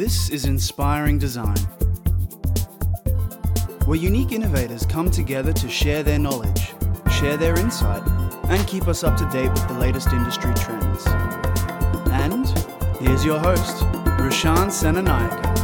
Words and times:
This 0.00 0.30
is 0.30 0.46
Inspiring 0.46 1.18
Design, 1.18 1.58
where 3.84 3.98
unique 3.98 4.32
innovators 4.32 4.86
come 4.86 5.10
together 5.10 5.52
to 5.52 5.68
share 5.68 6.02
their 6.02 6.18
knowledge, 6.18 6.72
share 7.10 7.36
their 7.36 7.54
insight, 7.58 8.02
and 8.44 8.66
keep 8.66 8.88
us 8.88 9.04
up 9.04 9.18
to 9.18 9.28
date 9.28 9.50
with 9.50 9.68
the 9.68 9.74
latest 9.74 10.08
industry 10.08 10.54
trends. 10.54 11.06
And 12.12 12.48
here's 12.98 13.26
your 13.26 13.40
host, 13.40 13.84
Rushan 14.16 14.70
Senanayake. 14.70 15.59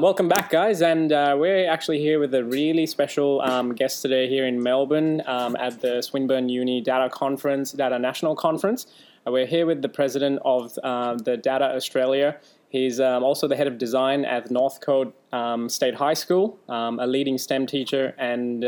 Um, 0.00 0.04
welcome 0.04 0.28
back, 0.28 0.48
guys, 0.48 0.80
and 0.80 1.12
uh, 1.12 1.36
we're 1.38 1.68
actually 1.68 1.98
here 1.98 2.18
with 2.18 2.34
a 2.34 2.42
really 2.42 2.86
special 2.86 3.42
um, 3.42 3.74
guest 3.74 4.00
today 4.00 4.30
here 4.30 4.46
in 4.46 4.62
Melbourne 4.62 5.22
um, 5.26 5.54
at 5.56 5.82
the 5.82 6.00
Swinburne 6.00 6.48
Uni 6.48 6.80
DATTA 6.80 7.10
Conference, 7.10 7.72
DATTA 7.72 8.00
National 8.00 8.34
Conference. 8.34 8.86
Uh, 9.26 9.30
we're 9.32 9.44
here 9.44 9.66
with 9.66 9.82
the 9.82 9.90
president 9.90 10.40
of 10.42 10.78
uh, 10.82 11.16
the 11.16 11.36
DATTA 11.36 11.76
Australia. 11.76 12.38
He's 12.70 12.98
um, 12.98 13.22
also 13.22 13.46
the 13.46 13.56
head 13.56 13.66
of 13.66 13.76
design 13.76 14.24
at 14.24 14.50
Northcote 14.50 15.12
um, 15.34 15.68
State 15.68 15.96
High 15.96 16.14
School, 16.14 16.58
a 16.70 17.06
leading 17.06 17.36
STEM 17.36 17.66
teacher, 17.66 18.14
and 18.16 18.64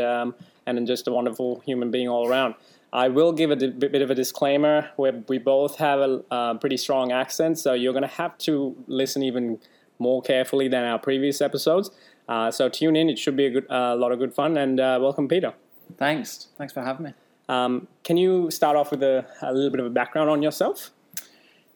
and 0.67 0.85
just 0.85 1.07
a 1.07 1.11
wonderful 1.11 1.61
human 1.65 1.89
being 1.89 2.07
all 2.07 2.27
around. 2.29 2.53
I 2.93 3.07
will 3.07 3.31
give 3.31 3.49
a 3.49 3.55
di- 3.55 3.71
bit 3.71 4.03
of 4.03 4.11
a 4.11 4.15
disclaimer 4.15 4.91
where 4.97 5.23
we 5.27 5.39
both 5.39 5.77
have 5.77 5.99
a 5.99 6.23
uh, 6.29 6.53
pretty 6.59 6.77
strong 6.77 7.11
accent, 7.11 7.57
so 7.57 7.73
you're 7.73 7.91
going 7.91 8.03
to 8.03 8.15
have 8.21 8.37
to 8.49 8.75
listen 8.85 9.23
even 9.23 9.57
more 9.99 10.21
carefully 10.21 10.67
than 10.67 10.83
our 10.83 10.99
previous 10.99 11.41
episodes. 11.41 11.91
Uh, 12.27 12.51
so 12.51 12.69
tune 12.69 12.95
in; 12.95 13.09
it 13.09 13.19
should 13.19 13.35
be 13.35 13.45
a 13.45 13.49
good, 13.49 13.65
uh, 13.69 13.95
lot 13.95 14.11
of 14.11 14.19
good 14.19 14.33
fun. 14.33 14.57
And 14.57 14.79
uh, 14.79 14.99
welcome, 15.01 15.27
Peter. 15.27 15.53
Thanks. 15.97 16.47
Thanks 16.57 16.73
for 16.73 16.81
having 16.81 17.05
me. 17.05 17.13
Um, 17.49 17.87
can 18.03 18.17
you 18.17 18.49
start 18.51 18.75
off 18.77 18.91
with 18.91 19.03
a, 19.03 19.25
a, 19.41 19.53
little 19.53 19.69
bit 19.69 19.79
of 19.79 19.85
a 19.85 19.89
background 19.89 20.29
on 20.29 20.41
yourself? 20.41 20.91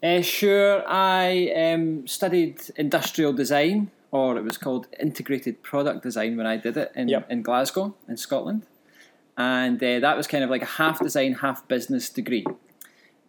Uh, 0.01 0.21
sure. 0.21 0.83
I 0.87 1.51
um, 1.55 2.07
studied 2.07 2.61
industrial 2.75 3.33
design, 3.33 3.91
or 4.11 4.37
it 4.37 4.43
was 4.43 4.57
called 4.57 4.87
integrated 4.99 5.63
product 5.63 6.03
design 6.03 6.37
when 6.37 6.47
I 6.47 6.57
did 6.57 6.77
it 6.77 6.91
in, 6.95 7.09
Yep. 7.09 7.29
in 7.29 7.41
Glasgow, 7.41 7.95
in 8.07 8.17
Scotland. 8.17 8.65
And 9.37 9.83
uh, 9.83 9.99
that 9.99 10.15
was 10.15 10.27
kind 10.27 10.43
of 10.43 10.49
like 10.49 10.61
a 10.61 10.65
half 10.65 10.99
design, 10.99 11.33
half 11.33 11.67
business 11.67 12.09
degree. 12.09 12.45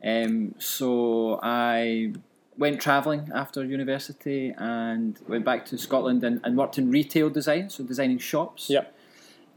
Um, 0.04 0.54
so 0.58 1.40
I 1.42 2.12
went 2.58 2.80
travelling 2.80 3.30
after 3.34 3.64
university 3.64 4.52
and 4.58 5.18
went 5.28 5.44
back 5.44 5.64
to 5.66 5.78
Scotland 5.78 6.24
and, 6.24 6.40
and 6.44 6.56
worked 6.56 6.76
in 6.76 6.90
retail 6.90 7.30
design, 7.30 7.70
so 7.70 7.84
designing 7.84 8.18
shops. 8.18 8.68
Yep. 8.68 8.94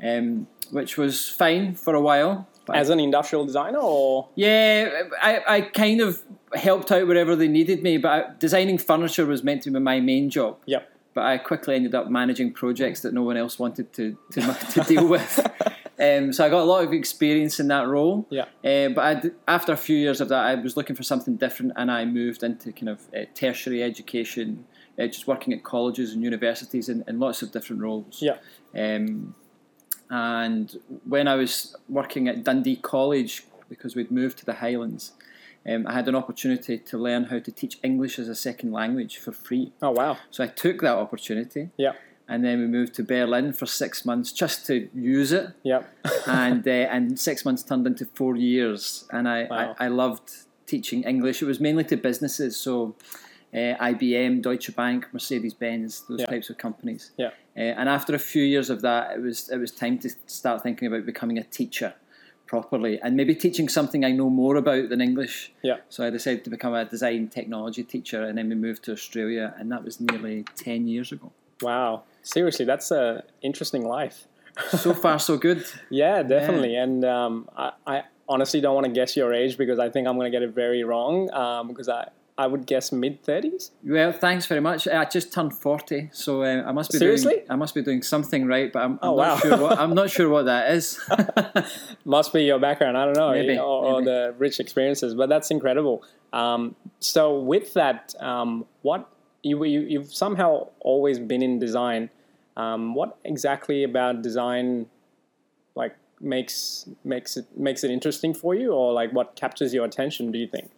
Um, 0.03 0.47
which 0.71 0.97
was 0.97 1.29
fine 1.29 1.75
for 1.75 1.93
a 1.93 2.01
while. 2.01 2.47
As 2.73 2.89
an 2.89 3.01
industrial 3.01 3.45
designer, 3.45 3.79
or 3.79 4.29
yeah, 4.35 5.03
I, 5.21 5.41
I 5.47 5.61
kind 5.61 5.99
of 5.99 6.21
helped 6.55 6.89
out 6.89 7.05
wherever 7.05 7.35
they 7.35 7.49
needed 7.49 7.83
me, 7.83 7.97
but 7.97 8.09
I, 8.09 8.31
designing 8.39 8.77
furniture 8.77 9.25
was 9.25 9.43
meant 9.43 9.63
to 9.63 9.71
be 9.71 9.79
my 9.79 9.99
main 9.99 10.29
job. 10.29 10.57
yep, 10.65 10.89
But 11.13 11.25
I 11.25 11.37
quickly 11.37 11.75
ended 11.75 11.95
up 11.95 12.09
managing 12.09 12.53
projects 12.53 13.01
that 13.01 13.13
no 13.13 13.23
one 13.23 13.35
else 13.35 13.59
wanted 13.59 13.91
to 13.93 14.17
to, 14.31 14.41
to 14.71 14.81
deal 14.83 15.05
with. 15.05 15.45
Um, 16.01 16.33
so 16.33 16.43
I 16.45 16.49
got 16.49 16.61
a 16.61 16.69
lot 16.73 16.83
of 16.83 16.91
experience 16.93 17.59
in 17.59 17.67
that 17.67 17.87
role. 17.87 18.25
yeah, 18.29 18.45
Uh, 18.63 18.89
but 18.95 19.03
I 19.09 19.13
d 19.21 19.29
after 19.47 19.71
a 19.71 19.77
few 19.87 19.97
years 20.05 20.19
of 20.21 20.27
that, 20.29 20.43
I 20.51 20.55
was 20.55 20.75
looking 20.75 20.95
for 20.95 21.03
something 21.03 21.35
different, 21.37 21.71
and 21.75 21.91
I 21.91 22.05
moved 22.05 22.41
into 22.43 22.71
kind 22.71 22.89
of 22.89 22.99
uh, 23.15 23.25
tertiary 23.35 23.81
education, 23.91 24.65
uh, 24.99 25.05
just 25.15 25.27
working 25.27 25.53
at 25.53 25.63
colleges 25.63 26.07
and 26.13 26.23
universities 26.23 26.89
in, 26.89 27.03
in 27.07 27.19
lots 27.19 27.41
of 27.43 27.51
different 27.51 27.81
roles. 27.87 28.21
yeah, 28.21 28.37
Um, 28.73 29.35
and 30.09 30.79
when 31.07 31.27
I 31.27 31.35
was 31.35 31.75
working 31.87 32.27
at 32.27 32.43
Dundee 32.43 32.75
College, 32.77 33.33
because 33.69 33.95
we'd 33.95 34.11
moved 34.11 34.37
to 34.39 34.45
the 34.45 34.55
Highlands, 34.55 35.13
um, 35.69 35.85
I 35.87 35.93
had 35.93 36.07
an 36.07 36.15
opportunity 36.15 36.77
to 36.79 36.97
learn 36.97 37.25
how 37.25 37.39
to 37.39 37.51
teach 37.51 37.77
English 37.83 38.17
as 38.19 38.27
a 38.27 38.35
second 38.35 38.71
language 38.71 39.17
for 39.17 39.31
free. 39.31 39.71
Oh 39.81 39.91
wow, 39.91 40.17
So 40.31 40.43
I 40.43 40.47
took 40.47 40.81
that 40.81 40.95
opportunity, 41.05 41.69
yeah, 41.77 41.93
and 42.31 42.43
then 42.45 42.55
we 42.63 42.67
moved 42.77 42.93
to 42.95 43.03
Berlin 43.03 43.53
for 43.53 43.65
six 43.67 44.05
months 44.05 44.31
just 44.43 44.65
to 44.67 44.73
use 45.17 45.31
it. 45.39 45.47
yeah, 45.63 45.81
and 46.27 46.63
uh, 46.67 46.95
and 46.95 47.19
six 47.19 47.45
months 47.45 47.63
turned 47.63 47.85
into 47.87 48.05
four 48.19 48.35
years, 48.35 49.05
and 49.15 49.27
I, 49.27 49.39
Wow. 49.49 49.75
I, 49.79 49.85
I 49.85 49.87
loved 50.03 50.27
teaching 50.65 51.03
English. 51.03 51.41
It 51.43 51.47
was 51.53 51.59
mainly 51.59 51.83
to 51.91 51.97
businesses, 51.97 52.55
so 52.65 52.95
uh, 53.53 53.75
IBM, 53.91 54.41
Deutsche 54.41 54.73
Bank, 54.75 55.07
Mercedes 55.13 55.53
Benz, 55.53 55.91
those 56.07 56.21
Yeah. 56.21 56.27
types 56.33 56.49
of 56.49 56.57
companies. 56.57 57.11
Yeah. 57.17 57.31
Uh, 57.57 57.79
and 57.79 57.89
after 57.89 58.15
a 58.15 58.19
few 58.33 58.43
years 58.43 58.69
of 58.69 58.79
that, 58.81 59.03
it 59.15 59.21
was 59.21 59.49
it 59.49 59.57
was 59.57 59.71
time 59.83 59.97
to 59.99 60.09
start 60.27 60.63
thinking 60.63 60.87
about 60.87 61.05
becoming 61.05 61.37
a 61.37 61.43
teacher 61.59 61.93
properly, 62.47 62.99
and 63.03 63.15
maybe 63.15 63.33
teaching 63.35 63.69
something 63.69 64.03
I 64.05 64.11
know 64.11 64.29
more 64.29 64.55
about 64.57 64.89
than 64.89 65.01
English. 65.01 65.51
Yeah. 65.63 65.77
So 65.89 66.05
I 66.07 66.09
decided 66.09 66.43
to 66.45 66.49
become 66.49 66.73
a 66.73 66.83
design 66.85 67.27
technology 67.29 67.83
teacher, 67.83 68.23
and 68.27 68.37
then 68.37 68.47
we 68.49 68.55
moved 68.55 68.83
to 68.85 68.91
Australia, 68.91 69.53
and 69.57 69.71
that 69.71 69.83
was 69.83 69.99
nearly 69.99 70.45
ten 70.55 70.87
years 70.87 71.11
ago. 71.11 71.31
wow. 71.61 72.03
Seriously, 72.21 72.65
that's 72.65 72.91
a 72.91 73.23
interesting 73.41 73.85
life. 73.85 74.27
So 74.77 74.93
far, 74.93 75.17
so 75.19 75.37
good. 75.37 75.63
Yeah, 75.89 76.23
definitely. 76.23 76.75
And 76.75 77.03
um, 77.05 77.49
I, 77.57 77.71
I 77.87 78.03
honestly 78.27 78.59
don't 78.61 78.75
want 78.75 78.85
to 78.85 78.91
guess 78.91 79.15
your 79.15 79.33
age 79.33 79.57
because 79.57 79.79
I 79.79 79.89
think 79.89 80.07
I'm 80.07 80.15
going 80.15 80.31
to 80.31 80.35
get 80.37 80.43
it 80.43 80.53
very 80.53 80.83
wrong. 80.83 81.31
Um, 81.33 81.67
because 81.69 81.87
I, 81.89 82.09
I 82.37 82.47
would 82.47 82.65
guess 82.65 82.91
mid 82.91 83.23
30s. 83.23 83.71
Well, 83.83 84.11
thanks 84.11 84.45
very 84.47 84.61
much. 84.61 84.87
I 84.87 85.05
just 85.05 85.31
turned 85.33 85.53
forty, 85.53 86.09
so 86.11 86.43
uh, 86.43 86.63
I 86.65 86.71
must 86.71 86.91
be 86.91 86.97
Seriously? 86.97 87.33
Doing, 87.35 87.45
I 87.51 87.55
must 87.55 87.75
be 87.75 87.81
doing 87.83 88.01
something 88.01 88.45
right, 88.47 88.71
but 88.73 88.81
I'm, 88.83 88.93
I'm 88.93 89.09
Oh, 89.09 89.15
not 89.15 89.17
wow. 89.17 89.37
sure. 89.37 89.57
What, 89.57 89.79
I'm 89.79 89.93
not 89.93 90.09
sure 90.09 90.27
what 90.29 90.45
that 90.45 90.71
is. 90.71 90.99
Must 92.05 92.33
be 92.33 92.43
your 92.43 92.59
background. 92.59 92.97
I 92.97 93.05
don't 93.05 93.15
know, 93.17 93.31
Maybe, 93.31 93.57
or, 93.57 93.61
or 93.85 93.93
maybe. 94.01 94.05
the 94.11 94.35
rich 94.37 94.59
experiences. 94.59 95.13
But 95.13 95.29
that's 95.29 95.51
incredible. 95.51 96.03
Um, 96.33 96.75
so 96.99 97.39
with 97.39 97.73
that, 97.75 98.15
um, 98.19 98.65
what 98.81 99.07
you, 99.43 99.63
you 99.63 99.81
you've 99.81 100.13
somehow 100.13 100.67
always 100.79 101.19
been 101.19 101.41
in 101.41 101.59
design. 101.59 102.09
Um, 102.57 102.93
what 102.95 103.17
exactly 103.23 103.83
about 103.83 104.21
design, 104.21 104.87
like 105.75 105.95
makes 106.19 106.87
makes 107.03 107.37
it 107.37 107.45
makes 107.57 107.83
it 107.83 107.91
interesting 107.91 108.33
for 108.33 108.53
you, 108.55 108.71
or 108.71 108.93
like 108.93 109.11
what 109.13 109.35
captures 109.35 109.73
your 109.73 109.85
attention? 109.85 110.31
Do 110.31 110.37
you 110.39 110.47
think? 110.47 110.69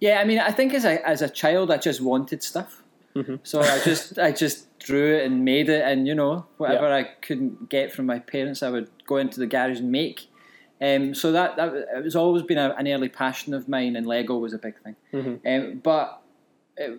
yeah, 0.00 0.18
I 0.20 0.24
mean, 0.24 0.38
I 0.38 0.50
think 0.50 0.72
as 0.74 0.84
a 0.84 1.06
as 1.06 1.20
a 1.22 1.28
child, 1.28 1.70
I 1.70 1.76
just 1.76 2.00
wanted 2.00 2.42
stuff, 2.42 2.82
Mhm. 3.14 3.38
so 3.42 3.60
I 3.60 3.78
just 3.84 4.18
I 4.18 4.32
just 4.32 4.66
drew 4.78 5.14
it 5.16 5.26
and 5.26 5.44
made 5.44 5.68
it, 5.68 5.82
and 5.84 6.06
you 6.08 6.14
know 6.14 6.46
whatever 6.56 6.86
I 6.90 7.02
couldn't 7.20 7.68
get 7.68 7.92
from 7.92 8.06
my 8.06 8.18
parents, 8.18 8.62
I 8.62 8.70
would 8.70 8.88
go 9.06 9.16
into 9.18 9.38
the 9.40 9.46
garage 9.46 9.78
and 9.80 9.92
make. 9.92 10.26
Um, 10.82 11.14
so 11.14 11.30
that 11.32 11.56
that 11.56 11.74
it 11.98 12.02
was 12.02 12.16
always 12.16 12.42
been 12.42 12.56
a, 12.56 12.74
an 12.78 12.88
early 12.88 13.10
passion 13.10 13.52
of 13.52 13.68
mine, 13.68 13.94
and 13.94 14.06
Lego 14.06 14.38
was 14.38 14.54
a 14.54 14.58
big 14.58 14.76
thing. 14.82 14.96
Mhm. 15.12 15.40
Um, 15.44 15.80
but 15.80 16.22
uh, 16.82 16.92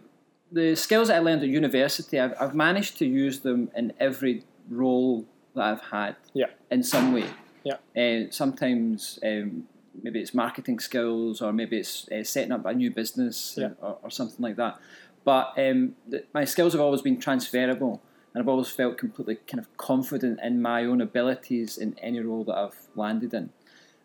the 0.51 0.75
skills 0.75 1.07
that 1.07 1.15
I 1.15 1.19
learned 1.19 1.43
at 1.43 1.49
university, 1.49 2.19
I've, 2.19 2.33
I've 2.39 2.55
managed 2.55 2.97
to 2.99 3.05
use 3.05 3.39
them 3.39 3.71
in 3.75 3.93
every 3.99 4.43
role 4.69 5.25
that 5.55 5.63
I've 5.63 5.81
had 5.91 6.15
Yeah. 6.33 6.47
in 6.69 6.83
some 6.83 7.13
way. 7.13 7.25
Yeah. 7.63 7.77
Uh, 7.95 8.31
sometimes 8.31 9.19
um, 9.23 9.67
maybe 10.03 10.19
it's 10.19 10.33
marketing 10.33 10.79
skills, 10.79 11.41
or 11.41 11.53
maybe 11.53 11.77
it's 11.77 12.09
uh, 12.11 12.23
setting 12.23 12.51
up 12.51 12.65
a 12.65 12.73
new 12.73 12.91
business, 12.91 13.55
Yeah. 13.57 13.71
or, 13.81 13.97
or 14.03 14.09
something 14.09 14.41
like 14.43 14.55
that. 14.57 14.77
But 15.23 15.53
um, 15.57 15.95
th- 16.09 16.25
my 16.33 16.45
skills 16.45 16.73
have 16.73 16.81
always 16.81 17.01
been 17.01 17.19
transferable, 17.19 18.01
and 18.33 18.41
I've 18.41 18.47
always 18.49 18.69
felt 18.69 18.97
completely 18.97 19.35
kind 19.47 19.59
of 19.59 19.75
confident 19.77 20.39
in 20.41 20.61
my 20.61 20.85
own 20.85 21.01
abilities 21.01 21.77
in 21.77 21.97
any 21.99 22.19
role 22.19 22.43
that 22.45 22.55
I've 22.55 22.87
landed 22.95 23.33
in. 23.33 23.51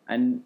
And 0.09 0.43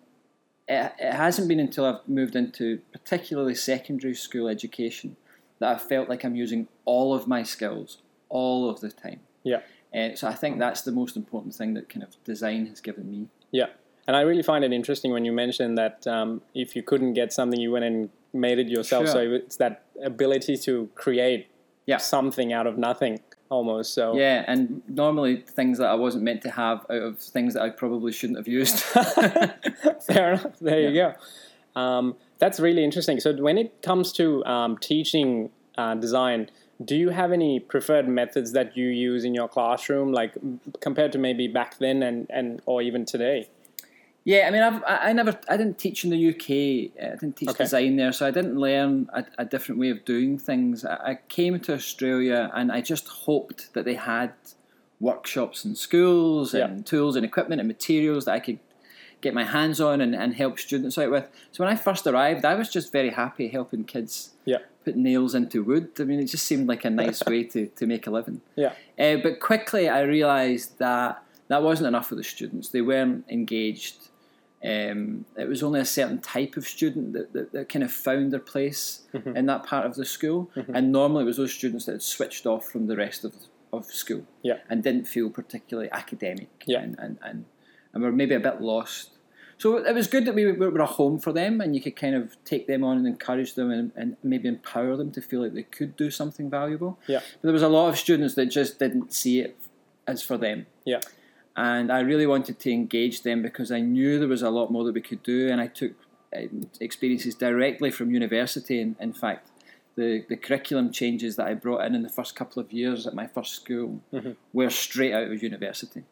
it, 0.69 0.93
it 0.99 1.13
hasn't 1.13 1.49
been 1.49 1.61
until 1.61 1.85
I've 1.85 2.07
moved 2.09 2.37
into 2.37 2.81
particularly 2.93 3.55
secondary 3.55 4.15
school 4.15 4.49
education 4.49 5.17
that 5.61 5.69
I've 5.77 5.83
felt 5.83 6.09
like 6.09 6.25
I'm 6.25 6.35
using 6.35 6.67
all 6.85 7.15
of 7.15 7.27
my 7.29 7.43
skills 7.45 7.99
all 8.29 8.69
of 8.69 8.81
the 8.81 8.91
time. 8.91 9.21
Yeah. 9.45 9.61
Uh, 9.95 10.15
so 10.15 10.27
I 10.29 10.35
think 10.35 10.59
that's 10.59 10.83
the 10.83 10.93
most 10.93 11.17
important 11.17 11.55
thing 11.55 11.75
that 11.75 11.89
kind 11.89 12.03
of 12.03 12.23
design 12.25 12.67
has 12.67 12.81
given 12.81 13.11
me. 13.11 13.29
Yeah, 13.53 13.67
and 14.07 14.17
I 14.17 14.21
really 14.23 14.43
find 14.43 14.65
it 14.65 14.73
interesting 14.73 15.13
when 15.13 15.25
you 15.25 15.33
mentioned 15.33 15.79
that 15.79 16.07
um, 16.07 16.43
if 16.55 16.75
you 16.77 16.83
couldn't 16.83 17.15
get 17.15 17.33
something, 17.33 17.61
you 17.61 17.71
went 17.73 17.85
and 17.85 18.11
made 18.33 18.59
it 18.59 18.69
yourself. 18.69 19.07
Sure. 19.07 19.13
So 19.13 19.21
it's 19.33 19.57
that 19.57 19.83
ability 20.03 20.57
to 20.59 20.89
create 20.95 21.49
Yeah. 21.87 21.97
something 21.99 22.53
out 22.53 22.67
of 22.69 22.79
nothing, 22.79 23.19
almost. 23.49 23.93
So 23.93 24.17
Yeah, 24.17 24.45
and 24.47 24.83
normally 24.89 25.39
things 25.39 25.79
that 25.79 25.89
I 25.89 25.95
wasn't 25.95 26.23
meant 26.23 26.43
to 26.43 26.51
have 26.51 26.87
out 26.89 27.03
of 27.03 27.19
things 27.19 27.55
that 27.55 27.63
I 27.63 27.71
probably 27.71 28.13
shouldn't 28.13 28.39
have 28.39 28.47
used. 28.49 28.79
fair 30.07 30.33
enough. 30.35 30.59
There 30.61 30.81
you 30.81 30.95
go. 30.95 31.15
Um, 31.81 32.17
that's 32.41 32.59
really 32.59 32.83
interesting. 32.83 33.21
So 33.21 33.33
when 33.37 33.57
it 33.59 33.83
comes 33.83 34.13
to 34.15 34.45
um, 34.45 34.77
teaching 34.79 35.51
uh, 35.79 35.95
design, 35.95 36.51
do 36.85 36.97
you 36.97 37.11
have 37.11 37.31
any 37.31 37.61
preferred 37.61 38.09
methods 38.09 38.53
that 38.53 38.77
you 38.77 38.89
use 38.89 39.23
in 39.25 39.35
your 39.35 39.47
classroom, 39.49 40.13
like 40.13 40.33
compared 40.81 41.13
to 41.13 41.19
maybe 41.19 41.47
back 41.47 41.79
then 41.79 42.03
and, 42.03 42.27
and 42.31 42.61
or 42.67 42.83
even 42.83 43.05
today? 43.05 43.49
Yeah, 44.25 44.47
I 44.47 44.51
mean, 44.51 44.63
I've, 44.63 44.83
I 44.85 44.97
I 45.11 45.13
never, 45.13 45.39
I 45.49 45.57
didn't 45.57 45.79
teach 45.79 46.05
in 46.05 46.11
the 46.11 46.29
UK. 46.31 46.51
I 47.03 47.17
didn't 47.17 47.37
teach 47.37 47.51
Okay. 47.51 47.65
design 47.65 47.97
there, 47.97 48.13
so 48.13 48.27
I 48.27 48.31
didn't 48.31 48.57
learn 48.59 49.09
a, 49.15 49.25
a 49.39 49.45
different 49.45 49.79
way 49.81 49.91
of 49.91 50.05
doing 50.05 50.39
things. 50.39 50.85
I, 50.85 50.95
I 51.13 51.19
came 51.29 51.59
to 51.61 51.75
Australia 51.75 52.51
and 52.55 52.71
I 52.73 52.81
just 52.81 53.09
hoped 53.09 53.73
that 53.75 53.85
they 53.85 53.95
had 53.95 54.33
workshops 55.01 55.65
in 55.65 55.75
schools 55.75 56.53
and 56.55 56.79
Yeah. 56.79 56.83
tools 56.85 57.17
and 57.17 57.25
equipment 57.25 57.61
and 57.61 57.69
materials 57.69 58.25
that 58.27 58.33
I 58.33 58.41
could 58.41 58.59
get 59.21 59.35
my 59.35 59.45
hands 59.45 59.81
on 59.81 60.01
and, 60.01 60.15
and 60.15 60.35
help 60.35 60.59
students 60.59 60.97
out 60.99 61.11
with. 61.11 61.29
So 61.53 61.65
when 61.65 61.73
I 61.73 61.77
first 61.77 62.07
arrived, 62.07 62.45
I 62.45 62.55
was 62.55 62.71
just 62.71 62.91
very 62.93 63.11
happy 63.11 63.49
helping 63.49 63.85
kids 63.85 64.31
Yeah. 64.45 64.59
put 64.85 64.97
nails 64.97 65.35
into 65.35 65.63
wood. 65.63 65.91
I 65.99 66.05
mean, 66.05 66.21
it 66.21 66.27
just 66.27 66.47
seemed 66.47 66.69
like 66.69 66.85
a 66.85 66.91
nice 66.91 67.23
way 67.27 67.45
to, 67.45 67.67
to 67.67 67.87
make 67.87 68.07
a 68.07 68.11
living. 68.11 68.41
Yeah. 68.57 68.73
Uh, 68.99 69.17
but 69.23 69.41
quickly 69.41 69.89
I 69.89 70.01
realised 70.03 70.79
that 70.79 71.23
that 71.49 71.63
wasn't 71.63 71.89
enough 71.89 72.07
for 72.09 72.15
the 72.15 72.25
students. 72.25 72.69
They 72.71 72.81
weren't 72.81 73.25
engaged. 73.29 74.09
Um, 74.63 75.25
it 75.39 75.49
was 75.49 75.63
only 75.63 75.81
a 75.81 75.85
certain 75.87 76.21
type 76.21 76.57
of 76.57 76.67
student 76.67 77.15
that, 77.15 77.33
that, 77.33 77.53
that 77.53 77.69
kind 77.71 77.83
of 77.83 77.91
found 77.93 78.33
their 78.33 78.41
place 78.41 79.03
Mm-hmm. 79.15 79.37
in 79.37 79.47
that 79.47 79.65
part 79.67 79.87
of 79.87 79.97
the 79.97 80.05
school. 80.05 80.51
And 80.73 80.93
normally 80.93 81.23
it 81.25 81.27
was 81.27 81.37
those 81.39 81.53
students 81.53 81.87
that 81.87 81.93
had 81.93 82.03
switched 82.03 82.47
off 82.47 82.67
from 82.69 82.87
the 82.87 82.97
rest 82.97 83.25
of, 83.25 83.35
of 83.73 83.87
school 83.87 84.25
Yeah. 84.43 84.59
and 84.69 84.83
didn't 84.85 85.07
feel 85.09 85.31
particularly 85.31 85.91
academic 85.91 86.49
Yeah. 86.67 86.81
and, 86.83 86.97
and, 86.99 87.19
and, 87.23 87.45
and 87.93 88.03
were 88.03 88.13
maybe 88.13 88.35
a 88.35 88.41
bit 88.41 88.61
lost. 88.61 89.11
So 89.59 89.77
it 89.77 89.95
was 89.95 90.07
good 90.07 90.25
that 90.25 90.35
we 90.35 90.51
were 90.51 90.79
a 90.79 90.87
home 90.87 91.19
for 91.19 91.33
them 91.33 91.61
and 91.61 91.75
you 91.75 91.83
could 91.83 91.95
kind 91.95 92.15
of 92.15 92.43
take 92.45 92.67
them 92.67 92.83
on 92.83 92.97
and 92.97 93.07
encourage 93.07 93.55
them 93.55 93.71
and, 93.71 93.93
and 93.95 94.17
maybe 94.23 94.49
empower 94.49 94.97
them 94.97 95.11
to 95.13 95.21
feel 95.21 95.43
like 95.43 95.53
they 95.53 95.65
could 95.65 95.97
do 95.97 96.11
something 96.11 96.49
valuable. 96.49 96.99
Yeah. 97.07 97.21
But 97.21 97.43
there 97.43 97.53
was 97.53 97.63
a 97.63 97.69
lot 97.69 97.89
of 97.91 97.99
students 97.99 98.35
that 98.37 98.47
just 98.47 98.79
didn't 98.79 99.13
see 99.13 99.41
it 99.41 99.57
as 100.07 100.23
for 100.23 100.39
them. 100.39 100.67
Yeah. 100.87 101.01
And 101.57 101.93
I 101.93 102.01
really 102.01 102.27
wanted 102.27 102.59
to 102.59 102.73
engage 102.73 103.23
them 103.23 103.43
because 103.43 103.71
I 103.71 103.81
knew 103.81 104.19
there 104.19 104.29
was 104.29 104.41
a 104.41 104.51
lot 104.51 104.71
more 104.71 104.85
that 104.85 104.95
we 104.95 105.03
could 105.03 105.23
do, 105.23 105.51
and 105.51 105.61
I 105.61 105.67
took 105.67 105.93
um, 106.35 106.71
experiences 106.81 107.35
directly 107.35 107.91
from 107.91 108.13
university. 108.13 108.81
And 108.81 108.97
in 108.99 109.13
fact, 109.13 109.51
the, 109.97 110.25
the 110.29 110.37
curriculum 110.37 110.91
changes 110.93 111.37
that 111.37 111.47
I 111.47 111.55
brought 111.55 111.85
in 111.85 111.95
in 111.95 112.03
the 112.03 112.09
first 112.09 112.35
couple 112.35 112.63
of 112.63 112.73
years 112.73 113.07
at 113.07 113.15
my 113.15 113.27
first 113.27 113.55
school 113.55 114.01
were 114.53 114.71
straight 114.71 115.13
out 115.13 115.31
of 115.31 115.43
university, 115.43 116.05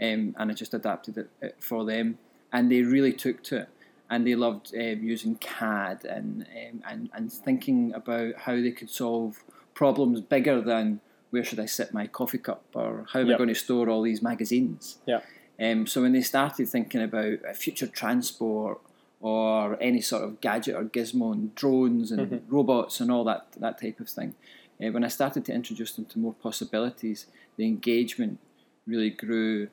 um, 0.00 0.34
and 0.38 0.50
I 0.50 0.54
just 0.54 0.74
adapted 0.74 1.18
it, 1.18 1.30
it 1.40 1.56
for 1.60 1.84
them, 1.84 2.18
and 2.52 2.70
they 2.70 2.82
really 2.82 3.12
took 3.12 3.42
to 3.44 3.58
it. 3.62 3.68
And 4.08 4.26
they 4.26 4.34
loved 4.34 4.74
um, 4.74 5.04
using 5.04 5.36
CAD 5.36 6.04
and, 6.04 6.42
um, 6.42 6.82
and 6.88 7.10
and 7.12 7.32
thinking 7.32 7.94
about 7.94 8.34
how 8.38 8.56
they 8.56 8.72
could 8.72 8.90
solve 8.90 9.44
problems 9.72 10.20
bigger 10.20 10.60
than 10.60 11.00
where 11.30 11.44
should 11.44 11.60
I 11.60 11.66
sit 11.66 11.94
my 11.94 12.06
coffee 12.06 12.38
cup 12.38 12.64
or 12.74 13.06
how 13.12 13.20
am 13.20 13.30
I 13.30 13.36
going 13.36 13.48
to 13.48 13.54
store 13.54 13.88
all 13.88 14.02
these 14.02 14.20
magazines. 14.20 14.98
Yeah. 15.06 15.20
Um, 15.60 15.86
so 15.86 16.02
when 16.02 16.12
they 16.12 16.22
started 16.22 16.68
thinking 16.68 17.02
about 17.02 17.44
uh, 17.48 17.52
future 17.52 17.86
transport 17.86 18.80
or 19.20 19.80
any 19.80 20.00
sort 20.00 20.24
of 20.24 20.40
gadget 20.40 20.74
or 20.74 20.84
gizmo 20.84 21.32
and 21.32 21.54
drones 21.54 22.10
and 22.10 22.42
robots 22.48 23.00
and 23.00 23.10
all 23.10 23.24
that 23.24 23.46
that 23.58 23.80
type 23.80 24.00
of 24.00 24.08
thing, 24.08 24.34
uh, 24.82 24.90
when 24.90 25.04
I 25.04 25.08
started 25.08 25.44
to 25.46 25.52
introduce 25.52 25.92
them 25.92 26.06
to 26.06 26.18
more 26.18 26.34
possibilities, 26.34 27.26
the 27.56 27.66
engagement 27.66 28.38
really 28.86 29.10
grew, 29.10 29.68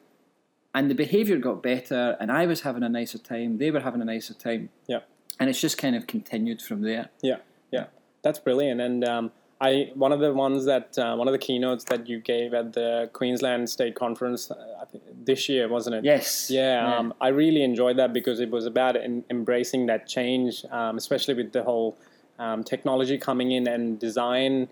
and 0.77 0.91
the 0.91 0.95
behaviour 0.95 1.37
got 1.37 1.63
better, 1.63 2.15
and 2.19 2.31
I 2.31 2.45
was 2.45 2.61
having 2.61 2.83
a 2.83 2.89
nicer 2.89 3.17
time. 3.17 3.57
They 3.57 3.71
were 3.71 3.79
having 3.79 4.01
a 4.01 4.05
nicer 4.05 4.35
time. 4.35 4.69
Yeah. 4.87 4.99
And 5.39 5.49
it's 5.49 5.59
just 5.59 5.77
kind 5.77 5.95
of 5.95 6.05
continued 6.07 6.61
from 6.61 6.81
there. 6.81 7.09
Yeah, 7.21 7.37
yeah, 7.71 7.85
that's 8.23 8.39
brilliant. 8.39 8.79
And 8.81 9.03
um, 9.03 9.31
I 9.59 9.91
one 9.95 10.11
of 10.11 10.19
the 10.19 10.33
ones 10.33 10.65
that 10.65 10.97
uh, 10.97 11.15
one 11.15 11.27
of 11.27 11.31
the 11.31 11.43
keynotes 11.47 11.83
that 11.85 12.07
you 12.07 12.19
gave 12.19 12.53
at 12.53 12.73
the 12.73 13.09
Queensland 13.13 13.69
State 13.69 13.95
Conference, 13.95 14.51
uh, 14.51 14.85
this 15.25 15.49
year, 15.49 15.67
wasn't 15.67 15.95
it? 15.97 16.03
Yes. 16.03 16.49
Yeah, 16.49 16.95
Um, 16.97 17.13
I 17.19 17.29
really 17.29 17.63
enjoyed 17.63 17.97
that 17.97 18.13
because 18.13 18.39
it 18.39 18.51
was 18.51 18.65
about 18.65 18.95
en- 18.95 19.25
embracing 19.29 19.87
that 19.87 20.07
change, 20.07 20.63
um, 20.71 20.97
especially 20.97 21.33
with 21.33 21.51
the 21.53 21.63
whole 21.63 21.97
um, 22.39 22.63
technology 22.63 23.17
coming 23.17 23.51
in 23.51 23.67
and 23.67 23.99
design 23.99 24.67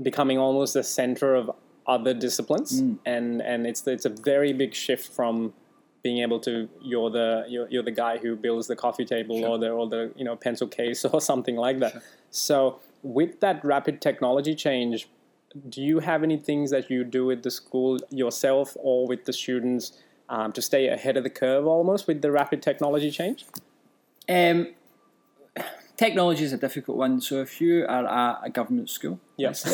becoming 0.00 0.38
almost 0.38 0.74
the 0.74 0.82
center 0.82 1.34
of 1.34 1.50
other 1.86 2.14
disciplines, 2.14 2.80
and 3.04 3.40
and 3.40 3.66
it's 3.66 3.86
it's 3.86 4.04
a 4.04 4.10
very 4.10 4.52
big 4.52 4.74
shift 4.74 5.12
from 5.12 5.54
being 6.02 6.18
able 6.18 6.38
to 6.38 6.68
you're 6.82 7.10
the 7.10 7.44
you're, 7.48 7.68
you're 7.68 7.82
the 7.82 7.90
guy 7.90 8.16
who 8.18 8.36
builds 8.36 8.66
the 8.68 8.76
coffee 8.76 9.04
table 9.04 9.44
or 9.44 9.58
the 9.58 9.70
or 9.70 9.88
the 9.88 10.12
you 10.16 10.24
know 10.24 10.36
pencil 10.36 10.68
case 10.68 11.04
or 11.12 11.20
something 11.20 11.56
like 11.56 11.78
that. 11.80 12.02
So 12.30 12.80
with 13.02 13.40
that 13.40 13.64
rapid 13.64 14.00
technology 14.00 14.54
change, 14.54 15.08
do 15.68 15.82
you 15.82 16.00
have 16.00 16.22
any 16.22 16.36
things 16.36 16.70
that 16.70 16.90
you 16.90 17.04
do 17.04 17.24
with 17.26 17.42
the 17.42 17.50
school 17.50 17.98
yourself 18.10 18.76
or 18.80 19.06
with 19.06 19.24
the 19.24 19.32
students 19.32 19.92
um, 20.28 20.52
to 20.52 20.62
stay 20.62 20.88
ahead 20.88 21.16
of 21.16 21.22
the 21.22 21.30
curve 21.30 21.66
almost 21.66 22.06
with 22.06 22.22
the 22.22 22.30
rapid 22.30 22.62
technology 22.62 23.10
change? 23.10 23.44
Um, 24.28 24.74
technology 25.96 26.44
is 26.44 26.52
a 26.52 26.58
difficult 26.58 26.96
one. 26.96 27.20
So 27.20 27.40
if 27.40 27.60
you 27.60 27.86
are 27.88 28.06
at 28.06 28.40
a 28.44 28.50
government 28.50 28.90
school, 28.90 29.20
Yes. 29.36 29.64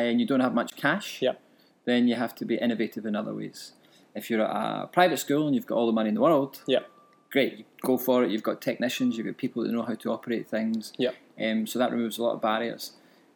And 0.00 0.20
you 0.20 0.26
don't 0.26 0.40
have 0.40 0.54
much 0.54 0.76
cash, 0.76 1.20
Yep. 1.22 1.40
then 1.84 2.08
you 2.08 2.14
have 2.14 2.34
to 2.36 2.44
be 2.44 2.56
innovative 2.56 3.06
in 3.06 3.14
other 3.16 3.34
ways. 3.34 3.72
If 4.14 4.30
you're 4.30 4.42
at 4.42 4.50
a 4.84 4.86
private 4.88 5.18
school 5.18 5.46
and 5.46 5.54
you've 5.54 5.66
got 5.66 5.76
all 5.76 5.86
the 5.86 5.92
money 5.92 6.08
in 6.08 6.14
the 6.14 6.20
world, 6.20 6.62
Yep. 6.66 6.88
great, 7.30 7.58
you 7.58 7.64
go 7.82 7.96
for 7.98 8.24
it. 8.24 8.30
You've 8.30 8.42
got 8.42 8.60
technicians, 8.60 9.16
you've 9.16 9.26
got 9.26 9.36
people 9.36 9.62
that 9.62 9.72
know 9.72 9.82
how 9.82 9.94
to 9.94 10.10
operate 10.12 10.46
things. 10.48 10.92
Yep. 10.98 11.14
Um, 11.40 11.66
so 11.66 11.78
that 11.78 11.90
removes 11.92 12.18
a 12.18 12.22
lot 12.22 12.34
of 12.34 12.42
barriers. 12.42 12.92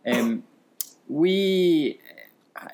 Um, 0.06 0.44
we 1.08 1.98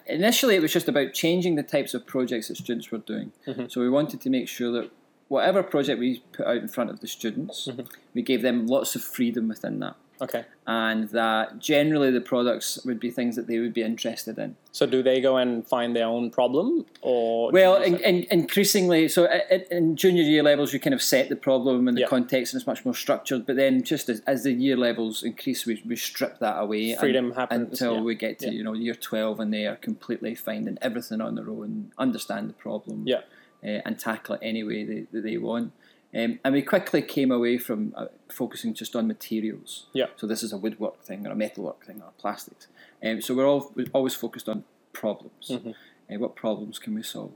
initially 0.06 0.54
it 0.56 0.62
was 0.62 0.72
just 0.72 0.88
about 0.88 1.12
changing 1.12 1.54
the 1.56 1.62
types 1.62 1.94
of 1.94 2.06
projects 2.06 2.48
that 2.48 2.56
students 2.56 2.90
were 2.90 2.98
doing. 2.98 3.32
So 3.68 3.80
we 3.80 3.90
wanted 3.90 4.20
to 4.22 4.30
make 4.30 4.48
sure 4.48 4.70
that 4.72 4.90
whatever 5.28 5.62
project 5.62 5.98
we 5.98 6.22
put 6.32 6.46
out 6.46 6.56
in 6.56 6.68
front 6.68 6.90
of 6.90 7.00
the 7.00 7.06
students, 7.08 7.68
we 8.14 8.22
gave 8.22 8.42
them 8.42 8.66
lots 8.66 8.94
of 8.94 9.02
freedom 9.02 9.48
within 9.48 9.80
that. 9.80 9.96
Okay. 10.22 10.44
And 10.68 11.08
that 11.08 11.58
generally 11.58 12.12
the 12.12 12.20
products 12.20 12.78
would 12.84 13.00
be 13.00 13.10
things 13.10 13.34
that 13.34 13.48
they 13.48 13.58
would 13.58 13.74
be 13.74 13.82
interested 13.82 14.38
in. 14.38 14.54
So 14.70 14.86
do 14.86 15.02
they 15.02 15.20
go 15.20 15.36
and 15.36 15.66
find 15.66 15.96
their 15.96 16.06
own 16.06 16.30
problem 16.30 16.86
or? 17.00 17.50
Well, 17.50 17.82
in, 17.82 17.96
in, 17.96 18.26
increasingly, 18.30 19.08
so 19.08 19.28
in, 19.50 19.64
in 19.72 19.96
junior 19.96 20.22
year 20.22 20.44
levels, 20.44 20.72
you 20.72 20.78
kind 20.78 20.94
of 20.94 21.02
set 21.02 21.28
the 21.28 21.34
problem 21.34 21.88
and 21.88 21.96
the 21.96 22.02
Yeah. 22.02 22.06
context, 22.06 22.54
and 22.54 22.60
it's 22.60 22.66
much 22.68 22.84
more 22.84 22.94
structured. 22.94 23.46
But 23.46 23.56
then, 23.56 23.82
just 23.82 24.08
as, 24.08 24.20
as 24.26 24.44
the 24.44 24.52
year 24.52 24.76
levels 24.76 25.24
increase, 25.24 25.66
we, 25.66 25.82
we 25.84 25.96
strip 25.96 26.38
that 26.38 26.56
away. 26.60 26.94
Freedom 26.94 27.26
and- 27.26 27.34
happens, 27.34 27.70
until 27.72 27.96
yeah. 27.96 28.02
we 28.02 28.14
get 28.14 28.38
to 28.40 28.46
Yeah. 28.46 28.52
you 28.52 28.62
know 28.62 28.74
year 28.74 28.94
twelve, 28.94 29.40
and 29.40 29.52
they 29.52 29.66
are 29.66 29.76
completely 29.76 30.36
finding 30.36 30.78
everything 30.80 31.20
on 31.20 31.34
their 31.34 31.50
own, 31.50 31.90
understand 31.98 32.48
the 32.48 32.54
problem, 32.54 33.02
Yeah. 33.08 33.22
uh, 33.64 33.82
and 33.84 33.98
tackle 33.98 34.36
it 34.36 34.40
any 34.42 34.62
way 34.62 34.84
they, 34.84 35.06
that 35.10 35.22
they 35.24 35.36
want. 35.36 35.72
Um, 36.14 36.38
and 36.44 36.52
we 36.52 36.62
quickly 36.62 37.00
came 37.00 37.30
away 37.30 37.56
from 37.58 37.94
uh, 37.96 38.06
focusing 38.30 38.74
just 38.74 38.94
on 38.94 39.06
materials. 39.06 39.86
Yeah. 39.94 40.06
So 40.16 40.26
this 40.26 40.42
is 40.42 40.52
a 40.52 40.58
woodwork 40.58 41.02
thing, 41.02 41.26
or 41.26 41.32
a 41.32 41.34
metalwork 41.34 41.86
thing, 41.86 42.02
or 42.02 42.12
plastics. 42.18 42.66
Um, 43.02 43.20
so 43.22 43.34
we're 43.34 43.46
all 43.46 43.72
we're 43.74 43.86
always 43.92 44.14
focused 44.14 44.48
on 44.48 44.64
problems. 44.92 45.48
Mm-hmm. 45.50 45.70
Uh, 46.10 46.18
what 46.18 46.36
problems 46.36 46.78
can 46.78 46.94
we 46.94 47.02
solve? 47.02 47.32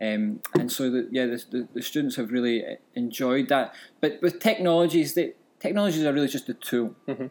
Um, 0.00 0.40
and 0.54 0.70
so 0.70 0.90
the, 0.90 1.08
yeah, 1.10 1.26
the, 1.26 1.44
the, 1.50 1.68
the 1.74 1.82
students 1.82 2.16
have 2.16 2.30
really 2.30 2.64
uh, 2.64 2.76
enjoyed 2.94 3.48
that. 3.48 3.74
But 4.00 4.20
with 4.22 4.38
technologies, 4.38 5.14
the 5.14 5.34
technologies 5.58 6.04
are 6.04 6.12
really 6.12 6.28
just 6.28 6.48
a 6.48 6.54
tool. 6.54 6.94
Mm-hmm. 7.08 7.26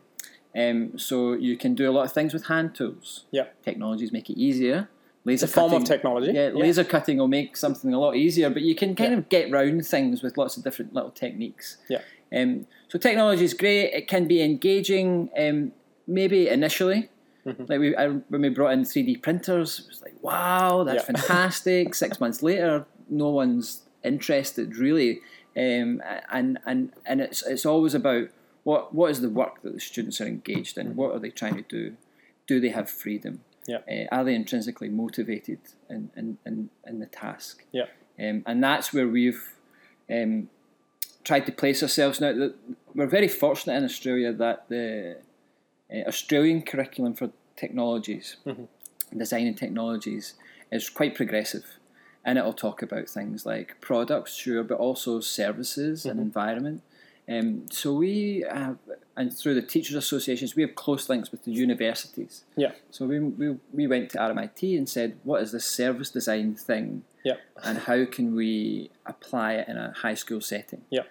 Um, 0.60 0.98
so 0.98 1.34
you 1.34 1.56
can 1.56 1.75
do 1.75 1.90
a 1.90 1.94
lot 1.94 2.06
of 2.06 2.12
things 2.12 2.34
with 2.34 2.48
hand 2.48 2.75
tools. 2.75 3.25
Yeah. 3.32 3.46
Technologies 3.63 4.12
make 4.12 4.30
it 4.30 4.38
easier. 4.38 4.90
Laser 5.28 5.44
It's 5.46 5.54
a 5.54 5.56
form 5.56 5.66
of 5.66 5.72
cutting- 5.82 5.86
technology. 5.86 6.32
Yeah, 6.34 6.50
laser 6.54 6.84
cutting 6.86 7.18
will 7.18 7.28
make 7.28 7.58
something 7.58 7.94
a 7.94 8.00
lot 8.00 8.16
easier, 8.16 8.50
but 8.50 8.62
you 8.62 8.76
can 8.76 8.96
kind 8.96 9.12
Yeah. 9.12 9.18
of 9.18 9.30
get 9.30 9.52
round 9.52 9.86
things 9.86 10.24
with 10.24 10.38
lots 10.38 10.56
of 10.56 10.64
different 10.64 10.94
little 10.94 11.12
techniques. 11.12 11.78
Yeah. 11.90 12.02
Um, 12.34 12.66
so 12.88 12.98
technology 12.98 13.44
is 13.44 13.54
great. 13.54 13.94
It 13.94 14.08
can 14.08 14.26
be 14.28 14.42
engaging, 14.42 15.30
um, 15.38 15.74
maybe 16.08 16.48
initially. 16.48 17.10
Mm-hmm. 17.46 17.64
Like 17.68 17.80
we, 17.80 17.96
I, 17.96 18.08
when 18.08 18.42
we 18.42 18.50
brought 18.50 18.72
in 18.74 18.86
three 18.86 19.04
D 19.04 19.18
printers, 19.18 19.80
it 19.82 19.88
was 19.90 20.02
like, 20.02 20.16
wow, 20.22 20.84
that's 20.86 21.04
Yeah. 21.10 21.16
fantastic. 21.16 21.94
Six 21.94 22.20
months 22.22 22.42
later, 22.42 22.86
no 23.10 23.30
one's 23.30 23.84
interested 24.04 24.78
really, 24.78 25.20
um, 25.58 26.02
and 26.32 26.58
and 26.66 26.92
and 27.06 27.20
it's 27.22 27.42
it's 27.46 27.66
always 27.66 27.94
about 27.94 28.30
what 28.64 28.94
what 28.94 29.12
is 29.12 29.20
the 29.22 29.30
work 29.30 29.62
that 29.64 29.74
the 29.74 29.80
students 29.80 30.20
are 30.22 30.26
engaged 30.28 30.78
in. 30.78 30.96
What 30.96 31.14
are 31.14 31.20
they 31.20 31.30
trying 31.32 31.56
to 31.56 31.64
do? 31.64 31.96
Do 32.48 32.60
they 32.62 32.70
have 32.70 32.90
freedom? 32.90 33.42
Yeah. 33.68 33.80
Uh, 33.90 34.16
are 34.16 34.24
they 34.24 34.34
intrinsically 34.34 34.90
motivated 34.90 35.60
in, 35.90 36.10
in, 36.16 36.38
in, 36.46 36.70
in 36.86 37.00
the 37.00 37.06
task? 37.06 37.64
Yeah. 37.72 37.86
Um, 38.20 38.44
and 38.48 38.64
that's 38.64 38.94
where 38.94 39.08
we've 39.08 39.54
um, 40.10 40.50
tried 41.24 41.46
to 41.46 41.52
place 41.52 41.84
ourselves 41.84 42.20
now. 42.20 42.52
We're 42.96 43.08
very 43.08 43.28
fortunate 43.28 43.76
in 43.76 43.84
Australia 43.84 44.34
that 44.34 44.70
the 44.70 45.18
uh, 45.94 46.08
Australian 46.08 46.62
curriculum 46.64 47.14
for 47.14 47.30
technologies, 47.56 48.38
design 49.16 49.48
and 49.48 49.58
technologies, 49.58 50.34
is 50.72 50.90
quite 50.90 51.14
progressive. 51.14 51.66
And 52.24 52.38
it'll 52.38 52.54
talk 52.54 52.82
about 52.82 53.08
things 53.08 53.46
like 53.46 53.80
products, 53.82 54.36
sure, 54.36 54.64
but 54.64 54.78
also 54.78 55.20
services 55.20 56.06
and 56.06 56.20
environment. 56.20 56.82
Um, 57.30 57.66
so 57.70 57.94
we 57.94 58.46
have, 58.50 58.78
and 59.18 59.36
through 59.36 59.56
the 59.56 59.62
teachers 59.62 59.96
associations, 59.96 60.56
we 60.56 60.62
have 60.62 60.76
close 60.76 61.10
links 61.10 61.32
with 61.32 61.44
the 61.44 61.52
universities. 61.52 62.46
Yeah. 62.56 62.72
So 62.90 63.06
we, 63.06 63.20
we, 63.20 63.58
we 63.74 63.88
went 63.88 64.12
to 64.12 64.18
RMIT 64.18 64.78
and 64.78 64.88
said, 64.88 65.18
what 65.24 65.42
is 65.42 65.52
this 65.52 65.66
service 65.66 66.10
design 66.10 66.56
thing? 66.56 67.04
Yeah. 67.26 67.36
And 67.64 67.80
how 67.80 68.06
can 68.06 68.34
we 68.36 68.92
apply 69.06 69.56
it 69.56 69.68
in 69.68 69.78
a 69.78 69.92
high 69.92 70.14
school 70.14 70.40
setting? 70.40 70.84
Yeah. 70.90 71.02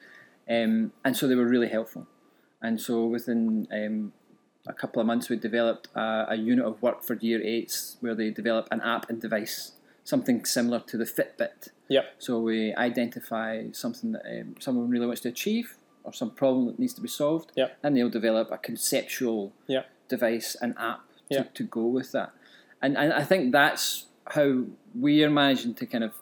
Um, 0.49 0.93
and 1.05 1.17
so 1.17 1.29
they 1.29 1.35
were 1.35 1.47
really 1.47 1.69
helpful. 1.69 2.07
And 2.63 2.81
so 2.81 3.05
within 3.05 3.69
um, 3.71 4.13
a 4.67 4.73
couple 4.73 5.01
of 5.01 5.07
months, 5.07 5.29
we 5.29 5.37
developed 5.37 5.89
a, 5.95 6.27
a 6.31 6.37
unit 6.37 6.65
of 6.65 6.81
work 6.81 7.05
for 7.05 7.15
year 7.15 7.43
eights 7.43 7.99
where 8.01 8.15
they 8.15 8.31
develop 8.31 8.69
an 8.71 8.81
app 8.81 9.11
and 9.11 9.21
device 9.21 9.73
something 10.03 10.45
similar 10.47 10.81
to 10.81 10.97
the 10.97 11.05
Fitbit. 11.05 11.69
Yep. 11.89 12.15
So 12.19 12.39
we 12.39 12.75
identify 12.75 13.65
something 13.73 14.13
that 14.13 14.23
um, 14.25 14.55
someone 14.61 14.89
really 14.89 15.07
wants 15.07 15.21
to 15.23 15.29
achieve 15.29 15.77
or 16.07 16.13
some 16.13 16.31
problem 16.31 16.67
that 16.67 16.79
needs 16.79 16.95
to 16.95 17.01
be 17.01 17.09
solved, 17.09 17.53
Yep. 17.57 17.79
and 17.83 17.97
they'll 17.97 18.09
develop 18.09 18.51
a 18.51 18.59
conceptual 18.59 19.53
Yep. 19.67 19.87
device, 20.09 20.57
an 20.63 20.75
app 20.79 21.01
to, 21.31 21.35
Yep. 21.35 21.55
to 21.55 21.65
go 21.65 21.85
with 21.87 22.13
that. 22.13 22.31
And, 22.81 22.97
and 22.97 23.13
I 23.13 23.25
think 23.25 23.53
that's 23.53 24.07
how 24.29 24.65
we 24.99 25.23
are 25.25 25.31
managing 25.31 25.75
to 25.75 25.87
kind 25.87 26.05
of 26.05 26.13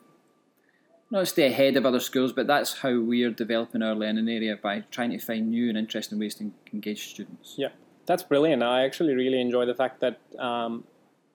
not 1.11 1.29
stay 1.29 1.47
ahead 1.47 1.76
of 1.76 1.85
other 1.85 2.00
schools, 2.00 2.33
but 2.33 2.47
that's 2.47 2.79
how 2.79 2.99
we 2.99 3.23
are 3.25 3.31
developing 3.31 3.83
our 3.83 3.95
learning 3.95 4.29
area 4.29 4.59
by 4.61 4.81
trying 4.91 5.11
to 5.11 5.19
find 5.19 5.50
new 5.50 5.69
and 5.69 5.76
interesting 5.79 6.19
ways 6.19 6.35
to 6.37 6.50
engage 6.73 7.11
students. 7.11 7.55
Yeah, 7.59 7.69
that's 8.07 8.23
brilliant. 8.23 8.62
I 8.62 8.85
actually 8.85 9.14
really 9.14 9.41
enjoy 9.41 9.67
the 9.67 9.75
fact 9.75 10.00
that 10.00 10.19
um, 10.38 10.85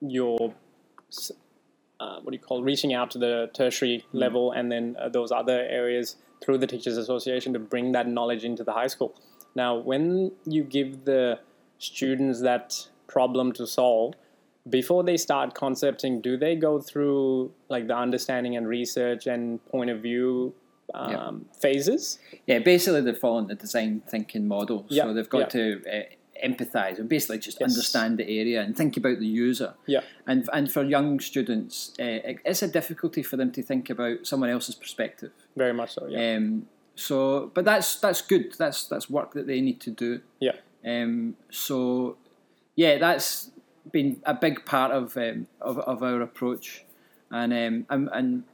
you're, 0.00 0.52
uh, 2.00 2.20
what 2.20 2.30
do 2.30 2.32
you 2.32 2.38
call, 2.40 2.62
reaching 2.64 2.92
out 2.92 3.10
to 3.12 3.18
the 3.18 3.48
tertiary 3.54 4.04
level 4.12 4.50
and 4.52 4.70
then 4.72 4.96
uh, 5.00 5.08
those 5.08 5.30
other 5.30 5.60
areas 5.70 6.16
through 6.42 6.58
the 6.58 6.66
Teachers 6.66 6.96
Association 6.96 7.52
to 7.52 7.58
bring 7.58 7.92
that 7.92 8.08
knowledge 8.08 8.44
into 8.44 8.64
the 8.64 8.72
high 8.72 8.86
school. 8.86 9.14
Now, 9.54 9.76
when 9.76 10.32
you 10.44 10.62
give 10.62 11.04
the 11.04 11.40
students 11.78 12.40
that 12.42 12.88
problem 13.06 13.52
to 13.52 13.66
solve, 13.66 14.14
before 14.68 15.02
they 15.02 15.16
start 15.16 15.54
concepting, 15.54 16.20
do 16.20 16.36
they 16.36 16.54
go 16.54 16.80
through 16.80 17.52
like 17.68 17.86
the 17.86 17.96
understanding 17.96 18.56
and 18.56 18.68
research 18.68 19.26
and 19.26 19.64
point 19.66 19.90
of 19.90 20.00
view 20.00 20.54
um, 20.94 21.46
phases? 21.58 22.18
Yeah, 22.46 22.58
basically 22.60 23.00
they're 23.00 23.14
following 23.14 23.46
the 23.46 23.54
design 23.54 24.02
thinking 24.06 24.46
model. 24.46 24.86
Yeah, 24.88 25.04
So 25.04 25.14
they've 25.14 25.28
got 25.28 25.38
yeah. 25.38 25.46
to 25.46 25.82
uh, 25.90 26.02
empathize 26.44 26.98
and 26.98 27.08
basically 27.08 27.38
just 27.38 27.58
Yes. 27.60 27.70
understand 27.70 28.18
the 28.18 28.28
area 28.40 28.60
and 28.62 28.76
think 28.76 28.96
about 28.96 29.18
the 29.18 29.26
user. 29.26 29.74
Yeah. 29.86 30.00
And 30.26 30.48
and 30.52 30.70
for 30.70 30.82
young 30.84 31.20
students, 31.20 31.92
uh, 32.00 32.34
it's 32.44 32.62
a 32.62 32.68
difficulty 32.68 33.22
for 33.22 33.36
them 33.36 33.50
to 33.52 33.62
think 33.62 33.90
about 33.90 34.26
someone 34.26 34.50
else's 34.50 34.74
perspective. 34.74 35.32
Very 35.56 35.72
much 35.72 35.94
so. 35.94 36.06
Yeah. 36.06 36.36
Um, 36.36 36.66
so, 36.94 37.50
but 37.54 37.64
that's 37.64 37.96
that's 38.00 38.22
good. 38.22 38.54
That's 38.58 38.84
that's 38.88 39.08
work 39.08 39.32
that 39.34 39.46
they 39.46 39.60
need 39.60 39.80
to 39.80 39.90
do. 39.90 40.20
yeah. 40.40 40.52
Um, 40.84 41.36
so, 41.50 42.16
yeah, 42.74 42.96
that's 42.98 43.50
been 43.92 44.20
a 44.24 44.32
big 44.34 44.64
part 44.64 44.92
of 44.92 45.16
um, 45.16 45.46
of, 45.60 45.78
of 45.78 46.02
our 46.02 46.20
approach, 46.22 46.84
and 47.30 47.52
um, 47.52 47.86
and, 47.90 48.08
and 48.12 48.44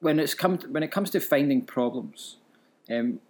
when 0.00 0.18
it's 0.18 0.34
come 0.34 0.58
to, 0.58 0.68
when 0.68 0.82
it 0.82 0.90
comes 0.90 1.10
to 1.10 1.20
finding 1.20 1.62
problems, 1.62 2.36
um, 2.90 3.20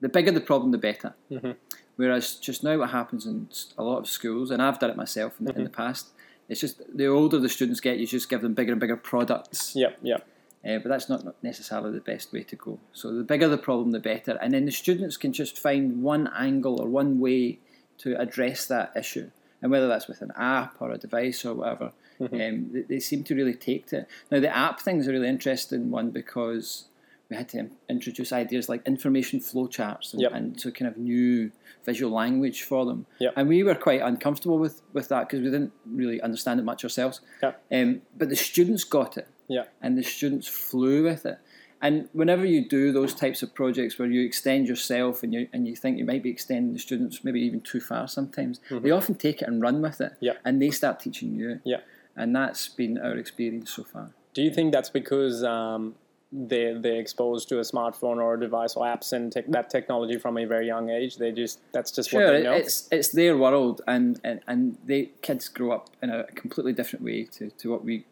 the 0.00 0.08
bigger 0.08 0.30
the 0.32 0.40
problem, 0.40 0.70
the 0.72 0.78
better. 0.78 1.14
Mhm. 1.30 1.56
Whereas 1.96 2.34
just 2.36 2.64
now, 2.64 2.78
what 2.78 2.90
happens 2.90 3.26
in 3.26 3.48
a 3.76 3.84
lot 3.84 3.98
of 3.98 4.08
schools, 4.08 4.50
and 4.50 4.62
I've 4.62 4.78
done 4.78 4.90
it 4.90 4.96
myself 4.96 5.38
in, 5.40 5.46
Mm-hmm. 5.46 5.58
in 5.58 5.64
the 5.64 5.70
past, 5.70 6.08
it's 6.48 6.60
just 6.60 6.80
the 6.96 7.06
older 7.06 7.38
the 7.38 7.48
students 7.48 7.80
get, 7.80 7.98
you 7.98 8.06
just 8.06 8.28
give 8.28 8.40
them 8.42 8.54
bigger 8.54 8.72
and 8.72 8.80
bigger 8.80 8.96
products. 8.96 9.76
Yep. 9.76 9.98
Yep. 10.02 10.26
Uh, 10.66 10.78
but 10.78 10.88
that's 10.88 11.08
not 11.08 11.42
necessarily 11.42 11.92
the 11.92 12.00
best 12.00 12.32
way 12.32 12.42
to 12.42 12.56
go. 12.56 12.78
So 12.92 13.12
the 13.14 13.22
bigger 13.22 13.48
the 13.48 13.56
problem, 13.58 13.92
the 13.92 13.98
better. 14.00 14.38
And 14.42 14.52
then 14.52 14.64
the 14.66 14.72
students 14.72 15.16
can 15.16 15.32
just 15.32 15.58
find 15.58 16.02
one 16.02 16.28
angle 16.36 16.80
or 16.80 16.88
one 16.88 17.18
way 17.20 17.58
to 17.98 18.18
address 18.20 18.66
that 18.66 18.92
issue. 18.96 19.30
And 19.62 19.70
whether 19.70 19.88
that's 19.88 20.08
with 20.08 20.22
an 20.22 20.32
app 20.36 20.74
or 20.80 20.90
a 20.90 20.98
device 20.98 21.44
or 21.44 21.54
whatever, 21.54 21.92
um, 22.20 22.70
they, 22.72 22.82
they 22.88 23.00
seem 23.00 23.24
to 23.24 23.34
really 23.34 23.54
take 23.54 23.86
to 23.88 24.00
it. 24.00 24.08
Now, 24.30 24.40
the 24.40 24.54
app 24.54 24.80
thing 24.80 24.98
is 25.00 25.06
a 25.06 25.12
really 25.12 25.28
interesting 25.28 25.90
one 25.90 26.10
because 26.10 26.84
we 27.30 27.36
had 27.36 27.48
to 27.50 27.70
introduce 27.88 28.32
ideas 28.32 28.68
like 28.68 28.84
information 28.86 29.38
flowcharts 29.40 30.12
and, 30.12 30.20
Yep. 30.22 30.32
and 30.34 30.60
so 30.60 30.70
kind 30.72 30.88
of 30.90 30.96
new 30.98 31.52
visual 31.84 32.12
language 32.12 32.62
for 32.62 32.84
them. 32.84 33.06
Yep. 33.20 33.34
And 33.36 33.48
we 33.48 33.62
were 33.62 33.76
quite 33.76 34.02
uncomfortable 34.02 34.58
with, 34.58 34.82
with 34.92 35.08
that 35.08 35.28
because 35.28 35.40
we 35.40 35.50
didn't 35.50 35.72
really 35.86 36.20
understand 36.20 36.58
it 36.58 36.64
much 36.64 36.82
ourselves. 36.84 37.20
Yep. 37.42 37.62
Um, 37.72 38.02
but 38.18 38.28
the 38.28 38.36
students 38.36 38.82
got 38.84 39.16
it 39.16 39.28
Yeah. 39.48 39.64
and 39.80 39.96
the 39.96 40.02
students 40.02 40.48
flew 40.48 41.04
with 41.04 41.24
it. 41.24 41.38
And 41.82 42.08
whenever 42.12 42.44
you 42.44 42.68
do 42.68 42.92
those 42.92 43.14
types 43.14 43.42
of 43.42 43.54
projects 43.54 43.98
where 43.98 44.08
you 44.10 44.22
extend 44.26 44.68
yourself 44.68 45.22
and 45.22 45.32
you 45.32 45.48
and 45.52 45.66
you 45.66 45.74
think 45.74 45.96
you 45.96 46.04
might 46.04 46.22
be 46.22 46.28
extending 46.28 46.74
the 46.74 46.78
students 46.78 47.24
maybe 47.24 47.40
even 47.40 47.60
too 47.62 47.80
far 47.80 48.06
sometimes, 48.06 48.60
they 48.70 48.90
often 48.90 49.14
take 49.14 49.40
it 49.40 49.48
and 49.48 49.62
run 49.62 49.80
with 49.80 49.98
it. 50.02 50.12
Mm-hmm. 50.20 50.36
And 50.46 50.60
they 50.60 50.70
start 50.72 51.00
teaching 51.00 51.34
you. 51.34 51.60
Yeah. 51.64 51.80
And 52.16 52.36
that's 52.36 52.68
been 52.68 52.98
our 52.98 53.16
experience 53.16 53.70
so 53.70 53.84
far. 53.84 54.10
Do 54.34 54.42
you 54.42 54.50
think 54.52 54.72
that's 54.72 54.90
because 54.90 55.42
um, 55.42 55.94
they 56.32 56.72
they're 56.78 57.00
exposed 57.00 57.48
to 57.48 57.58
a 57.58 57.62
smartphone 57.62 58.18
or 58.18 58.34
a 58.34 58.40
device 58.40 58.74
or 58.76 58.86
apps 58.86 59.12
and 59.12 59.32
tech 59.32 59.46
that 59.48 59.68
technology 59.70 60.16
from 60.18 60.38
a 60.38 60.44
very 60.44 60.66
young 60.66 60.90
age? 60.90 61.16
They 61.16 61.32
just 61.32 61.60
that's 61.72 61.90
just 61.90 62.12
what 62.12 62.20
Sure, 62.20 62.32
they 62.32 62.42
know. 62.44 62.52
it's 62.52 62.88
it's 62.92 63.08
their 63.08 63.36
world, 63.36 63.82
and, 63.86 64.20
and, 64.22 64.40
and 64.46 64.78
they 64.84 65.10
kids 65.22 65.48
grow 65.48 65.72
up 65.72 65.90
in 66.02 66.10
a 66.10 66.24
completely 66.34 66.72
different 66.72 67.04
way 67.04 67.24
to, 67.24 67.50
to 67.50 67.70
what 67.70 67.84
we 67.84 68.04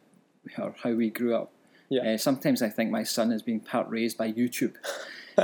or 0.57 0.75
how 0.83 0.93
we 0.93 1.11
grew 1.11 1.35
up. 1.35 1.53
Yeah. 1.91 2.03
Uh, 2.15 2.17
sometimes 2.19 2.61
I 2.63 2.69
think 2.69 2.91
my 2.91 3.03
son 3.03 3.33
is 3.33 3.43
being 3.43 3.61
part 3.61 3.89
raised 3.89 4.19
by 4.19 4.33
YouTube. 4.33 4.75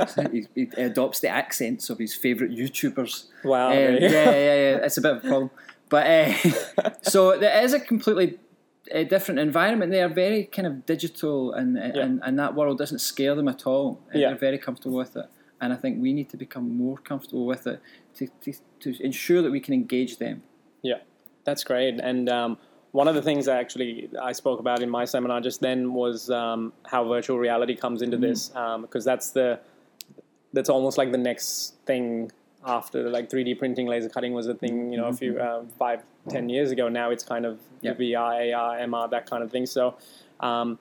So 0.09 0.27
he, 0.27 0.45
he 0.53 0.63
adopts 0.75 1.21
the 1.21 1.29
accents 1.29 1.89
of 1.89 1.99
his 1.99 2.13
favourite 2.13 2.51
YouTubers. 2.53 3.27
wow. 3.45 3.69
Um, 3.69 3.75
yeah, 3.75 3.99
yeah, 3.99 4.31
yeah. 4.31 4.75
It's 4.83 4.97
a 4.97 5.01
bit 5.01 5.11
of 5.15 5.23
a 5.23 5.27
problem. 5.29 5.51
But 5.87 6.05
uh, 6.05 6.89
so 7.01 7.39
there 7.39 7.63
is 7.63 7.71
a 7.71 7.79
completely 7.79 8.37
uh, 8.93 9.03
different 9.03 9.39
environment. 9.39 9.91
They 9.91 10.01
are 10.01 10.09
very 10.09 10.45
kind 10.45 10.67
of 10.67 10.85
digital, 10.85 11.53
and 11.53 11.77
and, 11.77 12.21
and 12.23 12.39
that 12.39 12.55
world 12.55 12.77
doesn't 12.77 12.99
scare 12.99 13.35
them 13.35 13.47
at 13.47 13.65
all. 13.65 13.99
Yeah. 14.13 14.29
They're 14.29 14.37
very 14.37 14.57
comfortable 14.57 14.97
with 14.97 15.15
it, 15.15 15.25
and 15.61 15.73
I 15.73 15.75
think 15.75 16.01
we 16.01 16.13
need 16.13 16.29
to 16.29 16.37
become 16.37 16.77
more 16.77 16.97
comfortable 16.97 17.45
with 17.45 17.67
it 17.67 17.79
to 18.15 18.27
to, 18.41 18.53
to 18.81 19.03
ensure 19.03 19.41
that 19.41 19.51
we 19.51 19.59
can 19.59 19.73
engage 19.73 20.17
them. 20.17 20.43
Yeah, 20.81 20.99
that's 21.43 21.63
great. 21.63 21.99
And 21.99 22.29
um, 22.29 22.57
one 22.91 23.07
of 23.07 23.15
the 23.15 23.21
things 23.21 23.47
I 23.47 23.57
actually 23.59 24.09
I 24.21 24.31
spoke 24.33 24.59
about 24.59 24.81
in 24.81 24.89
my 24.89 25.05
seminar 25.05 25.41
just 25.41 25.61
then 25.61 25.93
was 25.93 26.29
um, 26.29 26.73
how 26.85 27.07
virtual 27.07 27.37
reality 27.37 27.75
comes 27.75 28.01
into 28.01 28.17
this, 28.17 28.49
because 28.81 29.03
that's 29.03 29.31
the 29.31 29.59
that's 30.53 30.69
almost 30.69 30.97
like 30.97 31.11
the 31.11 31.17
next 31.17 31.75
thing 31.85 32.31
after 32.65 33.09
like 33.09 33.29
3D 33.29 33.57
printing, 33.57 33.87
laser 33.87 34.09
cutting 34.09 34.33
was 34.33 34.47
a 34.47 34.53
thing, 34.55 34.91
you 34.91 34.97
know, 34.97 35.05
a 35.05 35.13
few 35.13 35.39
um, 35.39 35.67
five, 35.79 36.03
ten 36.29 36.49
years 36.49 36.71
ago. 36.71 36.89
Now 36.89 37.11
it's 37.11 37.23
kind 37.23 37.45
of 37.45 37.59
Yeah. 37.81 37.93
VR, 37.93 38.53
AR, 38.55 38.77
MR, 38.79 39.09
that 39.11 39.29
kind 39.29 39.43
of 39.43 39.51
thing. 39.51 39.65
So. 39.65 39.95
Um, 40.39 40.79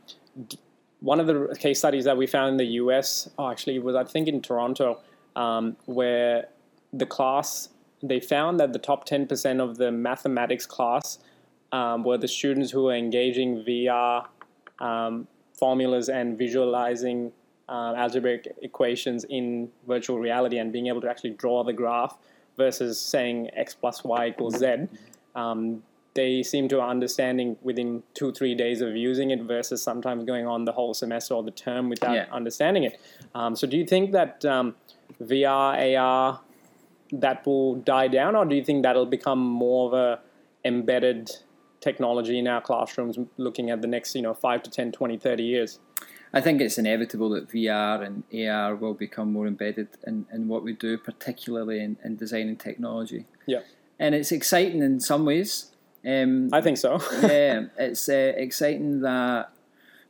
d- 0.48 0.58
one 1.00 1.20
of 1.20 1.26
the 1.26 1.54
case 1.60 1.78
studies 1.78 2.04
that 2.06 2.16
we 2.16 2.26
found 2.26 2.52
in 2.52 2.56
the 2.56 2.72
US, 2.82 3.28
oh, 3.38 3.50
actually, 3.50 3.78
was 3.78 3.94
I 3.94 4.04
think 4.04 4.26
in 4.26 4.40
Toronto, 4.40 5.00
um, 5.36 5.76
where 5.84 6.48
the 6.94 7.04
class 7.04 7.68
they 8.02 8.20
found 8.20 8.58
that 8.58 8.72
the 8.72 8.78
top 8.78 9.04
ten 9.04 9.26
percent 9.26 9.60
of 9.60 9.76
the 9.76 9.92
mathematics 9.92 10.64
class 10.64 11.18
um, 11.72 12.04
were 12.04 12.16
the 12.16 12.26
students 12.28 12.70
who 12.70 12.84
were 12.84 12.94
engaging 12.94 13.62
VR 13.64 14.26
um, 14.78 15.28
formulas 15.58 16.08
and 16.08 16.38
visualizing 16.38 17.32
um, 17.68 17.94
algebraic 17.96 18.52
equations 18.62 19.24
in 19.24 19.70
virtual 19.86 20.18
reality 20.18 20.58
and 20.58 20.72
being 20.72 20.86
able 20.88 21.00
to 21.00 21.08
actually 21.08 21.30
draw 21.30 21.64
the 21.64 21.72
graph 21.72 22.16
versus 22.56 23.00
saying 23.00 23.48
x 23.54 23.74
plus 23.74 24.04
y 24.04 24.28
equals 24.28 24.58
z. 24.58 24.86
Um, 25.34 25.82
they 26.14 26.44
seem 26.44 26.68
to 26.68 26.80
understanding 26.80 27.56
within 27.62 28.02
two 28.14 28.30
three 28.32 28.54
days 28.54 28.80
of 28.80 28.94
using 28.94 29.30
it 29.30 29.42
versus 29.42 29.82
sometimes 29.82 30.24
going 30.24 30.46
on 30.46 30.64
the 30.64 30.70
whole 30.72 30.94
semester 30.94 31.34
or 31.34 31.42
the 31.42 31.50
term 31.50 31.88
without 31.88 32.14
Yeah. 32.14 32.26
understanding 32.30 32.84
it. 32.84 33.00
Um, 33.34 33.56
so 33.56 33.66
do 33.66 33.76
you 33.76 33.84
think 33.84 34.12
that 34.12 34.44
um, 34.44 34.76
VR 35.20 35.96
AR 35.98 36.40
that 37.12 37.44
will 37.46 37.74
die 37.76 38.08
down, 38.08 38.34
or 38.36 38.44
do 38.44 38.54
you 38.54 38.64
think 38.64 38.82
that'll 38.84 39.06
become 39.06 39.38
more 39.40 39.86
of 39.88 39.92
a 39.94 40.20
embedded 40.64 41.30
technology 41.80 42.38
in 42.38 42.46
our 42.48 42.60
classrooms 42.62 43.18
looking 43.36 43.68
at 43.70 43.82
the 43.82 43.86
next 43.88 44.14
you 44.14 44.22
know 44.22 44.32
5 44.32 44.62
to 44.62 44.70
10 44.70 44.90
20 44.92 45.18
30 45.18 45.42
years 45.42 45.80
I 46.34 46.40
think 46.40 46.60
it's 46.60 46.78
inevitable 46.78 47.30
that 47.30 47.48
VR 47.48 48.04
and 48.04 48.24
AR 48.48 48.74
will 48.74 48.94
become 48.94 49.32
more 49.32 49.46
embedded 49.46 49.88
in, 50.06 50.26
in 50.32 50.48
what 50.48 50.62
we 50.62 50.72
do, 50.72 50.98
particularly 50.98 51.80
in, 51.80 51.96
in 52.04 52.16
design 52.16 52.48
and 52.48 52.58
technology. 52.58 53.26
yeah 53.46 53.60
And 53.98 54.14
it's 54.14 54.32
exciting 54.32 54.82
in 54.82 55.00
some 55.00 55.24
ways. 55.24 55.70
Um, 56.06 56.50
i 56.52 56.60
think 56.60 56.76
so 56.76 57.00
yeah, 57.22 57.66
it's 57.78 58.08
uh, 58.08 58.32
exciting 58.36 59.00
that. 59.00 59.50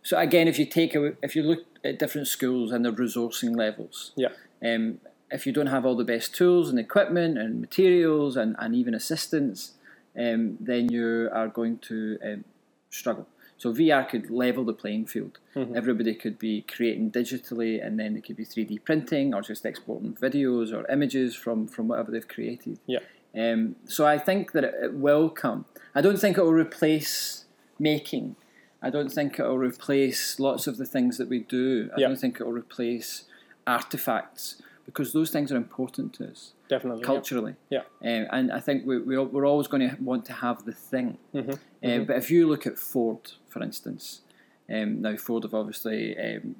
So 0.02 0.19
again, 0.19 0.49
if 0.49 0.59
you 0.59 0.66
take 0.66 0.95
a, 0.97 1.12
if 1.23 1.37
you 1.37 1.43
look 1.43 1.64
at 1.85 1.99
different 1.99 2.26
schools 2.26 2.73
and 2.73 2.85
their 2.85 2.93
resourcing 2.93 3.54
levels, 3.57 4.12
yeah 4.16 4.31
um, 4.64 4.99
if 5.31 5.47
you 5.47 5.52
don't 5.52 5.66
have 5.66 5.85
all 5.85 5.97
the 5.97 6.04
best 6.04 6.35
tools 6.35 6.71
and 6.71 6.78
equipment 6.78 7.37
and 7.38 7.61
materials 7.61 8.37
and, 8.37 8.57
and 8.59 8.75
even 8.75 8.95
assistance, 8.95 9.73
um, 10.19 10.57
then 10.61 10.90
you 10.90 11.28
are 11.33 11.49
going 11.49 11.78
to 11.78 12.19
um, 12.25 12.45
struggle. 12.90 13.26
So 13.58 13.73
VR 13.73 14.06
could 14.08 14.30
level 14.30 14.64
the 14.64 14.73
playing 14.73 15.06
field. 15.06 15.38
Everybody 15.56 16.14
could 16.14 16.38
be 16.38 16.62
creating 16.62 17.12
digitally, 17.12 17.84
and 17.84 17.99
then 17.99 18.16
it 18.16 18.25
could 18.25 18.37
be 18.37 18.44
3D 18.44 18.84
printing 18.84 19.32
or 19.34 19.40
just 19.42 19.64
exporting 19.64 20.14
videos 20.14 20.73
or 20.73 20.90
images 20.90 21.34
from, 21.37 21.66
from 21.68 21.88
whatever 21.88 22.11
they've 22.11 22.26
created. 22.28 22.78
yeah 22.87 22.99
Um, 23.34 23.76
so 23.87 24.06
I 24.06 24.18
think 24.18 24.52
that 24.52 24.64
it, 24.64 24.75
it 24.82 24.94
will 24.94 25.28
come. 25.30 25.64
I 25.94 26.00
don't 26.00 26.18
think 26.18 26.37
it 26.37 26.42
will 26.44 26.52
replace 26.52 27.44
making. 27.78 28.37
I 28.82 28.90
don't 28.90 29.11
think 29.11 29.38
it 29.38 29.42
will 29.44 29.58
replace 29.58 30.38
lots 30.38 30.66
of 30.66 30.76
the 30.76 30.84
things 30.94 31.16
that 31.18 31.28
we 31.28 31.38
do. 31.40 31.90
I 31.96 32.00
Yeah. 32.00 32.08
don't 32.08 32.18
think 32.18 32.40
it 32.40 32.44
will 32.44 32.52
replace 32.52 33.25
artifacts 33.66 34.61
because 34.85 35.12
those 35.12 35.31
things 35.31 35.50
are 35.53 35.57
important 35.57 36.12
to 36.14 36.31
us. 36.31 36.53
Definitely. 36.69 37.05
culturally. 37.05 37.55
Yeah. 37.71 37.83
Um, 38.03 38.26
and 38.33 38.53
I 38.53 38.61
think 38.61 38.85
we, 38.87 38.99
we, 38.99 39.17
we're 39.19 39.47
always 39.47 39.67
going 39.67 39.88
to 39.88 39.97
want 40.03 40.25
to 40.26 40.33
have 40.33 40.64
the 40.64 40.73
thing. 40.73 41.19
Mhm, 41.35 41.53
Uh, 41.55 41.57
mhm. 41.83 42.07
But 42.07 42.17
if 42.17 42.31
you 42.31 42.47
look 42.49 42.67
at 42.67 42.79
Ford, 42.79 43.33
for 43.49 43.62
instance, 43.62 44.23
um, 44.69 45.03
now 45.03 45.17
Ford 45.17 45.43
have 45.45 45.55
obviously 45.55 46.17
um, 46.19 46.57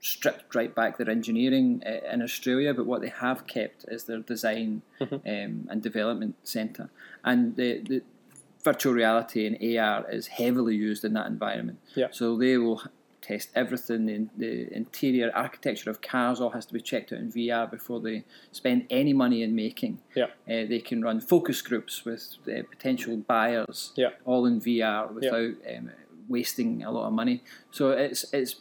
stripped 0.00 0.54
right 0.54 0.74
back 0.74 0.96
their 0.98 1.10
engineering 1.10 1.82
uh, 1.84 2.12
in 2.14 2.22
Australia, 2.22 2.72
but 2.74 2.86
what 2.86 3.00
they 3.00 3.08
have 3.08 3.46
kept 3.46 3.84
is 3.88 4.04
their 4.04 4.20
design 4.20 4.82
Mhm. 5.00 5.14
um, 5.26 5.66
and 5.70 5.82
development 5.82 6.36
centre. 6.44 6.88
And 7.24 7.56
the, 7.56 7.78
the 7.80 8.02
virtual 8.64 8.92
reality 8.92 9.46
and 9.46 9.56
AR 9.78 10.08
is 10.10 10.26
heavily 10.28 10.76
used 10.76 11.04
in 11.04 11.12
that 11.14 11.26
environment. 11.26 11.78
Yeah. 11.94 12.08
So 12.12 12.36
they 12.36 12.58
will 12.58 12.82
test 13.28 13.50
everything. 13.54 14.06
The, 14.06 14.16
the 14.44 14.52
interior 14.76 15.30
architecture 15.34 15.90
of 15.90 16.00
cars 16.00 16.40
all 16.40 16.50
has 16.50 16.66
to 16.66 16.74
be 16.74 16.80
checked 16.80 17.12
out 17.12 17.18
in 17.20 17.30
VR 17.32 17.70
before 17.70 18.00
they 18.00 18.24
spend 18.52 18.86
any 18.90 19.12
money 19.12 19.42
in 19.42 19.54
making. 19.54 19.98
Yeah. 20.14 20.26
Uh, 20.52 20.64
they 20.72 20.80
can 20.88 21.02
run 21.02 21.20
focus 21.20 21.62
groups 21.62 22.04
with 22.04 22.22
uh, 22.46 22.62
potential 22.70 23.16
buyers, 23.34 23.92
Yeah. 23.96 24.10
all 24.24 24.46
in 24.46 24.60
VR 24.60 25.12
without 25.12 25.54
um, 25.76 25.90
wasting 26.28 26.82
a 26.84 26.90
lot 26.90 27.06
of 27.06 27.12
money. 27.12 27.42
So 27.70 27.90
it's 27.90 28.22
it's 28.32 28.56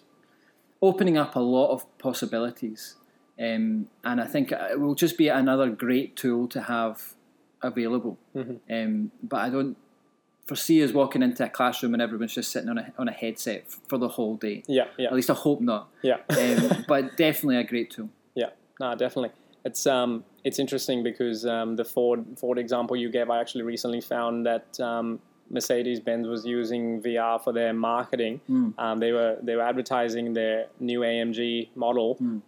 opening 0.82 1.18
up 1.18 1.36
a 1.36 1.40
lot 1.58 1.70
of 1.72 1.86
possibilities, 1.98 2.96
um, 3.40 3.88
and 4.04 4.22
I 4.22 4.26
think 4.34 4.52
it 4.52 4.80
will 4.80 4.96
just 4.96 5.18
be 5.18 5.28
another 5.30 5.70
great 5.70 6.16
tool 6.16 6.48
to 6.50 6.62
have 6.62 7.14
available. 7.62 8.16
Mhm. 8.36 8.60
Um, 8.70 9.12
but 9.24 9.38
I 9.38 9.50
don't 9.50 9.76
foresee 10.48 10.84
us 10.84 10.92
walking 10.94 11.22
into 11.22 11.44
a 11.46 11.50
classroom 11.50 11.94
and 11.94 12.02
everyone's 12.02 12.34
just 12.34 12.52
sitting 12.52 12.70
on 12.70 12.78
a 12.78 12.94
on 12.98 13.08
a 13.08 13.12
headset 13.12 13.66
f- 13.68 13.80
for 13.88 13.98
the 13.98 14.08
whole 14.08 14.36
day. 14.36 14.64
Yeah, 14.68 14.86
yeah, 14.98 15.08
At 15.08 15.14
least 15.14 15.30
I 15.30 15.34
hope 15.34 15.62
not. 15.62 15.90
yeah. 16.02 16.18
Um, 16.30 16.86
but 16.88 17.18
definitely 17.18 17.58
a 17.58 17.64
great 17.64 17.92
tool. 17.92 18.10
Yeah, 18.36 18.50
no, 18.80 18.96
definitely. 18.96 19.32
It's 19.66 19.86
um, 19.86 20.24
it's 20.44 20.60
interesting 20.60 21.04
because 21.04 21.46
um, 21.46 21.76
the 21.76 21.84
Ford 21.86 22.26
Ford 22.40 22.58
example 22.58 22.96
you 22.96 23.10
gave, 23.12 23.30
I 23.30 23.40
actually 23.42 23.64
recently 23.64 24.00
found 24.02 24.46
that 24.46 24.80
um, 24.80 25.20
Mercedes 25.50 26.00
Benz 26.00 26.28
was 26.28 26.46
using 26.46 27.02
VR 27.02 27.44
for 27.44 27.52
their 27.52 27.74
marketing. 27.74 28.40
Mm. 28.50 28.74
Um, 28.78 29.00
they 29.00 29.12
were 29.12 29.38
they 29.44 29.56
were 29.58 29.64
advertising 29.64 30.34
their 30.34 30.68
new 30.80 31.02
AMG 31.02 31.70
model, 31.76 32.16
Mm. 32.22 32.42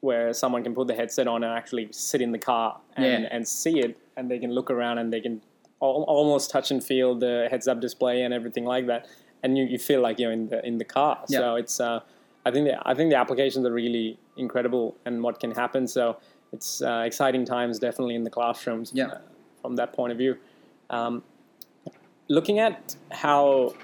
where 0.00 0.32
someone 0.32 0.62
can 0.64 0.74
put 0.74 0.86
the 0.88 0.94
headset 0.94 1.28
on 1.28 1.44
and 1.44 1.52
actually 1.52 1.88
sit 1.92 2.20
in 2.20 2.32
the 2.32 2.38
car 2.38 2.80
and, 2.96 3.22
Yeah. 3.22 3.28
and 3.30 3.46
see 3.46 3.78
it, 3.80 3.96
and 4.16 4.28
they 4.30 4.38
can 4.40 4.50
look 4.52 4.70
around 4.70 4.98
and 4.98 5.12
they 5.12 5.20
can 5.20 5.40
al- 5.82 6.04
almost 6.08 6.50
touch 6.50 6.70
and 6.70 6.82
feel 6.82 7.14
the 7.14 7.48
heads 7.50 7.68
up 7.68 7.80
display 7.80 8.22
and 8.22 8.32
everything 8.34 8.64
like 8.64 8.86
that, 8.86 9.06
and 9.42 9.56
you, 9.58 9.64
you 9.64 9.78
feel 9.78 10.00
like 10.00 10.18
you're 10.18 10.32
in 10.32 10.48
the 10.48 10.64
in 10.66 10.78
the 10.78 10.84
car. 10.84 11.24
Yeah. 11.28 11.38
So 11.38 11.56
it's 11.56 11.80
uh, 11.80 12.00
I 12.46 12.50
think 12.50 12.66
the, 12.68 12.88
I 12.88 12.94
think 12.94 13.10
the 13.10 13.16
applications 13.16 13.66
are 13.66 13.72
really 13.72 14.18
incredible 14.36 14.96
and 15.04 15.22
what 15.22 15.40
can 15.40 15.50
happen. 15.50 15.86
So 15.86 16.18
it's 16.52 16.80
uh, 16.82 17.02
exciting 17.04 17.44
times 17.44 17.78
definitely 17.78 18.14
in 18.14 18.24
the 18.24 18.30
classrooms 18.30 18.92
Yeah. 18.94 19.06
uh, 19.06 19.18
from 19.60 19.76
that 19.76 19.92
point 19.92 20.12
of 20.12 20.18
view. 20.18 20.36
Um, 20.90 21.22
looking 22.28 22.58
at 22.58 22.96
how 23.10 23.74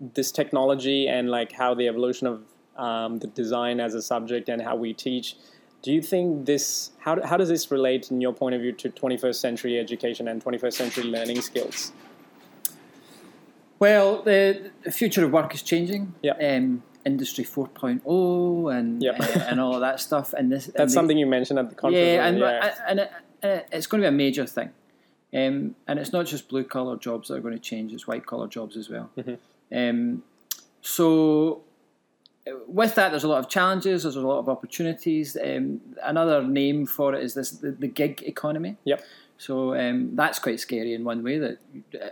this 0.00 0.32
technology 0.32 1.08
and 1.08 1.30
like 1.30 1.52
how 1.52 1.74
the 1.74 1.88
evolution 1.88 2.26
of 2.26 2.42
um, 2.76 3.18
the 3.18 3.26
design 3.26 3.80
as 3.80 3.94
a 3.94 4.00
subject 4.00 4.48
and 4.48 4.62
how 4.62 4.76
we 4.76 4.94
teach. 4.94 5.36
Do 5.82 5.92
you 5.92 6.02
think 6.02 6.46
this 6.46 6.90
how, 6.98 7.20
how 7.24 7.36
does 7.36 7.48
this 7.48 7.70
relate 7.70 8.10
in 8.10 8.20
your 8.20 8.32
point 8.32 8.54
of 8.54 8.60
view 8.60 8.72
to 8.72 8.90
21st 8.90 9.34
century 9.36 9.78
education 9.78 10.28
and 10.28 10.44
21st 10.44 10.72
century 10.74 11.04
learning 11.04 11.40
skills? 11.40 11.92
Well, 13.78 14.22
the, 14.22 14.70
future 14.90 15.24
of 15.24 15.32
work 15.32 15.54
is 15.54 15.62
changing. 15.62 16.14
Yeah. 16.22 16.32
Um, 16.34 16.82
Industry 17.06 17.44
4.0 17.44 18.78
and 18.78 19.02
Yeah. 19.02 19.12
uh, 19.18 19.46
and 19.48 19.58
all 19.58 19.74
of 19.74 19.80
that 19.80 20.00
stuff. 20.00 20.34
And 20.34 20.52
this 20.52 20.66
and 20.66 20.74
That's 20.74 20.92
the- 20.92 20.94
something 20.94 21.16
you 21.16 21.26
mentioned 21.26 21.58
at 21.58 21.70
the 21.70 21.74
conference. 21.74 22.04
Yeah, 22.06 22.26
and 22.26 22.38
yeah. 22.38 22.74
and, 22.86 23.00
it, 23.00 23.10
and 23.42 23.50
it, 23.52 23.68
it's 23.72 23.86
going 23.86 24.02
to 24.02 24.04
be 24.04 24.08
a 24.08 24.16
major 24.16 24.44
thing. 24.44 24.70
Um, 25.32 25.76
and 25.86 25.98
it's 25.98 26.12
not 26.12 26.26
just 26.26 26.48
blue 26.50 26.64
collar 26.64 26.96
jobs 26.98 27.28
that 27.28 27.36
are 27.36 27.40
going 27.40 27.54
to 27.54 27.60
change; 27.60 27.94
it's 27.94 28.06
white 28.06 28.26
collar 28.26 28.48
jobs 28.48 28.76
as 28.76 28.90
well. 28.90 29.10
Mhm. 29.16 29.38
Um, 29.72 30.24
so, 30.82 31.62
with 32.70 32.94
that, 32.94 33.10
there's 33.10 33.24
a 33.24 33.28
lot 33.28 33.38
of 33.38 33.48
challenges. 33.48 34.04
There's 34.04 34.16
a 34.16 34.20
lot 34.20 34.38
of 34.38 34.48
opportunities. 34.48 35.36
Um, 35.42 35.80
another 36.02 36.42
name 36.42 36.86
for 36.86 37.14
it 37.14 37.22
is 37.22 37.34
this 37.34 37.50
the, 37.50 37.72
the 37.72 37.88
gig 37.88 38.22
economy. 38.24 38.76
Yep. 38.84 39.04
So 39.38 39.74
um, 39.74 40.14
that's 40.16 40.38
quite 40.38 40.60
scary 40.60 40.94
in 40.94 41.04
one 41.04 41.22
way. 41.22 41.38
That 41.38 41.58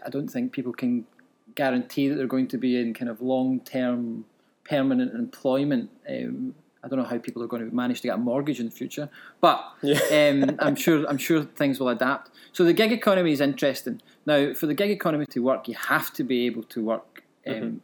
I 0.05 0.11
don't 0.11 0.29
think 0.29 0.53
people 0.53 0.73
can 0.73 1.07
guarantee 1.55 2.09
that 2.09 2.16
they're 2.16 2.27
going 2.27 2.49
to 2.49 2.59
be 2.59 2.81
in 2.81 2.94
kind 2.94 3.09
of 3.11 3.21
long 3.21 3.61
term 3.61 4.25
permanent 4.64 5.14
employment. 5.14 5.90
Um, 6.09 6.55
I 6.83 6.88
don't 6.88 6.99
know 6.99 7.05
how 7.05 7.18
people 7.18 7.42
are 7.42 7.49
going 7.49 7.68
to 7.68 7.75
manage 7.75 8.01
to 8.03 8.09
get 8.09 8.14
a 8.14 8.18
mortgage 8.18 8.61
in 8.61 8.66
the 8.66 8.73
future, 8.73 9.09
but 9.40 9.64
Yeah. 9.83 9.99
um, 10.44 10.57
I'm 10.61 10.77
sure 10.77 11.07
I'm 11.09 11.18
sure 11.18 11.42
things 11.42 11.79
will 11.79 11.88
adapt. 11.88 12.31
So 12.53 12.64
the 12.64 12.73
gig 12.73 12.92
economy 12.92 13.33
is 13.33 13.40
interesting. 13.40 14.01
Now, 14.27 14.55
for 14.55 14.66
the 14.66 14.75
gig 14.75 14.90
economy 14.90 15.27
to 15.27 15.42
work, 15.42 15.68
you 15.68 15.75
have 15.75 16.12
to 16.14 16.25
be 16.25 16.47
able 16.47 16.64
to 16.64 16.83
work 16.83 17.25
um, 17.47 17.55
Mm-hmm. 17.55 17.77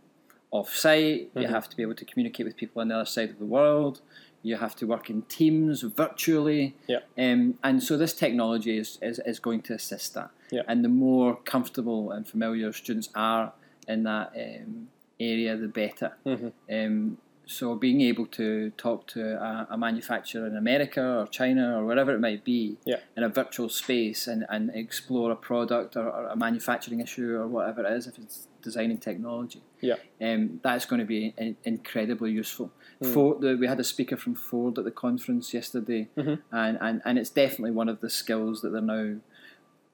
Off 0.55 0.71
site. 0.75 1.23
You 1.35 1.43
Mhm. 1.43 1.49
have 1.51 1.69
to 1.71 1.77
be 1.77 1.83
able 1.83 1.97
to 2.03 2.05
communicate 2.05 2.47
with 2.47 2.57
people 2.57 2.81
on 2.81 2.88
the 2.88 2.95
other 2.95 3.05
side 3.17 3.31
of 3.35 3.38
the 3.38 3.45
world. 3.59 4.01
You 4.43 4.57
have 4.57 4.77
to 4.77 4.87
work 4.87 5.11
in 5.11 5.23
teams 5.23 5.83
virtually. 5.83 6.75
Yeah. 6.87 7.01
Um, 7.19 7.59
and 7.64 7.83
so 7.83 7.97
this 7.97 8.12
technology 8.12 8.77
is, 8.79 8.99
is, 9.03 9.19
is 9.27 9.38
going 9.40 9.62
to 9.62 9.73
assist 9.75 10.14
that. 10.14 10.31
Yeah. 10.53 10.62
And 10.69 10.85
the 10.85 10.88
more 11.07 11.31
comfortable 11.55 12.12
and 12.12 12.27
familiar 12.35 12.73
students 12.73 13.09
are 13.14 13.53
in 13.88 14.05
that 14.05 14.29
um, 14.45 14.88
area, 15.19 15.57
the 15.57 15.69
better. 15.69 16.12
Mhm. 16.25 16.53
Um, 16.71 17.19
so 17.47 17.75
being 17.75 18.01
able 18.11 18.27
to 18.27 18.71
talk 18.85 19.07
to 19.09 19.23
a, 19.51 19.67
a 19.71 19.77
manufacturer 19.77 20.47
in 20.47 20.57
America 20.57 21.05
or 21.21 21.27
China 21.27 21.79
or 21.79 21.85
wherever 21.85 22.14
it 22.14 22.21
might 22.21 22.43
be 22.45 22.77
Yeah. 22.85 23.01
in 23.17 23.23
a 23.23 23.29
virtual 23.29 23.69
space 23.69 24.27
and, 24.27 24.47
and 24.49 24.71
explore 24.75 25.31
a 25.33 25.37
product 25.37 25.97
or, 25.97 26.07
or 26.09 26.29
a 26.29 26.37
manufacturing 26.37 27.01
issue 27.01 27.35
or 27.37 27.47
whatever 27.49 27.85
it 27.85 27.93
is, 27.99 28.07
if 28.07 28.19
it's 28.19 28.47
designing 28.64 28.98
technology, 28.98 29.62
Yeah. 29.81 29.96
um, 30.20 30.59
that's 30.64 30.87
going 30.87 31.00
to 31.00 31.05
be 31.07 31.35
in, 31.37 31.57
incredibly 31.64 32.33
useful. 32.33 32.72
Mm. 33.03 33.12
Ford, 33.12 33.40
the, 33.42 33.57
we 33.57 33.66
had 33.68 33.79
a 33.79 33.85
speaker 33.85 34.16
from 34.16 34.35
Ford 34.35 34.79
at 34.79 34.85
the 34.85 34.90
conference 34.90 35.53
yesterday, 35.55 36.09
Mhm. 36.16 36.40
and, 36.50 36.79
and, 36.81 37.03
and 37.05 37.18
it's 37.18 37.31
definitely 37.31 37.70
one 37.72 37.88
of 37.90 38.00
the 38.00 38.11
skills 38.11 38.62
that 38.62 38.70
they're 38.70 38.81
now. 38.96 39.16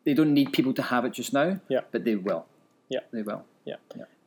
They 0.05 0.15
don't 0.15 0.33
need 0.33 0.53
people 0.53 0.73
to 0.75 0.83
have 0.83 1.05
it 1.05 1.13
just 1.13 1.33
now, 1.33 1.61
Yeah. 1.69 1.81
but 1.91 2.05
they 2.05 2.17
will. 2.17 2.47
Yeah. 2.89 3.01
they 3.13 3.23
will. 3.23 3.45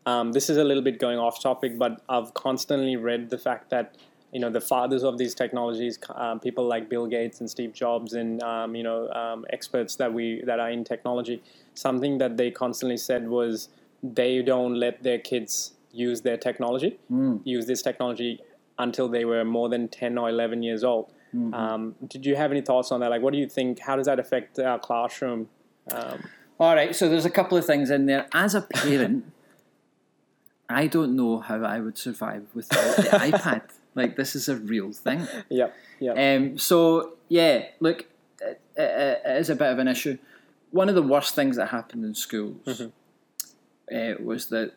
Um, 0.06 0.34
this 0.34 0.50
is 0.50 0.58
a 0.58 0.64
little 0.66 0.84
bit 0.84 1.00
going 1.00 1.18
off 1.18 1.42
topic, 1.42 1.78
but 1.78 2.02
I've 2.10 2.34
constantly 2.34 2.98
read 2.98 3.30
the 3.30 3.38
fact 3.38 3.70
that 3.70 3.96
you 4.34 4.40
know 4.42 4.50
the 4.50 4.60
fathers 4.60 5.04
of 5.04 5.18
these 5.18 5.34
technologies, 5.34 5.98
um, 6.16 6.40
people 6.42 6.66
like 6.66 6.90
Bill 6.90 7.08
Gates 7.08 7.40
and 7.40 7.50
Steve 7.50 7.72
Jobs, 7.72 8.14
and 8.14 8.42
um, 8.44 8.76
you 8.76 8.84
know 8.84 9.08
um, 9.12 9.46
experts 9.52 9.96
that 9.98 10.12
we 10.14 10.42
that 10.46 10.60
are 10.60 10.70
in 10.72 10.84
technology. 10.84 11.42
Something 11.76 12.18
that 12.18 12.36
they 12.36 12.52
constantly 12.52 12.98
said 12.98 13.30
was 13.30 13.70
they 14.04 14.42
don't 14.42 14.76
let 14.76 15.02
their 15.04 15.18
kids 15.20 15.72
use 15.92 16.22
their 16.22 16.38
technology, 16.38 17.00
Mm. 17.12 17.42
use 17.46 17.66
this 17.66 17.82
technology 17.82 18.42
until 18.78 19.08
they 19.08 19.24
were 19.26 19.46
more 19.46 19.70
than 19.70 19.88
ten 19.88 20.18
or 20.18 20.28
eleven 20.30 20.62
years 20.64 20.84
old. 20.84 21.12
Mhm. 21.34 21.54
Um, 21.54 21.96
did 22.08 22.26
you 22.26 22.36
have 22.36 22.52
any 22.52 22.62
thoughts 22.62 22.92
on 22.92 23.00
that? 23.00 23.10
Like, 23.10 23.22
what 23.22 23.34
do 23.34 23.40
you 23.40 23.48
think? 23.48 23.80
How 23.80 23.96
does 23.96 24.06
that 24.08 24.20
affect 24.20 24.60
our 24.60 24.78
classroom? 24.80 25.50
Um, 25.92 26.24
All 26.60 26.76
right, 26.76 26.96
so 26.96 27.10
there's 27.10 27.26
a 27.26 27.30
couple 27.32 27.58
of 27.58 27.66
things 27.66 27.90
in 27.90 28.06
there. 28.06 28.28
As 28.34 28.54
a 28.54 28.62
parent, 28.62 29.26
I 30.70 30.88
don't 30.88 31.16
know 31.16 31.40
how 31.40 31.64
I 31.64 31.80
would 31.80 31.98
survive 31.98 32.46
without 32.54 32.96
the 32.98 33.02
iPad. 33.32 33.62
Like 33.96 34.16
this 34.16 34.36
is 34.36 34.48
a 34.50 34.56
real 34.56 34.92
thing. 34.92 35.28
yeah, 35.50 35.70
yeah, 36.00 36.14
Um, 36.36 36.58
so 36.58 37.14
yeah, 37.30 37.66
look, 37.80 38.06
it, 38.42 38.60
it, 38.76 39.22
it 39.26 39.38
is 39.40 39.50
a 39.50 39.56
bit 39.56 39.72
of 39.72 39.80
an 39.80 39.88
issue. 39.88 40.18
One 40.72 40.90
of 40.90 40.96
the 40.96 41.04
worst 41.04 41.36
things 41.36 41.58
that 41.58 41.68
happened 41.70 42.04
in 42.06 42.16
schools 42.16 42.82
uh, 43.94 44.14
was 44.22 44.48
that 44.48 44.74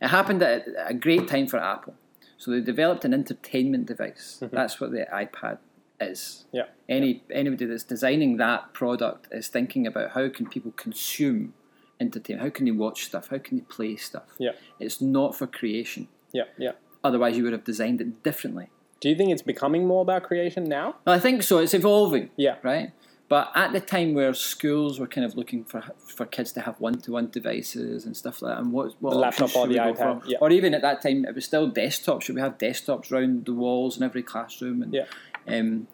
it 0.00 0.08
happened 0.08 0.42
at 0.42 0.66
a 0.86 0.94
great 0.94 1.26
time 1.28 1.46
for 1.46 1.58
Apple. 1.58 1.94
So 2.38 2.50
they 2.50 2.60
developed 2.60 3.04
an 3.04 3.14
entertainment 3.14 3.86
device. 3.86 4.42
That's 4.52 4.78
what 4.80 4.90
the 4.92 5.06
iPad 5.12 5.58
is. 6.00 6.44
yeah, 6.52 6.64
Any 6.88 7.22
anybody 7.30 7.64
that's 7.64 7.82
designing 7.84 8.36
that 8.36 8.74
product 8.74 9.28
is 9.32 9.48
thinking 9.48 9.86
about 9.86 10.10
how 10.10 10.28
can 10.28 10.46
people 10.46 10.72
consume 10.72 11.54
entertainment? 11.98 12.42
How 12.44 12.50
can 12.50 12.66
they 12.66 12.72
watch 12.72 13.04
stuff? 13.06 13.28
How 13.28 13.38
can 13.38 13.56
they 13.58 13.64
play 13.64 13.96
stuff? 13.96 14.24
yeah, 14.38 14.52
It's 14.78 15.00
not 15.00 15.34
for 15.34 15.46
creation. 15.46 16.08
yeah, 16.32 16.44
yeah. 16.58 16.72
Otherwise, 17.02 17.36
you 17.36 17.44
would 17.44 17.52
have 17.52 17.64
designed 17.64 18.00
it 18.00 18.22
differently. 18.22 18.68
Do 19.00 19.08
you 19.08 19.14
think 19.14 19.30
it's 19.30 19.42
becoming 19.42 19.86
more 19.86 20.02
about 20.02 20.24
creation 20.24 20.64
now? 20.64 20.96
I 21.06 21.18
think 21.18 21.42
so. 21.42 21.58
It's 21.58 21.72
evolving. 21.74 22.30
Yeah. 22.36 22.56
Right. 22.62 22.92
But 23.28 23.50
at 23.56 23.72
the 23.72 23.80
time 23.80 24.14
where 24.14 24.32
schools 24.34 25.00
were 25.00 25.08
kind 25.08 25.24
of 25.24 25.36
looking 25.36 25.64
for 25.64 25.82
for 25.98 26.26
kids 26.26 26.52
to 26.52 26.60
have 26.60 26.80
one 26.80 27.00
to 27.00 27.12
one 27.12 27.28
devices 27.30 28.04
and 28.06 28.16
stuff 28.16 28.40
like 28.40 28.54
that, 28.54 28.62
and 28.62 28.72
what 28.72 28.94
what 29.00 29.10
The 29.10 29.18
laptop 29.18 29.56
or 29.56 29.66
the 29.66 29.76
iPad, 29.76 30.22
yeah. 30.26 30.38
or 30.40 30.50
even 30.50 30.74
at 30.74 30.82
that 30.82 31.02
time 31.02 31.24
it 31.24 31.34
was 31.34 31.44
still 31.44 31.70
desktops. 31.70 32.22
Should 32.22 32.36
we 32.36 32.40
have 32.40 32.56
desktops 32.58 33.10
around 33.10 33.46
the 33.46 33.52
walls 33.54 33.96
in 33.96 34.02
every 34.04 34.22
classroom? 34.22 34.82
And 34.82 34.94
Yeah. 34.94 35.06
um, 35.48 35.88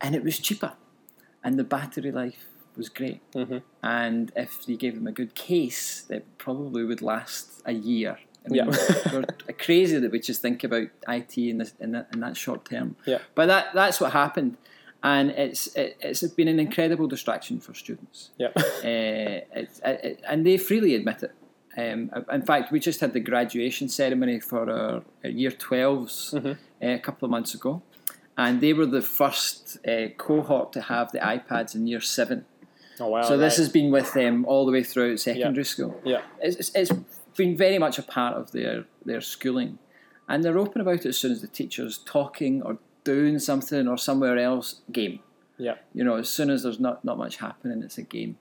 and 0.00 0.14
it 0.16 0.24
was 0.24 0.38
cheaper, 0.38 0.72
and 1.44 1.58
the 1.58 1.64
battery 1.64 2.10
life 2.10 2.46
was 2.74 2.88
great. 2.88 3.20
Mm-hmm. 3.32 3.58
And 3.82 4.32
if 4.34 4.66
you 4.66 4.78
gave 4.78 4.94
them 4.94 5.06
a 5.06 5.12
good 5.12 5.34
case, 5.34 6.06
it 6.08 6.24
probably 6.38 6.84
would 6.84 7.02
last 7.02 7.60
a 7.66 7.72
year. 7.72 8.18
I 8.46 8.48
mean, 8.48 8.64
Yeah. 8.66 9.02
we're 9.12 9.54
crazy 9.58 9.98
that 9.98 10.10
we 10.10 10.18
just 10.20 10.40
think 10.40 10.64
about 10.64 10.88
IT 11.06 11.36
in 11.36 11.58
this 11.58 11.74
in 11.78 11.92
that, 11.92 12.08
in 12.14 12.20
that 12.20 12.36
short 12.38 12.64
term. 12.64 12.96
Yeah. 13.04 13.18
But 13.34 13.46
that 13.46 13.74
that's 13.74 14.00
what 14.00 14.12
happened, 14.12 14.56
and 15.02 15.30
it's 15.30 15.68
it, 15.76 15.96
it's 16.00 16.22
been 16.34 16.48
an 16.48 16.60
incredible 16.60 17.06
distraction 17.08 17.60
for 17.60 17.74
students. 17.74 18.30
Yeah. 18.38 18.48
Uh, 18.82 19.40
it's 19.54 19.80
it, 19.84 20.20
and 20.28 20.44
they 20.44 20.58
freely 20.58 20.94
admit 20.94 21.22
it. 21.22 21.32
Um, 21.76 22.10
in 22.30 22.42
fact, 22.42 22.70
we 22.72 22.80
just 22.80 23.00
had 23.00 23.12
the 23.12 23.20
graduation 23.20 23.88
ceremony 23.88 24.40
for 24.40 24.68
our, 24.70 25.02
our 25.24 25.30
year 25.30 25.50
12s 25.50 26.34
Mm-hmm. 26.34 26.48
uh, 26.84 26.94
a 26.94 26.98
couple 26.98 27.24
of 27.26 27.30
months 27.30 27.54
ago, 27.54 27.80
and 28.36 28.60
they 28.60 28.72
were 28.72 28.86
the 28.86 29.00
first 29.02 29.78
uh, 29.86 30.08
cohort 30.18 30.72
to 30.74 30.80
have 30.82 31.12
the 31.12 31.18
iPads 31.20 31.74
in 31.74 31.86
year 31.86 32.00
seven. 32.00 32.44
Oh 33.00 33.08
wow. 33.08 33.22
so 33.22 33.38
this 33.38 33.56
has 33.56 33.68
been 33.70 33.90
with 33.90 34.12
them 34.12 34.44
all 34.44 34.66
the 34.66 34.72
way 34.72 34.82
throughout 34.84 35.18
secondary 35.18 35.64
school. 35.64 35.98
Yeah. 36.04 36.22
It's, 36.40 36.56
it's, 36.56 36.70
it's 36.74 36.92
been 37.36 37.56
very 37.56 37.78
much 37.78 37.98
a 37.98 38.02
part 38.02 38.36
of 38.36 38.52
their, 38.52 38.84
their 39.04 39.20
schooling. 39.22 39.78
And 40.28 40.44
they're 40.44 40.58
open 40.58 40.80
about 40.80 41.00
it 41.00 41.06
as 41.06 41.16
soon 41.18 41.32
as 41.32 41.40
the 41.40 41.48
teacher's 41.48 41.98
talking 42.04 42.62
or 42.62 42.78
doing 43.04 43.38
something 43.38 43.88
or 43.88 43.98
somewhere 43.98 44.38
else, 44.38 44.80
game. 44.90 45.20
Yeah. 45.58 45.76
You 45.94 46.04
know, 46.04 46.16
as 46.16 46.28
soon 46.28 46.50
as 46.50 46.62
there's 46.62 46.80
not, 46.80 47.04
not 47.04 47.18
much 47.18 47.36
happening, 47.36 47.82
it's 47.82 47.98
a 47.98 48.02
game. 48.02 48.38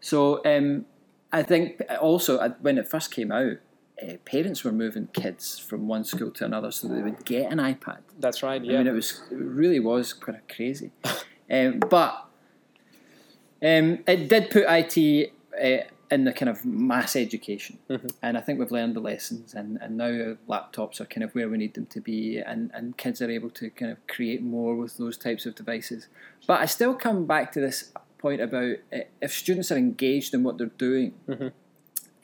So 0.00 0.44
um, 0.44 0.86
I 1.32 1.42
think 1.42 1.82
also 2.00 2.38
uh, 2.38 2.50
when 2.60 2.78
it 2.78 2.88
first 2.88 3.10
came 3.10 3.32
out, 3.32 3.56
uh, 4.02 4.14
parents 4.24 4.64
were 4.64 4.72
moving 4.72 5.08
kids 5.12 5.58
from 5.58 5.86
one 5.86 6.04
school 6.04 6.30
to 6.30 6.44
another 6.44 6.70
so 6.70 6.88
they 6.88 7.00
would 7.02 7.24
get 7.24 7.52
an 7.52 7.58
iPad. 7.58 7.98
That's 8.18 8.42
right. 8.42 8.62
Yeah. 8.64 8.74
I 8.74 8.78
mean, 8.78 8.86
it 8.88 8.92
was 8.92 9.22
it 9.30 9.36
really 9.36 9.80
was 9.80 10.12
kind 10.12 10.36
of 10.36 10.46
crazy, 10.48 10.90
um, 11.50 11.78
but 11.78 12.26
um, 13.62 14.00
it 14.06 14.28
did 14.28 14.50
put 14.50 14.64
IT 14.66 15.32
uh, 15.60 15.84
in 16.14 16.24
the 16.24 16.32
kind 16.32 16.48
of 16.48 16.64
mass 16.64 17.16
education, 17.16 17.78
mm-hmm. 17.90 18.06
and 18.22 18.38
I 18.38 18.40
think 18.40 18.58
we've 18.58 18.70
learned 18.78 18.94
the 18.94 19.00
lessons, 19.00 19.54
and, 19.54 19.78
and 19.82 19.96
now 19.96 20.36
laptops 20.48 21.00
are 21.00 21.06
kind 21.12 21.24
of 21.24 21.34
where 21.34 21.48
we 21.48 21.58
need 21.58 21.74
them 21.74 21.86
to 21.86 22.00
be, 22.00 22.38
and, 22.38 22.70
and 22.72 22.96
kids 22.96 23.20
are 23.20 23.30
able 23.38 23.50
to 23.50 23.70
kind 23.70 23.92
of 23.92 23.98
create 24.06 24.42
more 24.42 24.74
with 24.76 24.96
those 24.96 25.18
types 25.18 25.44
of 25.46 25.54
devices. 25.54 26.06
But 26.46 26.60
I 26.60 26.66
still 26.66 26.94
come 26.94 27.26
back 27.26 27.52
to 27.52 27.60
this 27.60 27.92
point 28.18 28.40
about 28.40 28.76
uh, 28.92 28.98
if 29.20 29.32
students 29.32 29.70
are 29.72 29.76
engaged 29.76 30.32
in 30.34 30.44
what 30.44 30.56
they're 30.56 30.78
doing. 30.78 31.12
Mm-hmm. 31.28 31.48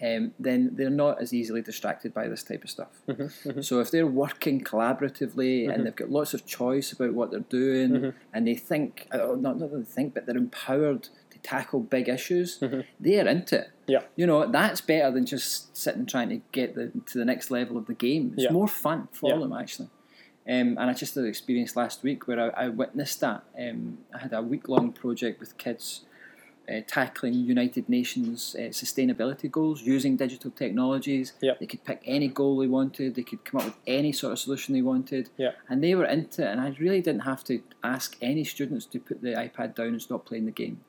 Um, 0.02 0.32
then 0.38 0.70
they're 0.76 0.88
not 0.88 1.20
as 1.20 1.34
easily 1.34 1.60
distracted 1.60 2.14
by 2.14 2.26
this 2.26 2.42
type 2.42 2.64
of 2.64 2.70
stuff. 2.70 2.94
Mm-hmm. 3.06 3.60
So 3.60 3.80
if 3.80 3.90
they're 3.90 4.06
working 4.06 4.64
collaboratively 4.64 5.70
and 5.70 5.84
they've 5.84 5.94
got 5.94 6.10
lots 6.10 6.32
of 6.32 6.46
choice 6.46 6.90
about 6.90 7.12
what 7.12 7.30
they're 7.30 7.40
doing, 7.40 8.14
and 8.32 8.46
they 8.48 8.54
think, 8.54 9.08
oh, 9.12 9.34
not 9.34 9.58
not 9.58 9.70
that 9.70 9.76
they 9.76 9.92
think, 9.98 10.14
but 10.14 10.24
they're 10.24 10.38
empowered 10.38 11.02
to 11.32 11.38
tackle 11.42 11.80
big 11.80 12.08
issues, 12.08 12.58
they're 12.98 13.28
into 13.28 13.58
it. 13.58 13.68
Yeah. 13.90 14.02
You 14.16 14.26
know 14.26 14.46
that's 14.46 14.80
better 14.80 15.10
than 15.10 15.24
just 15.26 15.76
sitting 15.76 16.06
trying 16.06 16.28
to 16.30 16.40
get 16.52 16.74
the, 16.74 16.92
to 17.10 17.18
the 17.18 17.24
next 17.24 17.50
level 17.50 17.76
of 17.76 17.86
the 17.86 17.94
game. 17.94 18.32
It's 18.34 18.44
Yeah. 18.44 18.52
more 18.52 18.68
fun 18.68 19.08
for 19.12 19.30
Yeah. 19.30 19.38
them 19.38 19.52
actually. 19.52 19.90
Um, 20.48 20.68
and 20.78 20.86
I 20.90 20.94
just 20.94 21.14
had 21.14 21.24
an 21.24 21.30
experience 21.30 21.76
last 21.76 22.02
week 22.02 22.26
where 22.26 22.40
I, 22.40 22.64
I 22.64 22.68
witnessed 22.68 23.20
that. 23.20 23.44
Um, 23.58 23.98
I 24.14 24.18
had 24.18 24.32
a 24.32 24.42
week 24.42 24.68
long 24.68 24.92
project 24.92 25.38
with 25.38 25.56
kids 25.58 26.02
uh, 26.70 26.80
tackling 26.86 27.34
United 27.34 27.88
Nations 27.88 28.54
uh, 28.56 28.62
sustainability 28.70 29.50
goals 29.50 29.82
using 29.82 30.16
digital 30.16 30.50
technologies. 30.52 31.32
Yep. 31.40 31.58
They 31.58 31.66
could 31.66 31.84
pick 31.84 32.00
any 32.04 32.28
goal 32.28 32.58
they 32.58 32.68
wanted, 32.68 33.14
they 33.16 33.22
could 33.22 33.44
come 33.44 33.60
up 33.60 33.66
with 33.66 33.76
any 33.86 34.12
sort 34.12 34.32
of 34.32 34.38
solution 34.38 34.74
they 34.74 34.82
wanted. 34.82 35.30
Yep. 35.36 35.56
And 35.68 35.82
they 35.84 35.94
were 35.94 36.04
into 36.04 36.42
it, 36.46 36.50
and 36.52 36.60
I 36.60 36.74
really 36.78 37.00
didn't 37.02 37.22
have 37.32 37.42
to 37.44 37.60
ask 37.82 38.16
any 38.22 38.44
students 38.44 38.86
to 38.86 39.00
put 39.00 39.20
the 39.20 39.30
iPad 39.34 39.74
down 39.74 39.88
and 39.88 40.02
stop 40.02 40.24
playing 40.26 40.46
the 40.46 40.52
game. 40.52 40.80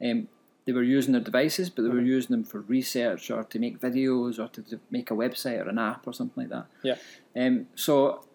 Um, 0.00 0.28
they 0.68 0.74
were 0.74 0.82
using 0.98 1.12
their 1.12 1.22
devices, 1.22 1.70
but 1.70 1.80
they 1.80 1.88
were 1.88 1.98
using 2.02 2.32
them 2.36 2.44
for 2.44 2.60
research 2.60 3.30
or 3.30 3.42
to 3.42 3.58
make 3.58 3.80
videos 3.80 4.38
or 4.38 4.48
to, 4.48 4.60
to 4.60 4.78
make 4.90 5.10
a 5.10 5.14
website 5.14 5.58
or 5.64 5.68
an 5.70 5.78
app 5.78 6.06
or 6.06 6.12
something 6.12 6.42
like 6.42 6.50
that. 6.50 6.66
Yeah. 6.82 6.96
Um, 7.42 7.68
so 7.74 8.26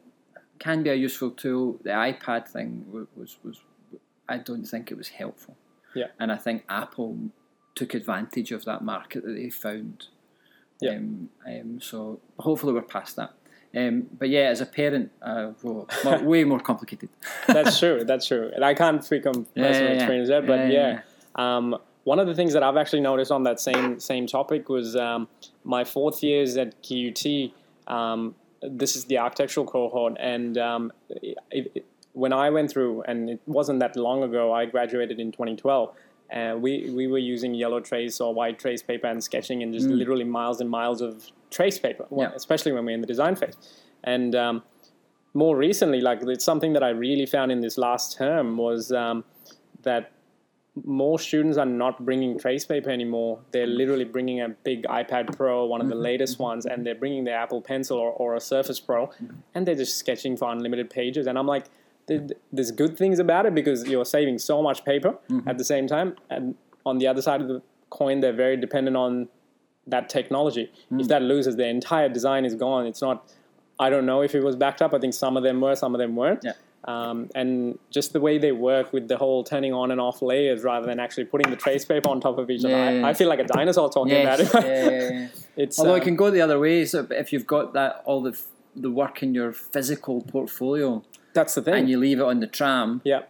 can 0.58 0.82
be 0.82 0.89
a 0.89 0.96
useful 0.96 1.30
tool. 1.30 1.78
The 1.84 1.91
iPad 1.91 2.48
thing 2.48 2.86
wa- 2.91 3.06
was 3.15 3.38
was 3.43 3.58
I 4.28 4.38
don't 4.39 4.65
think 4.65 4.89
it 4.89 4.98
was 4.98 5.10
helpful. 5.10 5.56
Yeah. 5.93 6.08
And 6.19 6.32
I 6.32 6.38
think 6.38 6.63
Apple 6.69 7.15
took 7.76 7.93
advantage 7.93 8.52
of 8.52 8.65
that 8.65 8.82
market 8.84 9.24
that 9.26 9.34
they 9.34 9.52
found. 9.52 10.08
Yeah. 10.82 10.93
Um, 10.96 11.30
um, 11.46 11.80
so 11.82 12.19
hopefully 12.39 12.74
we're 12.74 12.82
past 12.82 13.15
that. 13.17 13.34
Um, 13.76 14.08
but 14.19 14.30
yeah, 14.30 14.48
as 14.56 14.60
a 14.62 14.65
parent, 14.65 15.12
uh, 15.22 15.52
mo- 15.63 15.88
way 16.24 16.46
more 16.46 16.60
complicated. 16.60 17.10
that's 17.48 17.78
true. 17.80 18.04
That's 18.04 18.26
true. 18.28 18.50
And 18.56 18.65
I 18.65 18.74
can't 18.74 19.04
speak 19.04 19.28
on 19.28 19.46
personal 19.46 19.65
Yeah, 19.65 19.72
yeah, 19.82 19.88
yeah. 19.89 19.93
experience 19.93 20.30
there, 20.30 20.41
but 20.41 20.60
Yeah, 20.72 21.02
yeah. 21.38 21.78
One 22.03 22.19
of 22.19 22.27
the 22.27 22.35
things 22.35 22.53
that 22.53 22.63
I've 22.63 22.77
actually 22.77 23.01
noticed 23.01 23.31
on 23.31 23.43
that 23.43 23.59
same 23.59 23.99
same 23.99 24.27
topic 24.27 24.69
was 24.69 24.95
um, 24.95 25.27
my 25.63 25.83
fourth 25.83 26.21
years 26.21 26.57
at 26.57 26.75
QUT. 26.83 27.51
Um, 27.87 28.35
this 28.61 28.95
is 28.95 29.05
the 29.05 29.17
architectural 29.17 29.65
cohort, 29.65 30.15
and 30.19 30.57
um, 30.57 30.91
it, 31.09 31.37
it, 31.51 31.85
when 32.13 32.31
I 32.31 32.49
went 32.49 32.71
through, 32.71 33.01
and 33.03 33.29
it 33.29 33.41
wasn't 33.45 33.79
that 33.79 33.95
long 33.95 34.23
ago, 34.23 34.53
I 34.53 34.65
graduated 34.65 35.19
in 35.19 35.31
2012. 35.31 35.95
Uh, 36.33 36.55
we 36.57 36.89
we 36.91 37.07
were 37.07 37.17
using 37.17 37.53
yellow 37.53 37.79
trace 37.79 38.19
or 38.21 38.33
white 38.33 38.57
trace 38.59 38.81
paper 38.81 39.07
and 39.07 39.23
sketching, 39.23 39.61
and 39.63 39.73
just 39.73 39.87
literally 39.87 40.23
miles 40.23 40.61
and 40.61 40.69
miles 40.69 41.01
of 41.01 41.27
trace 41.51 41.77
paper, 41.77 42.05
Yeah. 42.15 42.31
especially 42.35 42.71
when 42.71 42.85
we're 42.85 42.95
in 42.95 43.01
the 43.01 43.07
design 43.07 43.35
phase. 43.35 43.55
And 44.03 44.33
um, 44.35 44.63
more 45.33 45.55
recently, 45.55 46.01
like 46.01 46.21
it's 46.23 46.43
something 46.45 46.73
that 46.73 46.83
I 46.83 46.89
really 46.89 47.25
found 47.25 47.51
in 47.51 47.61
this 47.61 47.77
last 47.77 48.17
term 48.17 48.57
was 48.57 48.91
um, 48.91 49.23
that 49.83 50.11
more 50.83 51.19
students 51.19 51.57
are 51.57 51.65
not 51.65 52.03
bringing 52.03 52.39
trace 52.39 52.65
paper 52.65 52.89
anymore. 52.89 53.39
They're 53.51 53.67
literally 53.67 54.05
bringing 54.05 54.41
a 54.41 54.49
big 54.49 54.83
iPad 54.86 55.36
Pro, 55.38 55.65
one 55.65 55.81
of 55.81 55.88
the 55.88 55.93
mm-hmm. 55.93 56.03
latest 56.03 56.39
ones, 56.39 56.65
and 56.65 56.86
they're 56.86 56.95
bringing 56.95 57.25
their 57.25 57.38
Apple 57.38 57.62
Pencil 57.62 57.97
or, 57.97 58.12
or 58.12 58.36
a 58.36 58.39
Surface 58.39 58.79
Pro, 58.79 59.07
mm-hmm. 59.07 59.36
and 59.53 59.67
they're 59.67 59.75
just 59.75 59.97
sketching 59.97 60.36
for 60.36 60.51
unlimited 60.51 60.89
pages. 60.89 61.27
And 61.27 61.38
I'm 61.38 61.47
like, 61.47 61.65
there's 62.07 62.71
good 62.71 62.97
things 62.97 63.19
about 63.19 63.45
it 63.45 63.55
because 63.55 63.88
you're 63.88 64.03
saving 64.03 64.39
so 64.39 64.62
much 64.62 64.83
paper 64.83 65.17
mm-hmm. 65.29 65.47
at 65.47 65.57
the 65.57 65.63
same 65.63 65.88
time. 65.88 66.15
And 66.29 66.55
on 66.86 66.97
the 66.97 67.07
other 67.07 67.21
side 67.21 67.41
of 67.41 67.47
the 67.47 67.62
coin, 67.89 68.19
they're 68.19 68.33
very 68.33 68.57
dependent 68.57 68.97
on 68.97 69.29
that 69.88 70.09
technology. 70.09 70.71
Mm. 70.91 71.01
If 71.01 71.07
that 71.07 71.21
loses, 71.21 71.55
the 71.55 71.67
entire 71.67 72.09
design 72.09 72.45
is 72.45 72.55
gone. 72.55 72.88
It's 72.88 73.01
not. 73.01 73.31
I 73.79 73.89
don't 73.89 74.05
know 74.05 74.21
if 74.21 74.36
it 74.36 74.43
was 74.43 74.55
backed 74.55 74.81
up. 74.81 74.93
I 74.93 74.99
think 74.99 75.13
some 75.13 75.38
of 75.38 75.43
them 75.43 75.62
were, 75.62 75.75
some 75.75 75.95
of 75.95 75.99
them 75.99 76.15
weren't. 76.15 76.41
Yeah. 76.43 76.53
Um, 76.86 77.30
and 77.34 77.80
just 77.91 78.12
the 78.12 78.19
way 78.19 78.38
they 78.38 78.52
work 78.52 78.91
with 78.91 79.08
the 79.08 79.17
whole 79.17 79.43
turning 79.43 79.74
on 79.74 79.89
and 79.91 80.02
off 80.02 80.22
layers 80.22 80.63
rather 80.63 80.86
than 80.86 81.00
actually 81.00 81.26
putting 81.26 81.50
the 81.50 81.56
trace 81.58 81.86
paper 81.86 82.10
on 82.10 82.19
top 82.19 82.38
of 82.38 82.50
each 82.50 82.65
other. 82.65 82.74
Yeah. 82.76 83.06
I, 83.08 83.12
I 83.12 83.13
feel 83.13 83.30
like 83.30 83.39
a 83.39 83.46
dinosaur 83.46 83.89
talking 83.89 84.12
Yes, 84.13 84.50
about 84.52 84.63
it. 84.65 84.67
yeah, 84.67 85.19
yeah, 85.22 85.28
it's 85.63 85.80
Although 85.80 85.93
uh, 85.93 85.98
it 85.98 86.04
can 86.04 86.15
go 86.17 86.30
the 86.30 86.41
other 86.41 86.60
way. 86.60 86.84
So 86.86 87.08
if 87.10 87.32
you've 87.32 87.48
got 87.48 87.72
that 87.74 88.02
all 88.06 88.22
the 88.22 88.32
f- 88.32 88.48
the 88.76 88.91
work 88.91 89.24
in 89.24 89.34
your 89.34 89.54
physical 89.54 90.22
portfolio 90.24 91.04
that's 91.34 91.54
the 91.56 91.62
thing. 91.62 91.74
and 91.76 91.89
you 91.89 91.98
leave 92.00 92.19
it 92.19 92.24
on 92.24 92.39
the 92.41 92.48
tram, 92.48 93.02
yeah. 93.06 93.22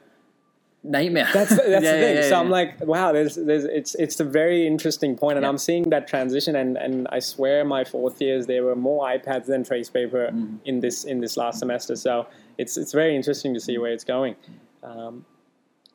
nightmare. 0.84 1.30
That's 1.34 1.50
the, 1.52 1.58
that's 1.58 1.86
the 1.86 1.92
thing. 1.92 2.30
so. 2.30 2.40
I'm 2.40 2.50
like, 2.50 2.80
wow, 2.86 3.12
there's, 3.12 3.36
there's, 3.36 3.66
it's, 3.66 3.94
it's 3.96 4.20
a 4.20 4.24
very 4.24 4.66
interesting 4.68 5.16
point, 5.16 5.38
and. 5.38 5.46
I'm 5.46 5.58
seeing 5.58 5.90
that 5.92 6.08
transition. 6.08 6.56
And, 6.56 6.78
and 6.78 7.08
I 7.12 7.20
swear, 7.20 7.64
my 7.66 7.84
fourth 7.84 8.20
years 8.22 8.48
there 8.48 8.64
were 8.64 8.76
more 8.76 9.06
iPads 9.08 9.46
than 9.46 9.64
trace 9.64 9.90
paper 9.90 10.30
Mm-hmm. 10.34 10.56
in 10.66 10.80
this 10.80 11.04
in 11.04 11.20
this 11.22 11.38
last 11.38 11.60
semester. 11.60 11.96
So 11.96 12.26
it's 12.58 12.78
it's 12.78 12.94
very 12.94 13.16
interesting 13.16 13.54
to 13.54 13.60
see 13.60 13.78
where 13.78 13.92
it's 13.92 14.04
going. 14.04 14.36
Um, 14.84 15.26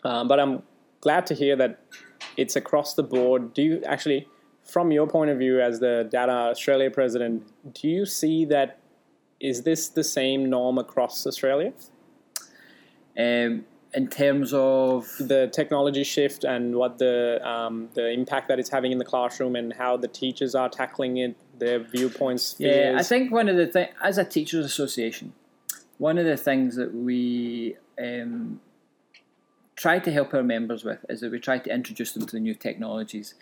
um, 0.05 0.29
but 0.29 0.40
I'm 0.40 0.62
glad 1.01 1.27
to 1.27 1.35
hear 1.35 1.57
that 1.57 1.81
it's 2.37 2.57
across 2.57 2.94
the 2.94 3.03
board. 3.03 3.55
Do 3.55 3.62
you 3.62 3.83
actually, 3.85 4.29
from 4.64 4.90
your 4.90 5.07
point 5.07 5.31
of 5.31 5.38
view 5.38 5.61
as 5.61 5.81
the 5.81 6.09
DATTA 6.11 6.51
Australia 6.51 6.90
president, 6.90 7.47
do 7.75 7.88
you 7.88 8.07
see 8.07 8.44
that? 8.47 8.79
Is 9.40 9.62
this 9.62 9.88
the 9.88 10.03
same 10.03 10.51
norm 10.51 10.79
across 10.79 11.25
Australia? 11.25 11.73
um, 13.18 13.64
in 13.94 14.07
terms 14.09 14.53
of 14.53 15.09
the 15.18 15.51
technology 15.53 16.05
shift 16.05 16.44
and 16.44 16.77
what 16.77 16.99
the 16.99 17.40
um, 17.47 17.88
the 17.94 18.11
impact 18.11 18.49
that 18.49 18.59
it's 18.59 18.71
having 18.71 18.92
in 18.92 18.99
the 18.99 19.05
classroom 19.05 19.57
and 19.57 19.73
how 19.73 19.97
the 19.97 20.09
teachers 20.09 20.55
are 20.55 20.68
tackling 20.68 21.16
it, 21.16 21.37
their 21.59 21.79
viewpoints. 21.81 22.55
Yeah, 22.59 22.94
I 22.97 23.03
think 23.03 23.33
one 23.33 23.49
of 23.49 23.57
the 23.57 23.66
things, 23.66 23.90
as 24.03 24.18
a 24.18 24.25
teachers' 24.25 24.64
association, 24.64 25.33
one 25.98 26.18
of 26.18 26.24
the 26.24 26.37
things 26.37 26.76
that 26.76 26.94
we 26.94 27.76
um, 28.00 28.61
try 29.76 29.98
to 29.98 30.11
help 30.12 30.34
our 30.34 30.42
members 30.42 30.84
with 30.84 31.04
is 31.08 31.20
that 31.20 31.30
we 31.30 31.38
try 31.38 31.58
to 31.58 31.72
introduce 31.72 32.12
them 32.12 32.24
to 32.26 32.32
the 32.32 32.40
new 32.40 32.54
technologies 32.54 33.34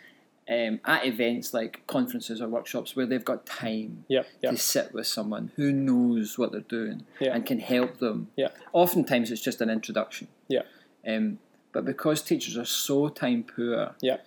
um, 0.48 0.80
at 0.84 1.04
events 1.04 1.52
like 1.52 1.84
conferences 1.86 2.40
or 2.40 2.48
workshops 2.48 2.94
where 2.94 3.04
they've 3.06 3.24
got 3.24 3.46
time 3.46 4.04
to 4.52 4.56
sit 4.56 4.92
with 4.94 5.06
someone 5.06 5.50
who 5.56 5.72
knows 5.72 6.38
what 6.38 6.52
they're 6.52 6.60
doing 6.60 7.04
and 7.34 7.44
can 7.46 7.58
help 7.58 7.98
them. 7.98 8.28
Yeah. 8.36 8.48
Oftentimes 8.72 9.30
it's 9.30 9.42
just 9.42 9.60
an 9.60 9.70
introduction. 9.70 10.28
yeah, 10.48 10.62
Um, 11.06 11.38
but 11.72 11.84
because 11.84 12.22
teachers 12.22 12.56
are 12.56 12.64
so 12.64 13.08
time 13.08 13.42
poor, 13.44 13.94
yeah. 14.00 14.18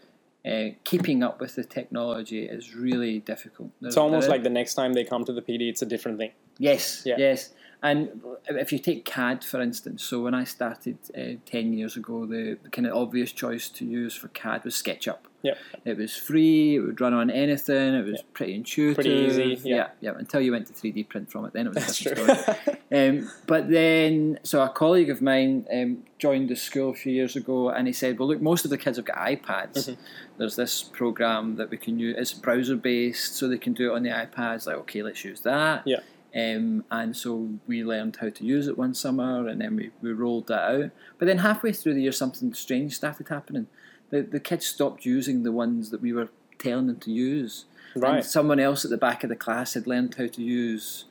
uh, 0.45 0.71
keeping 0.83 1.23
up 1.23 1.39
with 1.39 1.55
the 1.55 1.63
technology 1.63 2.43
is 2.45 2.75
really 2.75 3.19
difficult. 3.19 3.69
It's 3.81 3.97
almost 3.97 4.27
like 4.29 4.43
the 4.43 4.49
next 4.49 4.73
time 4.75 4.93
they 4.93 5.05
come 5.05 5.23
to 5.25 5.33
the 5.33 5.41
PD, 5.41 5.69
it's 5.69 5.81
a 5.81 5.85
different 5.85 6.17
thing. 6.17 6.31
Yes, 6.57 7.03
yes. 7.05 7.53
And 7.81 8.21
if 8.49 8.73
you 8.73 8.79
take 8.79 9.05
CAD, 9.05 9.43
for 9.43 9.61
instance, 9.61 10.03
so 10.03 10.21
when 10.21 10.33
I 10.33 10.43
started 10.43 10.97
uh, 11.17 11.39
10 11.45 11.71
years 11.73 11.95
ago, 11.95 12.25
the, 12.25 12.57
kind 12.71 12.85
of 12.85 12.93
obvious 12.95 13.31
choice 13.31 13.69
to 13.69 13.85
use 13.85 14.15
for 14.15 14.27
CAD 14.29 14.65
was 14.65 14.75
SketchUp. 14.75 15.19
Yeah. 15.43 15.53
It 15.85 15.97
was 15.97 16.13
free. 16.17 16.75
It 16.75 16.79
would 16.79 16.99
run 16.99 17.13
on 17.13 17.29
anything. 17.29 17.93
It 17.93 18.03
was 18.05 18.15
Yeah. 18.15 18.21
pretty 18.33 18.55
intuitive. 18.55 18.95
Pretty 18.95 19.09
easy, 19.11 19.61
yeah. 19.63 19.75
yeah, 19.75 19.87
yeah. 20.01 20.13
Until 20.17 20.41
you 20.41 20.51
went 20.51 20.67
to 20.67 20.73
three 20.73 20.91
D 20.91 21.05
print 21.05 21.31
from 21.31 21.45
it, 21.45 21.53
then 21.53 21.67
it 21.67 21.69
was 21.69 21.77
a 21.77 21.79
That's 21.79 21.99
different 21.99 22.27
true. 22.45 22.53
story. 22.53 22.75
Um, 22.91 23.29
but 23.45 23.69
then, 23.69 24.39
so 24.41 24.63
a 24.63 24.67
colleague 24.69 25.11
of 25.11 25.21
mine 25.21 25.67
um, 25.71 26.03
joined 26.17 26.49
the 26.49 26.55
school 26.55 26.89
a 26.89 26.93
few 26.95 27.13
years 27.13 27.35
ago, 27.35 27.69
and 27.69 27.85
he 27.85 27.93
said, 27.93 28.17
"Well, 28.17 28.27
look, 28.29 28.41
most 28.41 28.65
of 28.65 28.71
the 28.71 28.79
kids 28.79 28.97
have 28.97 29.05
got 29.05 29.17
iPads. 29.17 29.73
Mm-hmm. 29.73 30.01
There's 30.39 30.55
this 30.55 30.81
program 30.81 31.55
that 31.57 31.69
we 31.69 31.77
can 31.77 31.99
use. 31.99 32.15
It's 32.17 32.33
browser 32.33 32.75
based, 32.75 33.35
so 33.35 33.47
they 33.47 33.59
can 33.59 33.73
do 33.73 33.91
it 33.91 33.95
on 33.95 34.01
the 34.01 34.09
iPads. 34.09 34.65
Like, 34.65 34.77
okay, 34.77 35.03
let's 35.03 35.23
use 35.23 35.41
that. 35.41 35.83
Yeah. 35.85 35.99
Um, 36.35 36.83
and 36.91 37.17
so 37.17 37.49
we 37.65 37.83
learned 37.83 38.17
how 38.21 38.29
to 38.29 38.45
use 38.45 38.67
it 38.67 38.77
one 38.77 38.93
summer, 38.93 39.47
and 39.47 39.61
then 39.61 39.75
we, 39.75 39.91
we 40.01 40.11
rolled 40.11 40.47
that 40.47 40.71
out. 40.71 40.91
But 41.17 41.25
then 41.25 41.39
halfway 41.39 41.73
through 41.73 41.95
the 41.95 42.03
year, 42.03 42.11
something 42.11 42.53
strange 42.53 42.95
started 42.95 43.27
happening. 43.29 43.67
The 44.11 44.21
the 44.21 44.39
kids 44.39 44.65
stopped 44.67 45.05
using 45.05 45.43
the 45.43 45.51
ones 45.51 45.89
that 45.89 46.01
we 46.01 46.13
were 46.13 46.29
telling 46.59 46.87
them 46.87 46.99
to 46.99 47.11
use. 47.11 47.65
And 47.95 48.03
Right. 48.03 48.23
someone 48.25 48.59
else 48.59 48.85
at 48.85 48.91
the 48.91 48.97
back 48.97 49.23
of 49.23 49.29
the 49.29 49.35
class 49.35 49.73
had 49.73 49.87
learned 49.87 50.15
how 50.15 50.27
to 50.27 50.43
use 50.43 51.05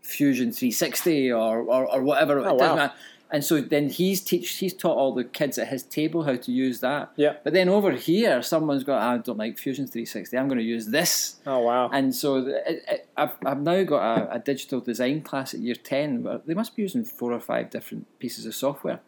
Fusion 0.00 0.50
360 0.52 1.30
or, 1.30 1.60
or, 1.60 1.86
or 1.92 2.02
whatever. 2.02 2.40
Oh, 2.40 2.54
wow. 2.54 2.92
And 3.32 3.42
so 3.42 3.62
then 3.62 3.88
he's 3.88 4.20
teach 4.20 4.50
he's 4.50 4.74
taught 4.74 4.96
all 4.96 5.14
the 5.14 5.24
kids 5.24 5.56
at 5.56 5.68
his 5.68 5.82
table 5.82 6.24
how 6.24 6.36
to 6.36 6.52
use 6.52 6.80
that. 6.80 7.12
Yeah. 7.16 7.36
But 7.42 7.54
then 7.54 7.68
over 7.70 7.92
here, 7.92 8.42
someone's 8.42 8.84
got 8.84 9.00
I 9.00 9.16
don't 9.18 9.38
like 9.38 9.58
Fusion 9.58 9.86
360. 9.86 10.36
I'm 10.36 10.48
going 10.48 10.58
to 10.58 10.64
use 10.64 10.86
this. 10.88 11.36
Oh 11.46 11.60
wow. 11.60 11.88
And 11.90 12.14
so 12.14 12.36
it, 12.46 12.84
it, 12.86 13.08
I've, 13.16 13.32
I've 13.46 13.62
now 13.62 13.82
got 13.84 14.18
a, 14.18 14.34
a 14.34 14.38
digital 14.38 14.80
design 14.80 15.22
class 15.22 15.54
at 15.54 15.60
year 15.60 15.74
10 15.74 16.22
where 16.24 16.40
they 16.44 16.52
must 16.52 16.76
be 16.76 16.82
using 16.82 17.04
four 17.06 17.32
or 17.32 17.40
five 17.40 17.70
different 17.70 18.06
pieces 18.18 18.44
of 18.44 18.54
software. 18.54 19.00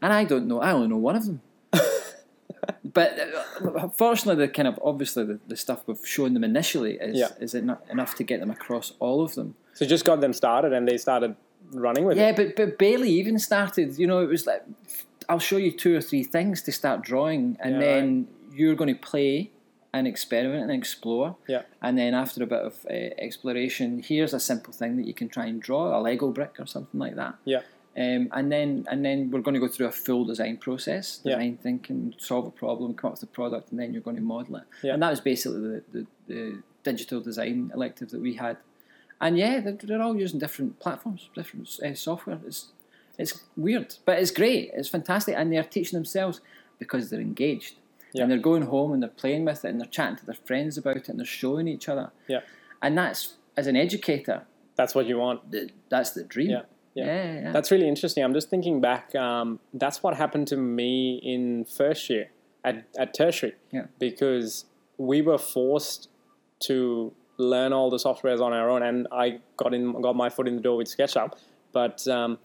And 0.00 0.12
I 0.12 0.24
don't 0.24 0.46
know, 0.46 0.60
I 0.60 0.70
only 0.72 0.86
know 0.86 0.96
one 0.98 1.16
of 1.16 1.26
them. 1.26 1.40
but 2.84 3.18
uh, 3.64 3.88
fortunately, 3.88 4.46
the 4.46 4.52
kind 4.52 4.68
of 4.68 4.78
obviously 4.84 5.24
the, 5.24 5.40
the 5.48 5.56
stuff 5.56 5.82
we've 5.86 6.06
shown 6.06 6.34
them 6.34 6.44
initially 6.44 6.94
is, 7.00 7.16
Yeah. 7.18 7.28
is 7.40 7.54
enough 7.54 8.14
to 8.16 8.24
get 8.24 8.40
them 8.40 8.50
across 8.50 8.92
all 9.00 9.22
of 9.22 9.34
them. 9.34 9.54
So 9.74 9.86
just 9.86 10.04
got 10.04 10.20
them 10.20 10.32
started 10.32 10.72
and 10.72 10.86
they 10.86 10.98
started 10.98 11.34
running 11.80 12.04
with 12.04 12.16
Yeah, 12.16 12.30
it. 12.30 12.36
but, 12.36 12.56
but 12.56 12.78
Bailey 12.78 13.10
even 13.10 13.38
started, 13.38 13.98
you 13.98 14.06
know, 14.06 14.20
it 14.22 14.28
was 14.28 14.46
like, 14.46 14.62
I'll 15.28 15.38
show 15.38 15.56
you 15.56 15.70
two 15.72 15.96
or 15.96 16.00
three 16.00 16.24
things 16.24 16.62
to 16.62 16.72
start 16.72 17.02
drawing, 17.02 17.56
and 17.60 17.74
Yeah, 17.74 17.80
then 17.80 18.28
you're 18.54 18.74
going 18.74 18.94
to 18.94 19.00
play 19.00 19.50
and 19.94 20.06
experiment 20.06 20.62
and 20.62 20.72
explore. 20.72 21.36
Yeah. 21.46 21.62
And 21.82 21.98
then 21.98 22.14
after 22.14 22.42
a 22.42 22.46
bit 22.46 22.60
of 22.60 22.74
uh, 22.88 22.92
exploration, 23.18 24.02
here's 24.02 24.32
a 24.34 24.40
simple 24.40 24.72
thing 24.72 24.96
that 24.96 25.06
you 25.06 25.14
can 25.14 25.28
try 25.28 25.46
and 25.46 25.60
draw, 25.60 25.98
a 25.98 26.00
Lego 26.00 26.30
brick 26.30 26.56
or 26.58 26.66
something 26.66 26.98
like 26.98 27.16
that. 27.16 27.34
Yeah. 27.44 27.60
Um, 27.94 28.28
and 28.32 28.50
then 28.50 28.86
and 28.90 29.04
then 29.04 29.30
we're 29.30 29.42
going 29.42 29.52
to 29.52 29.60
go 29.60 29.68
through 29.68 29.86
a 29.86 29.92
full 29.92 30.24
design 30.24 30.56
process, 30.56 31.20
Yeah. 31.24 31.34
design 31.34 31.58
thinking, 31.62 32.14
solve 32.16 32.46
a 32.46 32.50
problem, 32.50 32.94
come 32.94 33.08
up 33.08 33.14
with 33.14 33.22
a 33.24 33.26
product, 33.26 33.70
and 33.70 33.78
then 33.78 33.92
you're 33.92 34.00
going 34.00 34.16
to 34.16 34.22
model 34.22 34.56
it. 34.56 34.62
Yeah. 34.82 34.94
And 34.94 35.02
that 35.02 35.10
was 35.10 35.20
basically 35.20 35.60
the, 35.60 35.82
the, 35.92 36.06
the 36.26 36.62
digital 36.84 37.20
design 37.20 37.70
elective 37.74 38.10
that 38.12 38.20
we 38.22 38.34
had. 38.34 38.56
And 39.22 39.38
yeah, 39.38 39.60
they're, 39.60 39.78
they're 39.82 40.02
all 40.02 40.16
using 40.16 40.38
different 40.40 40.80
platforms, 40.80 41.30
different 41.34 41.68
uh, 41.82 41.94
software. 41.94 42.38
It's 42.46 42.68
it's 43.18 43.40
weird, 43.56 43.94
but 44.04 44.18
it's 44.18 44.30
great. 44.30 44.70
It's 44.74 44.88
fantastic, 44.88 45.34
and 45.38 45.52
they're 45.52 45.62
teaching 45.62 45.96
themselves 45.96 46.40
because 46.78 47.08
they're 47.08 47.20
engaged. 47.20 47.76
Yeah. 48.12 48.22
And 48.22 48.30
they're 48.30 48.38
going 48.38 48.62
home 48.62 48.92
and 48.92 49.02
they're 49.02 49.08
playing 49.08 49.46
with 49.46 49.64
it 49.64 49.68
and 49.70 49.80
they're 49.80 49.88
chatting 49.88 50.16
to 50.16 50.26
their 50.26 50.34
friends 50.34 50.76
about 50.76 50.96
it 50.98 51.08
and 51.08 51.18
they're 51.18 51.24
showing 51.24 51.66
each 51.66 51.88
other. 51.88 52.10
Yeah. 52.28 52.40
And 52.82 52.98
that's 52.98 53.34
as 53.56 53.66
an 53.66 53.76
educator, 53.76 54.42
That's 54.76 54.94
what 54.94 55.06
you 55.06 55.16
want. 55.18 55.40
that's 55.88 56.10
the 56.10 56.24
dream. 56.24 56.50
Yeah. 56.50 56.62
Yeah. 56.94 57.04
yeah, 57.06 57.40
yeah. 57.40 57.52
That's 57.52 57.70
really 57.70 57.88
interesting. 57.88 58.22
I'm 58.22 58.34
just 58.34 58.50
thinking 58.50 58.82
back. 58.82 59.14
Um, 59.14 59.60
that's 59.72 60.02
what 60.02 60.14
happened 60.16 60.46
to 60.48 60.58
me 60.58 61.20
in 61.22 61.64
first 61.64 62.10
year 62.10 62.30
at, 62.64 62.84
at 62.98 63.14
tertiary. 63.14 63.54
Yeah. 63.70 63.86
Because 63.98 64.66
we 64.98 65.22
were 65.22 65.38
forced 65.38 66.08
to 66.64 67.14
learn 67.42 67.72
all 67.72 67.90
the 67.90 67.96
softwares 67.96 68.40
on 68.40 68.52
our 68.52 68.70
own, 68.70 68.82
and 68.82 69.08
I 69.12 69.40
got 69.56 69.74
in, 69.74 70.00
got 70.00 70.16
my 70.16 70.28
foot 70.30 70.48
in 70.48 70.56
the 70.56 70.62
door 70.62 70.76
with 70.76 70.88
SketchUp. 70.88 71.32
But 71.72 72.06
um, 72.08 72.38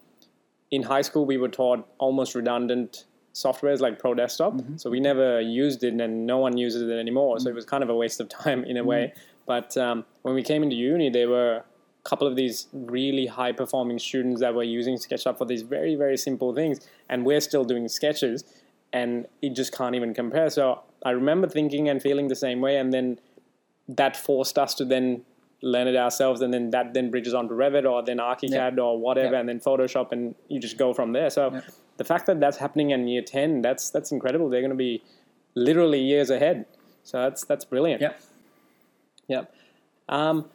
in 0.72 0.84
high 0.84 1.02
school, 1.02 1.26
we 1.26 1.38
were 1.38 1.50
taught 1.50 1.88
almost 1.98 2.36
redundant 2.36 3.06
softwares 3.34 3.80
like 3.80 4.00
Pro 4.00 4.14
Desktop. 4.16 4.56
So 4.78 4.90
we 4.90 5.00
never 5.00 5.40
used 5.40 5.84
it, 5.84 5.94
and 5.94 6.26
no 6.26 6.38
one 6.40 6.58
uses 6.58 6.82
it 6.90 7.00
anymore. 7.00 7.40
So 7.40 7.50
it 7.50 7.56
was 7.56 7.66
kind 7.66 7.84
of 7.84 7.90
a 7.90 7.96
waste 7.96 8.20
of 8.20 8.30
time 8.30 8.64
in 8.64 8.78
a 8.78 8.84
way. 8.84 9.14
But 9.46 9.78
um, 9.78 10.06
when 10.24 10.34
we 10.34 10.44
came 10.44 10.64
into 10.64 10.76
uni, 10.76 11.10
there 11.10 11.30
were 11.30 11.58
a 11.58 11.64
couple 12.10 12.28
of 12.28 12.36
these 12.36 12.68
really 12.74 13.28
high 13.28 13.52
performing 13.52 14.00
students 14.00 14.42
that 14.42 14.56
were 14.56 14.64
using 14.64 14.96
SketchUp 14.96 15.38
for 15.38 15.46
these 15.46 15.62
very, 15.62 15.96
very 15.96 16.18
simple 16.18 16.54
things. 16.54 16.80
And 17.10 17.26
we're 17.26 17.42
still 17.42 17.64
doing 17.64 17.88
sketches, 17.88 18.44
and 18.92 19.28
it 19.42 19.56
just 19.56 19.72
can't 19.78 19.96
even 19.96 20.14
compare. 20.14 20.50
So 20.50 20.82
I 21.06 21.12
remember 21.12 21.48
thinking 21.48 21.90
and 21.90 22.02
feeling 22.02 22.28
the 22.28 22.36
same 22.36 22.60
way. 22.60 22.78
And 22.78 22.92
then 22.92 23.20
that 23.90 24.18
forced 24.18 24.58
us 24.58 24.74
to 24.76 24.86
then 24.86 25.24
learn 25.62 25.88
it 25.88 25.96
ourselves. 25.96 26.42
And 26.42 26.54
then 26.54 26.70
that 26.72 26.94
then 26.94 27.10
bridges 27.10 27.34
onto 27.34 27.56
Revit 27.56 27.90
or 27.90 28.04
then 28.04 28.18
ArchiCAD 28.18 28.78
or 28.78 29.00
whatever, 29.00 29.34
Yeah. 29.34 29.40
and 29.40 29.50
then 29.50 29.60
Photoshop, 29.60 30.12
and 30.12 30.36
you 30.50 30.60
just 30.60 30.78
go 30.78 30.94
from 30.94 31.14
there. 31.14 31.30
So 31.30 31.52
Yeah. 31.52 31.62
the 31.98 32.04
fact 32.04 32.26
that 32.28 32.40
that's 32.40 32.58
happening 32.58 32.92
in 32.92 33.08
year 33.08 33.22
10, 33.22 33.62
that's, 33.62 33.90
that's 33.90 34.12
incredible. 34.12 34.50
They're 34.50 34.62
going 34.62 34.70
to 34.72 34.76
be 34.76 35.02
literally 35.56 36.02
years 36.02 36.30
ahead. 36.30 36.66
So 37.04 37.22
that's, 37.22 37.44
that's 37.46 37.66
brilliant. 37.66 38.02
Yeah. 38.02 38.14
Yep. 39.28 39.54
Um, 40.10 40.50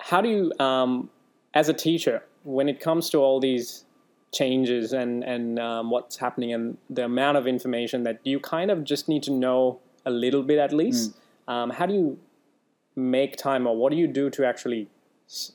how 0.00 0.20
do 0.20 0.28
you, 0.28 0.52
um, 0.58 1.10
as 1.54 1.68
a 1.68 1.72
teacher, 1.74 2.24
when 2.44 2.68
it 2.68 2.80
comes 2.80 3.08
to 3.10 3.18
all 3.18 3.38
these 3.40 3.84
changes 4.32 4.94
and 4.94 5.22
and 5.24 5.58
um, 5.58 5.90
what's 5.90 6.16
happening 6.16 6.52
and 6.54 6.78
the 6.88 7.04
amount 7.04 7.36
of 7.36 7.46
information 7.46 8.02
that 8.02 8.18
you 8.24 8.40
kind 8.40 8.70
of 8.70 8.82
just 8.82 9.06
need 9.06 9.22
to 9.22 9.30
know 9.30 9.78
a 10.06 10.10
little 10.10 10.42
bit 10.42 10.58
at 10.58 10.72
least, 10.72 11.14
um, 11.48 11.70
how 11.70 11.86
do 11.86 11.94
you 11.94 12.18
make 12.94 13.36
time 13.36 13.66
or 13.66 13.76
what 13.76 13.90
do 13.90 13.96
you 13.98 14.06
do 14.06 14.30
to 14.30 14.44
actually 14.46 14.88
s- 15.28 15.52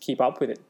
keep 0.00 0.20
up 0.20 0.40
with 0.40 0.50
it? 0.50 0.60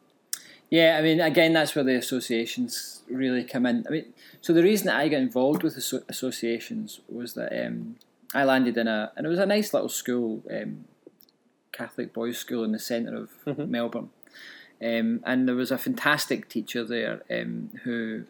Yeah, 0.71 0.97
I 0.99 1.03
mean, 1.03 1.21
again, 1.21 1.53
that's 1.53 1.75
where 1.75 1.85
the 1.85 1.97
associations 1.97 3.03
really 3.11 3.43
come 3.43 3.67
in. 3.67 3.85
I 3.89 3.91
mean, 3.91 4.05
so 4.41 4.53
the 4.53 4.63
reason 4.63 4.87
that 4.87 4.97
I 4.97 5.09
got 5.09 5.17
involved 5.21 5.63
with 5.65 5.77
asso- 5.77 6.05
associations 6.09 7.01
was 7.09 7.35
that 7.35 7.67
um, 7.67 7.97
I 8.35 8.45
landed 8.45 8.77
in 8.77 8.87
a, 8.87 9.11
and 9.17 9.27
it 9.27 9.29
was 9.29 9.41
a 9.41 9.47
nice 9.47 9.75
little 9.75 9.89
school, 9.89 10.43
um, 10.51 10.85
Catholic 11.73 12.13
boys' 12.13 12.39
school 12.39 12.63
in 12.63 12.71
the 12.73 12.79
centre 12.79 13.27
of 13.47 13.59
Melbourne. 13.69 14.11
Um, 14.83 15.21
and 15.25 15.49
there 15.49 15.57
was 15.57 15.71
a 15.71 15.79
fantastic 15.79 16.49
teacher 16.49 16.85
there 16.85 17.23
um, 17.31 17.71
who 17.83 18.25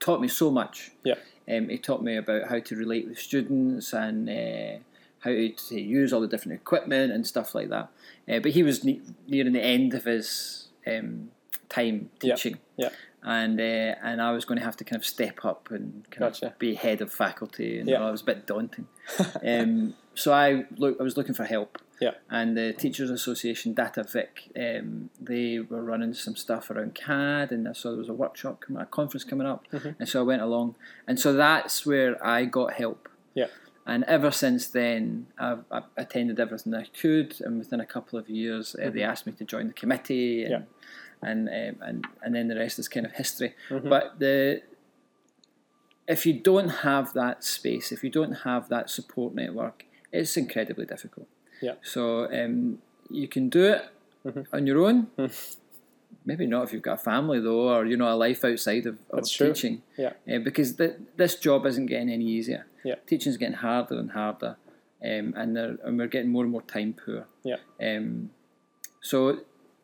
taught 0.00 0.20
me 0.20 0.28
so 0.28 0.50
much. 0.50 0.92
Yeah. 1.04 1.16
Um, 1.48 1.68
he 1.68 1.78
taught 1.78 2.02
me 2.02 2.16
about 2.16 2.48
how 2.48 2.58
to 2.60 2.76
relate 2.76 3.06
with 3.08 3.18
students 3.18 3.92
and 3.92 4.28
uh, 4.30 4.78
how 5.20 5.30
to, 5.30 5.48
to 5.50 5.80
use 5.80 6.12
all 6.12 6.20
the 6.20 6.26
different 6.28 6.60
equipment 6.60 7.12
and 7.12 7.26
stuff 7.26 7.54
like 7.54 7.68
that. 7.70 7.88
Uh, 8.28 8.38
but 8.40 8.52
he 8.52 8.62
was 8.62 8.84
ne- 8.84 9.00
nearing 9.28 9.52
the 9.52 9.62
end 9.62 9.94
of 9.94 10.04
his 10.04 10.68
um, 10.86 11.30
time 11.68 12.10
teaching, 12.20 12.58
Yeah. 12.76 12.90
and 13.22 13.60
uh, 13.60 13.94
and 14.02 14.20
I 14.22 14.32
was 14.32 14.44
going 14.44 14.58
to 14.58 14.64
have 14.64 14.76
to 14.78 14.84
kind 14.84 15.00
of 15.00 15.06
step 15.06 15.44
up 15.44 15.70
and 15.70 16.04
kind 16.10 16.32
Gotcha. 16.32 16.46
of 16.48 16.58
be 16.58 16.74
head 16.74 17.00
of 17.00 17.12
faculty, 17.12 17.78
and 17.78 17.88
Yeah. 17.88 18.06
it 18.08 18.10
was 18.10 18.22
a 18.22 18.24
bit 18.24 18.46
daunting. 18.46 18.86
um, 19.46 19.94
so 20.14 20.32
I 20.32 20.64
look, 20.76 20.96
I 21.00 21.02
was 21.02 21.16
looking 21.16 21.34
for 21.34 21.44
help. 21.44 21.78
Yeah. 22.00 22.12
And 22.30 22.56
the 22.56 22.72
Teachers 22.72 23.10
Association, 23.10 23.74
DATTA 23.74 24.04
Vic, 24.10 24.50
um, 24.58 25.10
they 25.20 25.58
were 25.58 25.82
running 25.82 26.14
some 26.14 26.34
stuff 26.34 26.70
around 26.70 26.94
CAD, 26.94 27.52
and 27.52 27.68
I 27.68 27.72
saw 27.72 27.90
there 27.90 27.98
was 27.98 28.08
a 28.08 28.14
workshop, 28.14 28.62
coming, 28.62 28.80
a 28.80 28.86
conference 28.86 29.24
coming 29.24 29.46
up, 29.46 29.66
Mm-hmm. 29.70 29.90
and 29.98 30.08
so 30.08 30.20
I 30.20 30.22
went 30.22 30.40
along, 30.40 30.76
and 31.06 31.20
so 31.20 31.34
that's 31.34 31.84
where 31.84 32.16
I 32.26 32.46
got 32.46 32.72
help. 32.74 33.06
Yeah. 33.34 33.48
And 33.86 34.04
ever 34.04 34.30
since 34.30 34.68
then, 34.68 35.26
I've, 35.38 35.64
I've 35.70 35.84
attended 35.96 36.38
everything 36.38 36.74
I 36.74 36.84
could, 36.84 37.40
and 37.40 37.58
within 37.58 37.80
a 37.80 37.86
couple 37.86 38.18
of 38.18 38.28
years, 38.28 38.76
uh, 38.80 38.90
they 38.90 39.02
asked 39.02 39.26
me 39.26 39.32
to 39.32 39.44
join 39.44 39.66
the 39.68 39.72
committee, 39.72 40.44
and 40.44 40.54
Mm-hmm. 40.54 41.26
Yeah. 41.26 41.30
and, 41.30 41.48
um, 41.48 41.82
and 41.88 42.06
and 42.22 42.34
then 42.34 42.48
the 42.48 42.56
rest 42.56 42.78
is 42.78 42.88
kind 42.88 43.04
of 43.06 43.12
history. 43.12 43.54
Mm-hmm. 43.68 43.88
But 43.88 44.18
the 44.18 44.62
if 46.08 46.26
you 46.26 46.34
don't 46.34 46.68
have 46.68 47.12
that 47.14 47.44
space, 47.44 47.92
if 47.92 48.02
you 48.04 48.10
don't 48.10 48.32
have 48.44 48.68
that 48.68 48.90
support 48.90 49.34
network, 49.34 49.84
it's 50.12 50.36
incredibly 50.36 50.86
difficult. 50.86 51.28
Yeah. 51.62 51.74
So 51.82 52.30
um, 52.32 52.78
you 53.10 53.28
can 53.28 53.48
do 53.48 53.64
it 53.74 53.82
Mm-hmm. 54.26 54.54
on 54.54 54.66
your 54.66 54.84
own. 54.86 55.06
Maybe 56.30 56.46
not 56.46 56.62
if 56.62 56.72
you've 56.72 56.82
got 56.82 57.00
a 57.00 57.02
family 57.02 57.40
though, 57.40 57.74
or 57.74 57.84
you 57.84 57.96
know 57.96 58.08
a 58.08 58.14
life 58.14 58.44
outside 58.44 58.86
of, 58.86 58.94
of 59.10 59.16
That's 59.16 59.32
true. 59.32 59.52
teaching. 59.52 59.82
Yeah. 59.98 60.12
Uh, 60.32 60.38
because 60.38 60.76
th- 60.76 60.94
this 61.16 61.34
job 61.34 61.66
isn't 61.66 61.86
getting 61.86 62.08
any 62.08 62.24
easier. 62.24 62.66
Yeah. 62.84 62.94
Teaching's 63.04 63.36
getting 63.36 63.56
harder 63.56 63.98
and 63.98 64.12
harder, 64.12 64.56
um, 65.04 65.34
and 65.36 65.58
and 65.58 65.98
we're 65.98 66.06
getting 66.06 66.30
more 66.30 66.44
and 66.44 66.52
more 66.52 66.62
time 66.62 66.94
poor. 67.04 67.26
Yeah. 67.42 67.56
Um, 67.82 68.30
so 69.00 69.40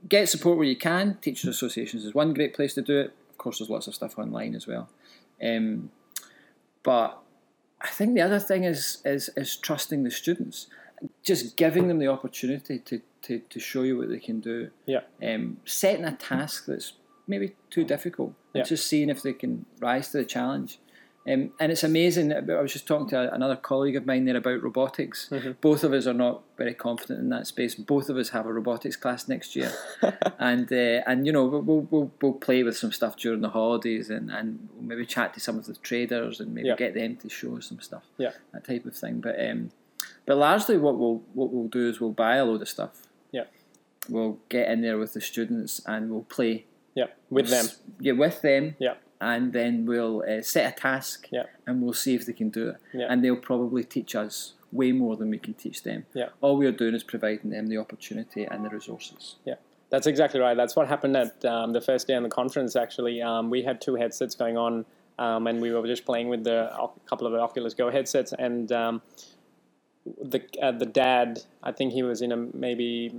get 0.09 0.29
support 0.29 0.57
where 0.57 0.69
you 0.69 0.77
can. 0.77 1.19
Teachers 1.21 1.51
associations 1.51 2.05
is 2.05 2.15
one 2.15 2.33
great 2.33 2.55
place 2.55 2.75
to 2.75 2.83
do 2.83 2.97
it. 3.01 3.13
Of 3.31 3.39
course, 3.39 3.59
there's 3.59 3.71
lots 3.71 3.89
of 3.89 3.95
stuff 3.97 4.17
online 4.21 4.55
as 4.55 4.69
well. 4.69 4.89
Um, 5.43 5.91
but 6.85 7.19
I 7.81 7.89
think 7.89 8.15
the 8.15 8.23
other 8.23 8.39
thing 8.39 8.63
is 8.63 9.03
is 9.05 9.31
is 9.37 9.57
trusting 9.57 10.05
the 10.05 10.13
students, 10.13 10.69
just 11.25 11.57
giving 11.57 11.89
them 11.89 11.99
the 11.99 12.07
opportunity 12.07 12.79
to 12.79 13.01
to, 13.27 13.39
to 13.39 13.61
show 13.61 13.83
you 13.83 13.97
what 13.99 14.09
they 14.09 14.19
can 14.21 14.41
do. 14.41 14.71
Yeah. 14.87 15.01
Um, 15.23 15.59
setting 15.65 16.05
a 16.05 16.13
task 16.13 16.67
that's 16.67 16.95
maybe 17.27 17.55
too 17.71 17.85
difficult, 17.85 18.33
Yeah. 18.53 18.61
and 18.61 18.69
just 18.69 18.87
seeing 18.87 19.11
if 19.11 19.23
they 19.23 19.33
can 19.33 19.67
rise 19.81 20.11
to 20.11 20.19
the 20.19 20.25
challenge. 20.25 20.79
Um, 21.29 21.51
and 21.59 21.73
it's 21.73 21.83
amazing. 21.83 22.33
I 22.33 22.61
was 22.63 22.73
just 22.73 22.87
talking 22.87 23.09
to 23.09 23.35
another 23.35 23.57
colleague 23.57 23.97
of 23.97 24.07
mine 24.07 24.27
there 24.27 24.37
about 24.37 24.63
robotics. 24.63 25.29
Mm-hmm. 25.33 25.53
Both 25.61 25.83
of 25.83 25.93
us 25.93 26.07
are 26.07 26.15
not 26.15 26.43
very 26.57 26.73
confident 26.73 27.19
in 27.19 27.31
that 27.31 27.49
space. 27.49 27.75
Both 27.75 28.09
of 28.09 28.17
us 28.17 28.29
have 28.29 28.47
a 28.47 28.53
robotics 28.53 28.95
class 28.95 29.27
next 29.27 29.57
year, 29.57 29.73
and 30.39 30.71
uh, 30.73 31.03
and 31.11 31.27
you 31.27 31.33
know 31.33 31.45
we'll, 31.47 31.81
we'll 31.91 32.13
we'll 32.23 32.33
play 32.35 32.63
with 32.63 32.77
some 32.77 32.93
stuff 32.93 33.17
during 33.17 33.41
the 33.41 33.49
holidays, 33.49 34.09
and 34.09 34.31
and 34.31 34.69
we'll 34.75 34.85
maybe 34.87 35.05
chat 35.05 35.35
to 35.35 35.41
some 35.41 35.59
of 35.59 35.67
the 35.67 35.75
traders, 35.75 36.39
and 36.39 36.55
maybe 36.55 36.69
Yeah. 36.69 36.77
get 36.77 36.95
them 36.95 37.17
to 37.17 37.29
show 37.29 37.57
us 37.57 37.67
some 37.67 37.81
stuff. 37.81 38.05
Yeah. 38.19 38.31
that 38.53 38.65
type 38.65 38.87
of 38.87 38.95
thing. 38.95 39.21
But 39.21 39.35
um, 39.45 39.71
but 40.27 40.37
largely 40.37 40.79
what 40.79 40.97
we'll 40.97 41.23
what 41.35 41.53
we'll 41.53 41.67
do 41.67 41.89
is 41.89 42.01
we'll 42.01 42.13
buy 42.13 42.37
a 42.37 42.45
load 42.45 42.63
of 42.63 42.69
stuff. 42.69 43.03
We'll 44.09 44.39
get 44.49 44.69
in 44.71 44.83
there 44.83 44.99
with 44.99 45.13
the 45.15 45.21
students 45.21 45.81
and 45.87 46.11
we'll 46.11 46.23
play 46.23 46.65
Yeah, 46.95 47.07
with 47.31 47.49
them. 47.49 47.67
yeah, 48.01 48.13
with 48.13 48.43
them. 48.43 48.77
Yeah. 48.79 48.95
And 49.21 49.53
then 49.53 49.87
we'll 49.87 50.23
uh, 50.29 50.43
set 50.43 50.73
a 50.73 50.77
task. 50.79 51.29
Yeah. 51.33 51.45
And 51.67 51.81
we'll 51.83 51.95
see 51.95 52.15
if 52.15 52.27
they 52.27 52.33
can 52.35 52.51
do 52.51 52.69
it. 52.71 52.77
Yeah. 52.93 53.07
And 53.09 53.25
they'll 53.25 53.37
probably 53.37 53.83
teach 53.85 54.15
us 54.15 54.53
way 54.73 54.93
more 54.93 55.17
than 55.17 55.31
we 55.31 55.39
can 55.39 55.55
teach 55.55 55.83
them. 55.85 56.05
Yeah. 56.15 56.29
All 56.43 56.57
we 56.57 56.67
are 56.67 56.73
doing 56.73 56.95
is 56.95 57.03
providing 57.03 57.51
them 57.51 57.69
the 57.69 57.79
opportunity 57.79 58.45
and 58.45 58.65
the 58.65 58.69
resources. 58.69 59.37
Yeah. 59.45 59.55
That's 59.89 60.07
exactly 60.07 60.41
right. 60.41 60.57
That's 60.57 60.75
what 60.77 60.89
happened 60.89 61.17
at 61.17 61.45
um, 61.45 61.73
the 61.73 61.81
first 61.81 62.07
day 62.09 62.15
on 62.15 62.25
the 62.25 62.29
conference. 62.29 62.75
Actually, 62.77 63.23
um, 63.23 63.51
we 63.51 63.63
had 63.63 63.81
two 63.81 63.95
headsets 63.95 64.35
going 64.35 64.57
on, 64.59 64.85
um, 65.19 65.47
and 65.47 65.63
we 65.63 65.71
were 65.71 65.87
just 65.87 66.05
playing 66.05 66.29
with 66.29 66.43
the 66.43 66.75
a 66.77 66.89
couple 67.09 67.27
of 67.27 67.33
the 67.33 67.39
Oculus 67.39 67.73
Go 67.73 67.91
headsets. 67.91 68.35
And 68.37 68.73
um, 68.73 69.01
the 70.05 70.43
uh, 70.61 70.73
the 70.73 70.87
dad, 70.87 71.43
I 71.63 71.71
think 71.71 71.93
he 71.93 72.03
was 72.03 72.21
in 72.21 72.33
a 72.33 72.37
maybe 72.37 73.15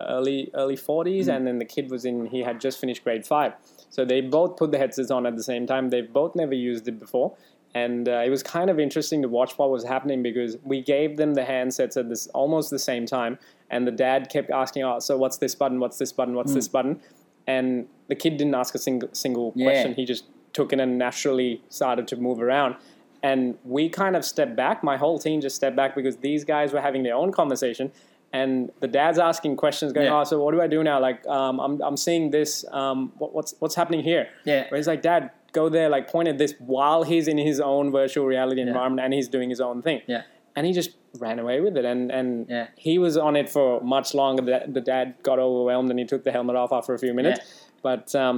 early 0.00 0.50
early 0.54 0.76
40s, 0.76 1.28
and 1.28 1.46
then 1.46 1.58
the 1.58 1.64
kid 1.64 1.90
was 1.90 2.04
in. 2.04 2.26
He 2.26 2.40
had 2.40 2.60
just 2.60 2.78
finished 2.80 3.04
grade 3.04 3.26
five, 3.26 3.52
so 3.90 4.04
they 4.04 4.20
both 4.20 4.56
put 4.56 4.70
the 4.72 4.78
headsets 4.78 5.10
on 5.10 5.26
at 5.26 5.36
the 5.36 5.42
same 5.42 5.66
time. 5.66 5.90
They've 5.90 6.12
both 6.12 6.34
never 6.34 6.54
used 6.54 6.88
it 6.88 6.98
before. 6.98 7.34
And 7.76 8.08
uh, 8.08 8.22
it 8.24 8.30
was 8.30 8.44
kind 8.44 8.70
of 8.70 8.78
interesting 8.78 9.20
to 9.22 9.28
watch 9.28 9.58
what 9.58 9.68
was 9.68 9.82
happening 9.84 10.22
because 10.22 10.56
we 10.62 10.80
gave 10.80 11.16
them 11.16 11.34
the 11.34 11.42
handsets 11.42 11.96
at 11.96 12.08
this 12.08 12.28
almost 12.28 12.70
the 12.70 12.78
same 12.78 13.04
time, 13.04 13.36
and 13.68 13.84
the 13.86 13.90
dad 13.92 14.30
kept 14.30 14.50
asking, 14.50 14.84
"Oh, 14.84 15.00
so 15.00 15.16
what's 15.16 15.38
this 15.38 15.54
button? 15.56 15.80
What's 15.80 15.98
this 15.98 16.12
button? 16.12 16.34
What's 16.34 16.54
this 16.54 16.68
button?" 16.68 17.00
And 17.46 17.86
the 18.08 18.14
kid 18.14 18.36
didn't 18.36 18.54
ask 18.54 18.74
a 18.74 18.78
single 18.78 19.08
single 19.12 19.52
Yeah. 19.56 19.66
question. 19.66 19.94
He 19.94 20.04
just 20.04 20.24
took 20.52 20.72
it 20.72 20.78
and 20.78 20.96
naturally 20.98 21.62
started 21.68 22.06
to 22.08 22.16
move 22.16 22.40
around. 22.40 22.76
And 23.24 23.58
we 23.64 23.88
kind 23.88 24.14
of 24.16 24.24
stepped 24.24 24.54
back. 24.54 24.84
My 24.84 24.96
whole 24.96 25.18
team 25.18 25.40
just 25.40 25.56
stepped 25.56 25.74
back 25.74 25.96
because 25.96 26.18
these 26.18 26.44
guys 26.44 26.72
were 26.72 26.80
having 26.80 27.02
their 27.02 27.14
own 27.16 27.32
conversation, 27.32 27.90
and 28.40 28.70
the 28.80 28.88
dad's 28.98 29.18
asking 29.30 29.52
questions, 29.64 29.92
going, 29.92 30.06
Yeah. 30.06 30.20
"Oh, 30.20 30.24
so 30.24 30.34
what 30.42 30.52
do 30.54 30.60
I 30.60 30.66
do 30.76 30.80
now? 30.90 30.98
Like, 31.08 31.20
um, 31.38 31.56
I'm 31.64 31.74
I'm 31.88 31.96
seeing 32.06 32.30
this. 32.38 32.50
Um, 32.80 32.98
what, 33.20 33.30
what's 33.36 33.52
what's 33.60 33.76
happening 33.80 34.02
here?" 34.12 34.24
Yeah. 34.44 34.62
Where 34.68 34.76
he's 34.78 34.90
like, 34.94 35.02
Dad, 35.02 35.30
go 35.52 35.68
there, 35.68 35.88
like 35.96 36.04
point 36.10 36.28
at 36.32 36.36
this 36.42 36.52
while 36.58 37.02
he's 37.04 37.26
in 37.28 37.38
his 37.38 37.58
own 37.60 37.92
virtual 37.92 38.26
reality 38.26 38.60
environment 38.60 39.04
and 39.04 39.14
he's 39.14 39.28
doing 39.28 39.48
his 39.50 39.60
own 39.60 39.82
thing. 39.82 40.00
Yeah. 40.14 40.22
And 40.56 40.66
he 40.66 40.72
just 40.72 40.90
ran 41.24 41.38
away 41.38 41.60
with 41.60 41.76
it. 41.76 41.84
And, 41.84 42.10
and 42.18 42.46
Yeah. 42.48 42.66
he 42.76 42.98
was 42.98 43.16
on 43.16 43.34
it 43.36 43.48
for 43.48 43.80
much 43.80 44.14
longer. 44.14 44.42
The, 44.50 44.58
the 44.72 44.80
dad 44.80 45.14
got 45.22 45.38
overwhelmed 45.38 45.90
and 45.90 45.98
he 45.98 46.04
took 46.12 46.22
the 46.24 46.32
helmet 46.32 46.56
off 46.56 46.72
after 46.72 46.92
a 46.94 46.98
few 46.98 47.14
minutes. 47.14 47.40
yeah. 47.40 47.68
But 47.82 48.14
um, 48.24 48.36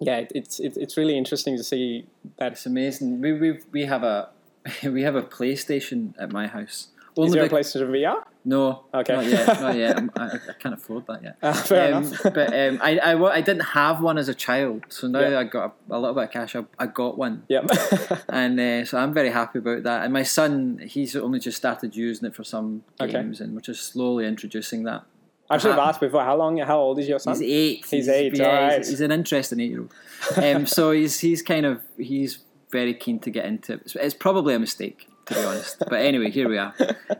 yeah, 0.00 0.18
it, 0.18 0.32
it's, 0.34 0.60
it's 0.60 0.96
really 0.96 1.16
interesting 1.16 1.56
to 1.56 1.64
see 1.64 2.06
that. 2.38 2.52
It's 2.52 2.66
amazing. 2.66 3.20
We 3.22 3.32
we 3.32 3.48
we 3.76 3.82
have 3.92 4.02
a 4.02 4.28
we 4.96 5.02
have 5.08 5.16
a 5.16 5.22
PlayStation 5.22 6.14
at 6.18 6.32
my 6.32 6.46
house. 6.48 6.88
Is 7.16 7.32
there 7.32 7.44
a 7.44 7.48
PlayStation 7.48 7.88
VR? 7.90 8.24
No, 8.44 8.86
Okay. 8.92 9.14
not 9.14 9.24
yet, 9.26 9.60
not 9.60 9.76
yet. 9.76 9.98
I, 10.16 10.24
I 10.26 10.52
can't 10.58 10.74
afford 10.74 11.06
that 11.06 11.22
yet. 11.22 11.36
Ah, 11.42 11.52
fair 11.52 11.94
Um, 11.94 12.04
enough. 12.04 12.22
but 12.24 12.52
um, 12.52 12.78
I, 12.82 12.98
I, 12.98 13.32
I 13.34 13.40
didn't 13.40 13.66
have 13.66 14.00
one 14.02 14.18
as 14.18 14.28
a 14.28 14.34
child, 14.34 14.82
so 14.88 15.06
now 15.06 15.20
Yeah. 15.20 15.38
I 15.38 15.44
got 15.44 15.76
a, 15.90 15.94
a 15.94 15.98
little 15.98 16.14
bit 16.14 16.24
of 16.24 16.30
cash, 16.32 16.56
I, 16.56 16.64
I 16.78 16.86
got 16.86 17.16
one, 17.16 17.44
Yep. 17.48 17.70
and 18.28 18.58
uh, 18.58 18.84
so 18.84 18.98
I'm 18.98 19.14
very 19.14 19.30
happy 19.30 19.60
about 19.60 19.84
that. 19.84 20.02
And 20.04 20.12
my 20.12 20.24
son, 20.24 20.80
he's 20.84 21.14
only 21.14 21.38
just 21.38 21.56
started 21.56 21.94
using 21.94 22.26
it 22.26 22.34
for 22.34 22.42
some 22.44 22.82
Okay. 23.00 23.12
games, 23.12 23.40
and 23.40 23.54
we're 23.54 23.60
just 23.60 23.92
slowly 23.92 24.26
introducing 24.26 24.82
that. 24.84 25.04
I 25.50 25.58
should 25.58 25.70
have 25.70 25.80
asked 25.80 26.00
before, 26.00 26.24
how 26.24 26.34
long, 26.36 26.56
how 26.58 26.78
old 26.80 26.98
is 26.98 27.06
your 27.08 27.18
son? 27.18 27.34
He's 27.34 27.42
eight. 27.42 27.86
He's 27.88 28.08
eight, 28.08 28.34
Yeah, 28.36 28.46
alright. 28.46 28.78
he's, 28.78 28.88
he's 28.88 29.00
an 29.02 29.12
interesting 29.12 29.60
eight-year-old. 29.60 29.92
Um, 30.36 30.66
so 30.66 30.92
he's 30.92 31.18
he's 31.18 31.42
kind 31.42 31.66
of 31.66 31.80
he's 31.98 32.38
very 32.70 32.94
keen 32.94 33.18
to 33.20 33.30
get 33.30 33.44
into 33.44 33.74
it. 33.74 33.92
It's 33.96 34.14
probably 34.14 34.54
a 34.54 34.58
mistake 34.58 35.08
to 35.26 35.34
be 35.34 35.40
honest, 35.44 35.78
but 35.80 36.00
anyway, 36.00 36.30
here 36.30 36.48
we 36.48 36.58
are. 36.58 36.74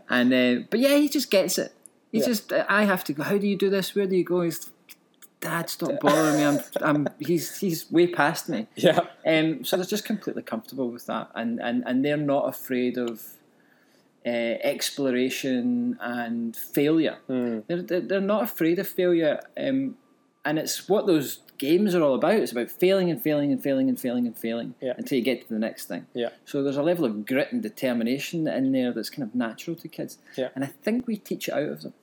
And 0.09 0.33
uh, 0.33 0.65
but 0.71 0.81
yeah, 0.81 0.97
he 0.97 1.09
just 1.09 1.31
gets 1.31 1.59
it. 1.59 1.73
He's 2.11 2.23
Yeah. 2.23 2.29
just 2.29 2.53
I 2.53 2.85
have 2.85 3.05
to 3.05 3.13
go. 3.13 3.23
How 3.23 3.39
do 3.39 3.47
you 3.47 3.57
do 3.57 3.71
this? 3.71 3.95
Where 3.95 4.07
do 4.07 4.17
you 4.17 4.25
go? 4.25 4.43
He's 4.43 4.71
Dad, 5.41 5.69
stop 5.69 5.99
bothering 6.01 6.37
me. 6.37 6.45
I'm, 6.45 6.61
I'm 6.81 7.09
he's 7.19 7.59
he's 7.59 7.91
way 7.91 8.07
past 8.07 8.49
me. 8.49 8.69
yeah. 8.77 9.01
Um, 9.27 9.65
so 9.65 9.77
they're 9.77 9.85
just 9.87 10.05
completely 10.05 10.43
comfortable 10.43 10.89
with 10.89 11.07
that, 11.07 11.31
and 11.35 11.59
and, 11.61 11.83
and 11.87 12.05
they're 12.05 12.17
not 12.17 12.49
afraid 12.49 12.97
of 12.97 13.25
uh, 14.25 14.29
exploration 14.29 15.99
and 16.01 16.55
failure. 16.57 17.19
Mm. 17.29 17.65
They're, 17.67 17.83
they're 17.83 18.01
they're 18.01 18.21
not 18.21 18.43
afraid 18.45 18.79
of 18.79 18.87
failure, 18.87 19.41
um, 19.59 19.97
and 20.45 20.59
it's 20.59 20.89
what 20.89 21.07
those 21.07 21.41
games 21.59 21.95
are 21.95 22.03
all 22.03 22.15
about. 22.15 22.35
It's 22.35 22.53
about 22.53 22.71
failing 22.71 23.11
and 23.11 23.23
failing 23.23 23.53
and 23.53 23.63
failing 23.63 23.89
and 23.89 23.99
failing 23.99 24.27
and 24.27 24.37
failing 24.37 24.75
Yeah. 24.81 24.95
until 24.97 25.19
you 25.19 25.25
get 25.25 25.43
to 25.43 25.49
the 25.49 25.59
next 25.61 25.87
thing. 25.87 26.07
Yeah. 26.15 26.31
So 26.45 26.63
there's 26.63 26.77
a 26.77 26.83
level 26.83 27.05
of 27.05 27.25
grit 27.27 27.53
and 27.53 27.63
determination 27.63 28.49
in 28.49 28.73
there 28.73 28.93
that's 28.93 29.11
kind 29.11 29.23
of 29.29 29.35
natural 29.35 29.77
to 29.77 29.89
kids, 29.89 30.19
Yeah. 30.37 30.49
and 30.55 30.65
I 30.65 30.69
think 30.69 31.07
we 31.07 31.17
teach 31.17 31.49
it 31.49 31.55
out 31.55 31.69
of 31.69 31.83
them. 31.83 31.95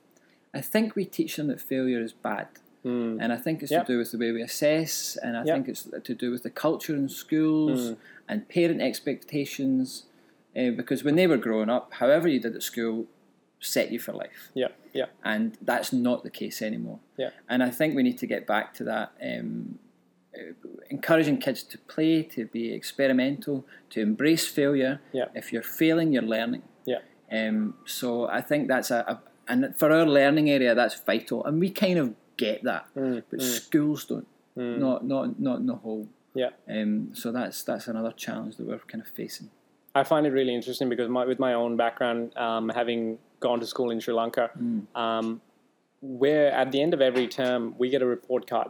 I 0.54 0.60
think 0.62 0.96
we 0.96 1.04
teach 1.04 1.36
them 1.36 1.48
that 1.48 1.60
failure 1.60 2.00
is 2.00 2.12
bad. 2.12 2.48
Mm. 2.84 3.18
And 3.20 3.30
I 3.32 3.36
think 3.36 3.62
it's 3.62 3.70
Yeah. 3.70 3.82
to 3.82 3.92
do 3.92 3.98
with 3.98 4.10
the 4.10 4.18
way 4.18 4.32
we 4.32 4.40
assess, 4.42 5.16
and 5.22 5.36
I 5.36 5.44
Yeah. 5.44 5.54
think 5.54 5.68
it's 5.68 5.82
to 6.02 6.14
do 6.14 6.30
with 6.30 6.42
the 6.42 6.50
culture 6.50 6.94
in 6.96 7.08
schools 7.10 7.90
Mm. 7.90 7.96
and 8.28 8.48
parent 8.48 8.80
expectations. 8.80 10.04
Uh, 10.56 10.70
because 10.70 11.04
when 11.04 11.14
they 11.14 11.26
were 11.26 11.36
growing 11.36 11.68
up, 11.68 11.92
however 11.94 12.26
you 12.26 12.40
did 12.40 12.56
at 12.56 12.62
school 12.62 13.06
set 13.60 13.92
you 13.92 13.98
for 13.98 14.12
life, 14.12 14.50
Yeah. 14.54 14.68
Yeah. 14.92 15.06
and 15.22 15.56
that's 15.60 15.92
not 15.92 16.22
the 16.22 16.30
case 16.30 16.62
anymore. 16.62 16.98
Yeah. 17.18 17.30
And 17.48 17.62
I 17.62 17.70
think 17.70 17.94
we 17.94 18.02
need 18.02 18.18
to 18.18 18.26
get 18.26 18.46
back 18.46 18.72
to 18.74 18.84
that, 18.84 19.12
um, 19.22 19.78
encouraging 20.90 21.38
kids 21.38 21.62
to 21.64 21.78
play, 21.78 22.22
to 22.22 22.46
be 22.46 22.72
experimental, 22.72 23.66
to 23.90 24.00
embrace 24.00 24.46
failure. 24.46 25.00
Yeah. 25.12 25.26
If 25.34 25.52
you're 25.52 25.62
failing, 25.62 26.12
you're 26.12 26.22
learning. 26.22 26.62
Yeah. 26.86 27.00
Um, 27.30 27.74
so 27.84 28.26
I 28.28 28.40
think 28.40 28.68
that's 28.68 28.90
a, 28.90 29.04
a 29.06 29.20
and 29.48 29.74
for 29.76 29.90
our 29.92 30.06
learning 30.06 30.48
area, 30.48 30.74
that's 30.76 30.94
vital, 31.00 31.44
and 31.44 31.58
we 31.60 31.70
kind 31.70 31.98
of 31.98 32.14
get 32.36 32.62
that, 32.64 32.86
Mm. 32.96 33.22
but 33.30 33.40
Mm. 33.40 33.42
schools 33.42 34.04
don't. 34.04 34.26
Mm. 34.56 34.78
Not 34.78 35.04
not 35.04 35.40
not 35.40 35.58
in 35.60 35.66
the 35.66 35.74
whole. 35.76 36.08
Yeah. 36.34 36.50
Um, 36.68 37.10
so 37.14 37.32
that's 37.32 37.62
that's 37.64 37.88
another 37.88 38.12
challenge 38.12 38.56
that 38.56 38.66
we're 38.66 38.78
kind 38.78 39.02
of 39.02 39.08
facing. 39.08 39.50
I 39.94 40.04
find 40.04 40.24
it 40.24 40.30
really 40.30 40.54
interesting 40.54 40.88
because 40.88 41.08
my, 41.08 41.24
with 41.24 41.40
my 41.40 41.52
own 41.54 41.76
background, 41.76 42.36
um, 42.36 42.68
having 42.68 43.18
gone 43.40 43.60
to 43.60 43.66
school 43.66 43.90
in 43.90 44.00
Sri 44.00 44.14
Lanka, 44.14 44.50
mm. 44.58 44.86
um, 44.94 45.40
where 46.00 46.52
at 46.52 46.70
the 46.72 46.80
end 46.80 46.94
of 46.94 47.00
every 47.00 47.26
term 47.26 47.74
we 47.78 47.90
get 47.90 48.02
a 48.02 48.06
report 48.06 48.46
card, 48.46 48.68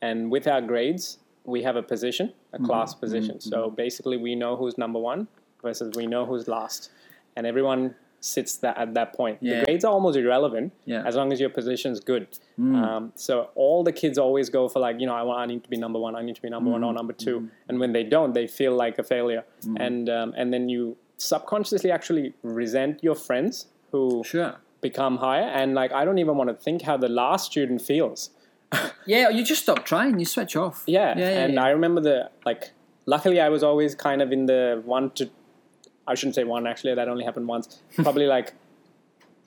and 0.00 0.30
with 0.30 0.46
our 0.46 0.60
grades 0.60 1.18
we 1.44 1.62
have 1.62 1.76
a 1.76 1.82
position, 1.82 2.32
a 2.52 2.56
mm-hmm. 2.56 2.66
class 2.66 2.94
position. 2.94 3.36
Mm-hmm. 3.36 3.50
So 3.50 3.70
basically, 3.70 4.16
we 4.16 4.34
know 4.34 4.56
who's 4.56 4.78
number 4.78 4.98
one 4.98 5.28
versus 5.62 5.94
we 5.94 6.06
know 6.06 6.24
who's 6.24 6.48
last, 6.48 6.90
and 7.36 7.46
everyone 7.46 7.94
sits 8.20 8.56
that 8.56 8.78
at 8.78 8.94
that 8.94 9.12
point. 9.14 9.36
Yeah. 9.42 9.60
The 9.60 9.66
grades 9.66 9.84
are 9.84 9.92
almost 9.92 10.16
irrelevant 10.16 10.72
Yeah. 10.86 11.02
as 11.04 11.14
long 11.14 11.30
as 11.30 11.38
your 11.40 11.50
position's 11.50 12.00
good. 12.00 12.26
Mm. 12.58 12.74
Um, 12.82 13.12
so 13.16 13.50
all 13.54 13.84
the 13.84 13.92
kids 13.92 14.16
always 14.16 14.48
go 14.48 14.66
for 14.66 14.78
like 14.78 14.98
you 14.98 15.06
know 15.06 15.14
I 15.14 15.22
want 15.22 15.40
I 15.40 15.46
need 15.46 15.62
to 15.64 15.68
be 15.68 15.76
number 15.76 15.98
one, 15.98 16.16
I 16.16 16.22
need 16.22 16.36
to 16.36 16.42
be 16.42 16.48
number 16.48 16.70
one 16.70 16.80
mm-hmm. 16.80 16.90
or 16.90 16.94
number 16.94 17.12
2 17.12 17.50
and 17.68 17.78
when 17.78 17.92
they 17.92 18.02
don't, 18.02 18.32
they 18.32 18.46
feel 18.46 18.74
like 18.74 18.98
a 18.98 19.02
failure, 19.02 19.44
and 19.76 20.08
um, 20.08 20.32
and 20.36 20.52
then 20.52 20.68
you 20.68 20.96
subconsciously 21.18 21.90
actually 21.90 22.34
resent 22.42 23.04
your 23.04 23.14
friends 23.14 23.66
who 23.94 24.24
Sure. 24.24 24.56
become 24.80 25.18
higher, 25.18 25.48
and 25.60 25.74
like 25.74 25.92
I 25.92 26.04
don't 26.04 26.18
even 26.18 26.36
want 26.36 26.50
to 26.50 26.56
think 26.66 26.82
how 26.82 26.96
the 26.96 27.08
last 27.08 27.52
student 27.52 27.80
feels. 27.80 28.30
Yeah, 29.06 29.28
you 29.28 29.44
just 29.44 29.62
stop 29.62 29.84
trying. 29.84 30.18
You 30.18 30.24
switch 30.24 30.56
off. 30.56 30.82
Yeah, 30.86 31.12
yeah, 31.16 31.30
yeah 31.30 31.44
and 31.44 31.54
yeah. 31.54 31.64
I 31.64 31.68
remember 31.70 32.00
the 32.00 32.30
like. 32.48 32.62
Luckily, 33.06 33.38
I 33.38 33.50
was 33.50 33.62
always 33.62 33.94
kind 33.94 34.20
of 34.22 34.32
in 34.32 34.46
the 34.46 34.80
one 34.84 35.10
to. 35.18 35.28
I 36.10 36.14
shouldn't 36.16 36.34
say 36.34 36.44
one 36.44 36.66
actually. 36.66 36.94
That 36.94 37.08
only 37.08 37.24
happened 37.28 37.46
once. 37.46 37.66
Probably 38.06 38.26
like 38.26 38.54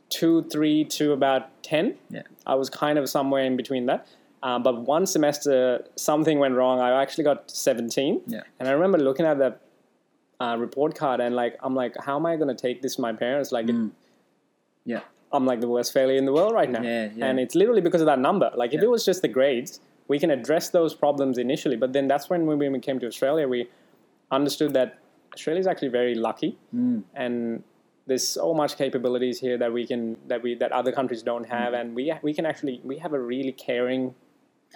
two, 0.10 0.44
three 0.54 0.86
to 0.98 1.12
about 1.12 1.44
ten. 1.64 1.96
Yeah. 2.10 2.22
I 2.46 2.56
was 2.62 2.70
kind 2.70 2.98
of 3.00 3.10
somewhere 3.10 3.44
in 3.44 3.58
between 3.58 3.88
that. 3.88 4.08
Um, 4.44 4.62
but 4.62 4.76
one 4.96 5.06
semester, 5.08 5.84
something 5.96 6.38
went 6.40 6.54
wrong. 6.56 6.80
I 6.80 7.02
actually 7.02 7.24
got 7.32 7.50
seventeen. 7.50 8.22
Yeah. 8.28 8.44
And 8.60 8.70
I 8.70 8.72
remember 8.74 9.00
looking 9.00 9.26
at 9.26 9.38
the 9.40 9.56
uh, 10.39 10.56
report 10.60 10.95
card 10.95 11.20
and 11.20 11.36
like 11.36 11.58
I'm 11.64 11.76
like, 11.76 11.95
how 12.06 12.16
am 12.20 12.26
I 12.28 12.36
going 12.36 12.54
to 12.56 12.62
take 12.68 12.82
this 12.84 12.95
to 12.98 13.02
my 13.02 13.14
parents? 13.14 13.52
Like, 13.52 13.68
it, 13.70 13.76
Yeah. 14.94 15.02
I'm 15.36 15.46
like 15.46 15.60
the 15.66 15.68
worst 15.76 15.92
failure 15.94 16.18
in 16.18 16.26
the 16.30 16.34
world 16.40 16.54
right 16.54 16.72
now. 16.78 16.82
Yeah, 16.82 17.10
yeah. 17.14 17.26
And 17.28 17.40
it's 17.44 17.56
literally 17.62 17.82
because 17.88 18.02
of 18.06 18.08
that 18.08 18.20
number. 18.30 18.50
Like 18.62 18.72
if 18.74 18.80
Yeah. 18.82 18.88
it 18.88 18.92
was 18.96 19.04
just 19.10 19.22
the 19.22 19.28
grades, 19.38 19.82
we 20.08 20.18
can 20.24 20.32
address 20.32 20.70
those 20.78 20.94
problems 21.04 21.38
initially. 21.38 21.76
But 21.84 21.92
then 21.94 22.08
that's 22.12 22.30
when 22.32 22.42
when 22.50 22.58
we 22.76 22.80
came 22.80 22.98
to 23.04 23.08
Australia, 23.14 23.46
we 23.56 23.62
understood 24.32 24.72
that 24.80 24.90
Australia 25.34 25.60
is 25.60 25.68
actually 25.68 25.90
very 26.02 26.16
lucky, 26.28 26.52
Mm. 26.74 27.04
and 27.24 27.64
there's 28.08 28.28
so 28.28 28.54
much 28.62 28.78
capabilities 28.84 29.38
here 29.46 29.58
that 29.64 29.72
we 29.78 29.84
can 29.92 30.02
that 30.32 30.42
we 30.46 30.56
that 30.64 30.72
other 30.80 30.94
countries 31.00 31.22
don't 31.32 31.48
have, 31.58 31.72
Mm. 31.74 31.80
and 31.82 31.88
we 31.98 32.04
we 32.28 32.34
can 32.38 32.46
actually 32.52 32.76
we 32.92 32.96
have 33.06 33.14
a 33.20 33.20
really 33.34 33.52
caring 33.68 34.16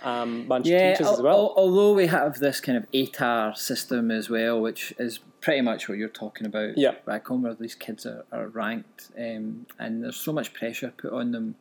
um, 0.03 0.47
bunch 0.47 0.67
Yeah, 0.67 0.91
of 0.91 0.97
teachers 0.97 1.13
as 1.13 1.21
well. 1.21 1.35
al- 1.37 1.53
although 1.57 1.93
we 1.93 2.07
have 2.07 2.39
this 2.39 2.59
kind 2.59 2.77
of 2.77 2.89
ATAR 2.91 3.55
system 3.57 4.11
as 4.11 4.29
well, 4.29 4.59
which 4.61 4.93
is 4.97 5.19
pretty 5.41 5.61
much 5.61 5.87
what 5.89 5.97
you're 5.97 6.09
talking 6.09 6.45
about. 6.47 6.77
Yeah. 6.77 6.95
Back 7.05 7.27
home 7.27 7.43
where 7.43 7.53
these 7.53 7.75
kids 7.75 8.05
are, 8.05 8.25
are 8.31 8.47
ranked 8.47 9.09
um, 9.17 9.65
and 9.79 10.03
there's 10.03 10.15
so 10.17 10.31
much 10.33 10.53
pressure 10.53 10.93
put 10.95 11.13
on 11.13 11.31
them 11.31 11.55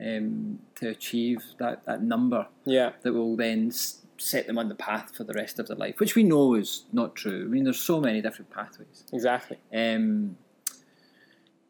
um, 0.00 0.58
to 0.76 0.88
achieve 0.88 1.42
that, 1.58 1.84
that 1.86 2.02
number 2.02 2.46
yeah, 2.64 2.92
that 3.02 3.12
will 3.12 3.36
then 3.36 3.70
set 4.16 4.46
them 4.46 4.58
on 4.58 4.68
the 4.68 4.74
path 4.74 5.14
for 5.14 5.24
the 5.24 5.32
rest 5.34 5.58
of 5.58 5.68
their 5.68 5.76
life, 5.76 5.98
which 6.00 6.14
we 6.14 6.22
know 6.22 6.54
is 6.54 6.84
not 6.92 7.14
true. 7.14 7.44
I 7.44 7.48
mean, 7.48 7.64
there's 7.64 7.80
so 7.80 8.00
many 8.00 8.20
different 8.22 8.50
pathways. 8.50 9.04
exactly. 9.12 9.58
Um, 9.74 10.36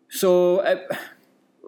so, 0.09 0.59
uh, 0.59 0.77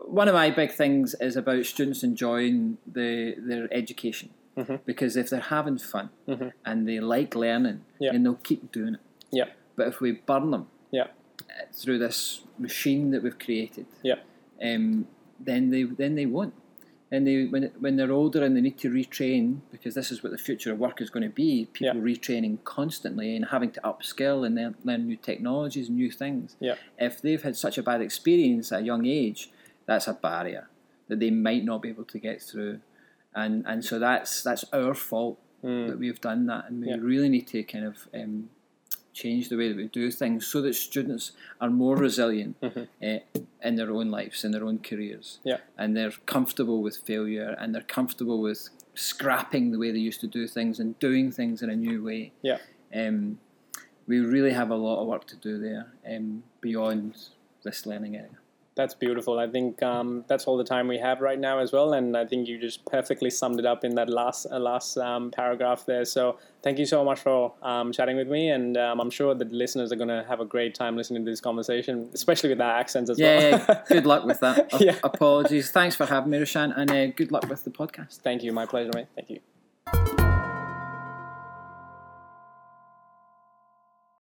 one 0.07 0.29
of 0.29 0.35
my 0.35 0.51
big 0.51 0.73
things 0.73 1.15
is 1.21 1.37
about 1.37 1.65
students 1.67 2.03
enjoying 2.03 2.79
the, 2.87 3.35
their 3.39 3.73
education 3.73 4.31
Mhm. 4.57 4.81
because 4.85 5.17
if 5.17 5.31
they're 5.31 5.41
having 5.41 5.79
fun 5.79 6.11
Mhm. 6.29 6.53
and 6.65 6.87
they 6.89 7.01
like 7.01 7.35
learning, 7.35 7.85
Yeah. 7.99 8.13
then 8.13 8.23
they'll 8.23 8.35
keep 8.35 8.71
doing 8.73 8.95
it. 8.95 9.01
Yeah, 9.31 9.47
But 9.77 9.89
if 9.89 10.01
we 10.01 10.13
burn 10.13 10.51
them 10.51 10.67
yeah, 10.91 11.05
uh, 11.41 11.65
through 11.73 11.99
this 11.99 12.43
machine 12.59 13.11
that 13.13 13.23
we've 13.23 13.39
created, 13.39 13.87
yeah, 14.03 14.17
um, 14.63 15.07
then 15.41 15.71
they 15.71 15.85
then 15.85 16.15
they 16.17 16.27
won't. 16.27 16.53
And 17.11 17.27
they 17.27 17.47
when 17.47 17.65
when 17.79 17.97
they're 17.97 18.13
older 18.13 18.45
and 18.45 18.55
they 18.55 18.61
need 18.61 18.77
to 18.79 18.91
retrain 18.91 19.61
because 19.71 19.95
this 19.95 20.11
is 20.13 20.23
what 20.23 20.33
the 20.33 20.39
future 20.39 20.71
of 20.73 20.79
work 20.79 21.01
is 21.01 21.09
going 21.09 21.23
to 21.23 21.35
be. 21.35 21.67
People 21.73 21.97
Yeah. 21.97 22.03
retraining 22.13 22.63
constantly 22.65 23.35
and 23.37 23.47
having 23.47 23.71
to 23.73 23.81
upskill 23.83 24.45
and 24.47 24.57
then 24.59 24.75
learn 24.85 25.07
new 25.07 25.17
technologies, 25.17 25.89
new 25.89 26.11
things. 26.11 26.57
yeah, 26.61 26.75
If 26.99 27.23
they've 27.23 27.43
had 27.43 27.57
such 27.57 27.79
a 27.79 27.83
bad 27.83 28.03
experience 28.03 28.71
at 28.73 28.83
a 28.83 28.85
young 28.85 29.07
age, 29.07 29.51
that's 29.87 30.09
a 30.09 30.15
barrier 30.15 30.69
that 31.09 31.19
they 31.21 31.31
might 31.31 31.65
not 31.65 31.83
be 31.83 31.89
able 31.91 32.05
to 32.05 32.19
get 32.19 32.41
through. 32.43 32.81
And 33.35 33.65
and 33.67 33.85
so 33.85 33.99
that's 33.99 34.43
that's 34.43 34.65
our 34.73 34.95
fault 34.95 35.39
that 35.63 35.97
we've 35.99 36.21
done 36.21 36.47
that, 36.47 36.69
and 36.69 36.81
we 36.83 36.89
Yeah. 36.89 36.97
really 37.01 37.29
need 37.29 37.47
to 37.49 37.63
kind 37.63 37.85
of 37.85 38.09
um, 38.13 38.51
change 39.13 39.49
the 39.49 39.57
way 39.57 39.69
that 39.69 39.77
we 39.77 39.87
do 39.87 40.11
things 40.11 40.45
so 40.47 40.61
that 40.63 40.75
students 40.75 41.33
are 41.61 41.71
more 41.71 41.97
resilient 41.97 42.57
uh, 42.63 43.19
in 43.63 43.75
their 43.77 43.91
own 43.93 44.11
lives, 44.11 44.45
in 44.45 44.51
their 44.51 44.65
own 44.65 44.79
careers, 44.81 45.39
yeah, 45.45 45.59
and 45.79 45.97
they're 45.97 46.15
comfortable 46.27 46.83
with 46.83 46.97
failure, 46.97 47.55
and 47.61 47.73
they're 47.75 47.83
comfortable 47.99 48.41
with 48.41 48.71
scrapping 48.95 49.71
the 49.71 49.79
way 49.79 49.91
they 49.93 49.99
used 50.11 50.21
to 50.21 50.27
do 50.27 50.47
things 50.49 50.81
and 50.81 50.99
doing 50.99 51.31
things 51.31 51.63
in 51.63 51.71
a 51.71 51.77
new 51.77 52.03
way. 52.03 52.33
yeah. 52.43 52.59
Um, 52.95 53.39
we 54.07 54.19
really 54.19 54.53
have 54.53 54.71
a 54.71 54.75
lot 54.77 55.01
of 55.01 55.07
work 55.07 55.27
to 55.29 55.37
do 55.37 55.59
there 55.59 55.87
um, 56.13 56.43
beyond 56.61 57.15
this 57.63 57.87
learning 57.87 58.17
area. 58.17 58.39
That's 58.75 58.95
beautiful. 58.95 59.39
I 59.39 59.49
think 59.49 59.83
um, 59.83 60.25
that's 60.29 60.47
all 60.47 60.57
the 60.57 60.65
time 60.65 60.89
we 60.89 60.97
have 60.99 61.21
right 61.21 61.39
now 61.39 61.59
as 61.59 61.73
well, 61.73 61.93
and 61.93 62.17
I 62.17 62.25
think 62.25 62.49
you 62.49 62.59
just 62.59 62.85
perfectly 62.87 63.29
summed 63.29 63.59
it 63.59 63.67
up 63.67 63.85
in 63.85 63.95
that 63.97 64.09
last 64.09 64.47
uh, 64.51 64.59
last 64.59 64.97
um, 64.97 65.31
paragraph 65.31 65.85
there. 65.85 66.07
So 66.07 66.39
thank 66.63 66.79
you 66.79 66.87
so 66.87 67.05
much 67.05 67.21
for 67.21 67.53
um, 67.63 67.93
chatting 67.93 68.17
with 68.17 68.29
me, 68.29 68.49
and 68.49 68.79
um, 68.79 68.99
I'm 68.99 69.11
sure 69.11 69.35
the 69.35 69.45
listeners 69.45 69.93
are 69.93 69.97
going 69.97 70.09
to 70.09 70.25
have 70.27 70.41
a 70.41 70.47
great 70.47 70.75
time 70.75 70.97
listening 70.97 71.23
to 71.27 71.31
this 71.31 71.41
conversation, 71.41 72.09
especially 72.15 72.49
with 72.49 72.63
our 72.63 72.79
accents 72.79 73.11
as 73.11 73.19
Yeah, 73.19 73.51
well. 73.51 73.65
Yeah, 73.69 73.83
good 73.89 74.07
luck 74.07 74.25
with 74.25 74.41
that. 74.41 74.73
Yeah. 74.81 74.97
Apologies. 75.05 75.71
Thanks 75.71 75.95
for 75.95 76.07
having 76.07 76.31
me, 76.31 76.39
Roshan, 76.39 76.73
and 76.73 76.91
uh, 76.91 77.07
good 77.09 77.31
luck 77.31 77.47
with 77.49 77.65
the 77.65 77.71
podcast. 77.71 78.21
Thank 78.21 78.43
you. 78.43 78.53
My 78.53 78.65
pleasure, 78.65 78.91
mate. 78.95 79.07
Thank 79.15 79.29
you. 79.31 80.22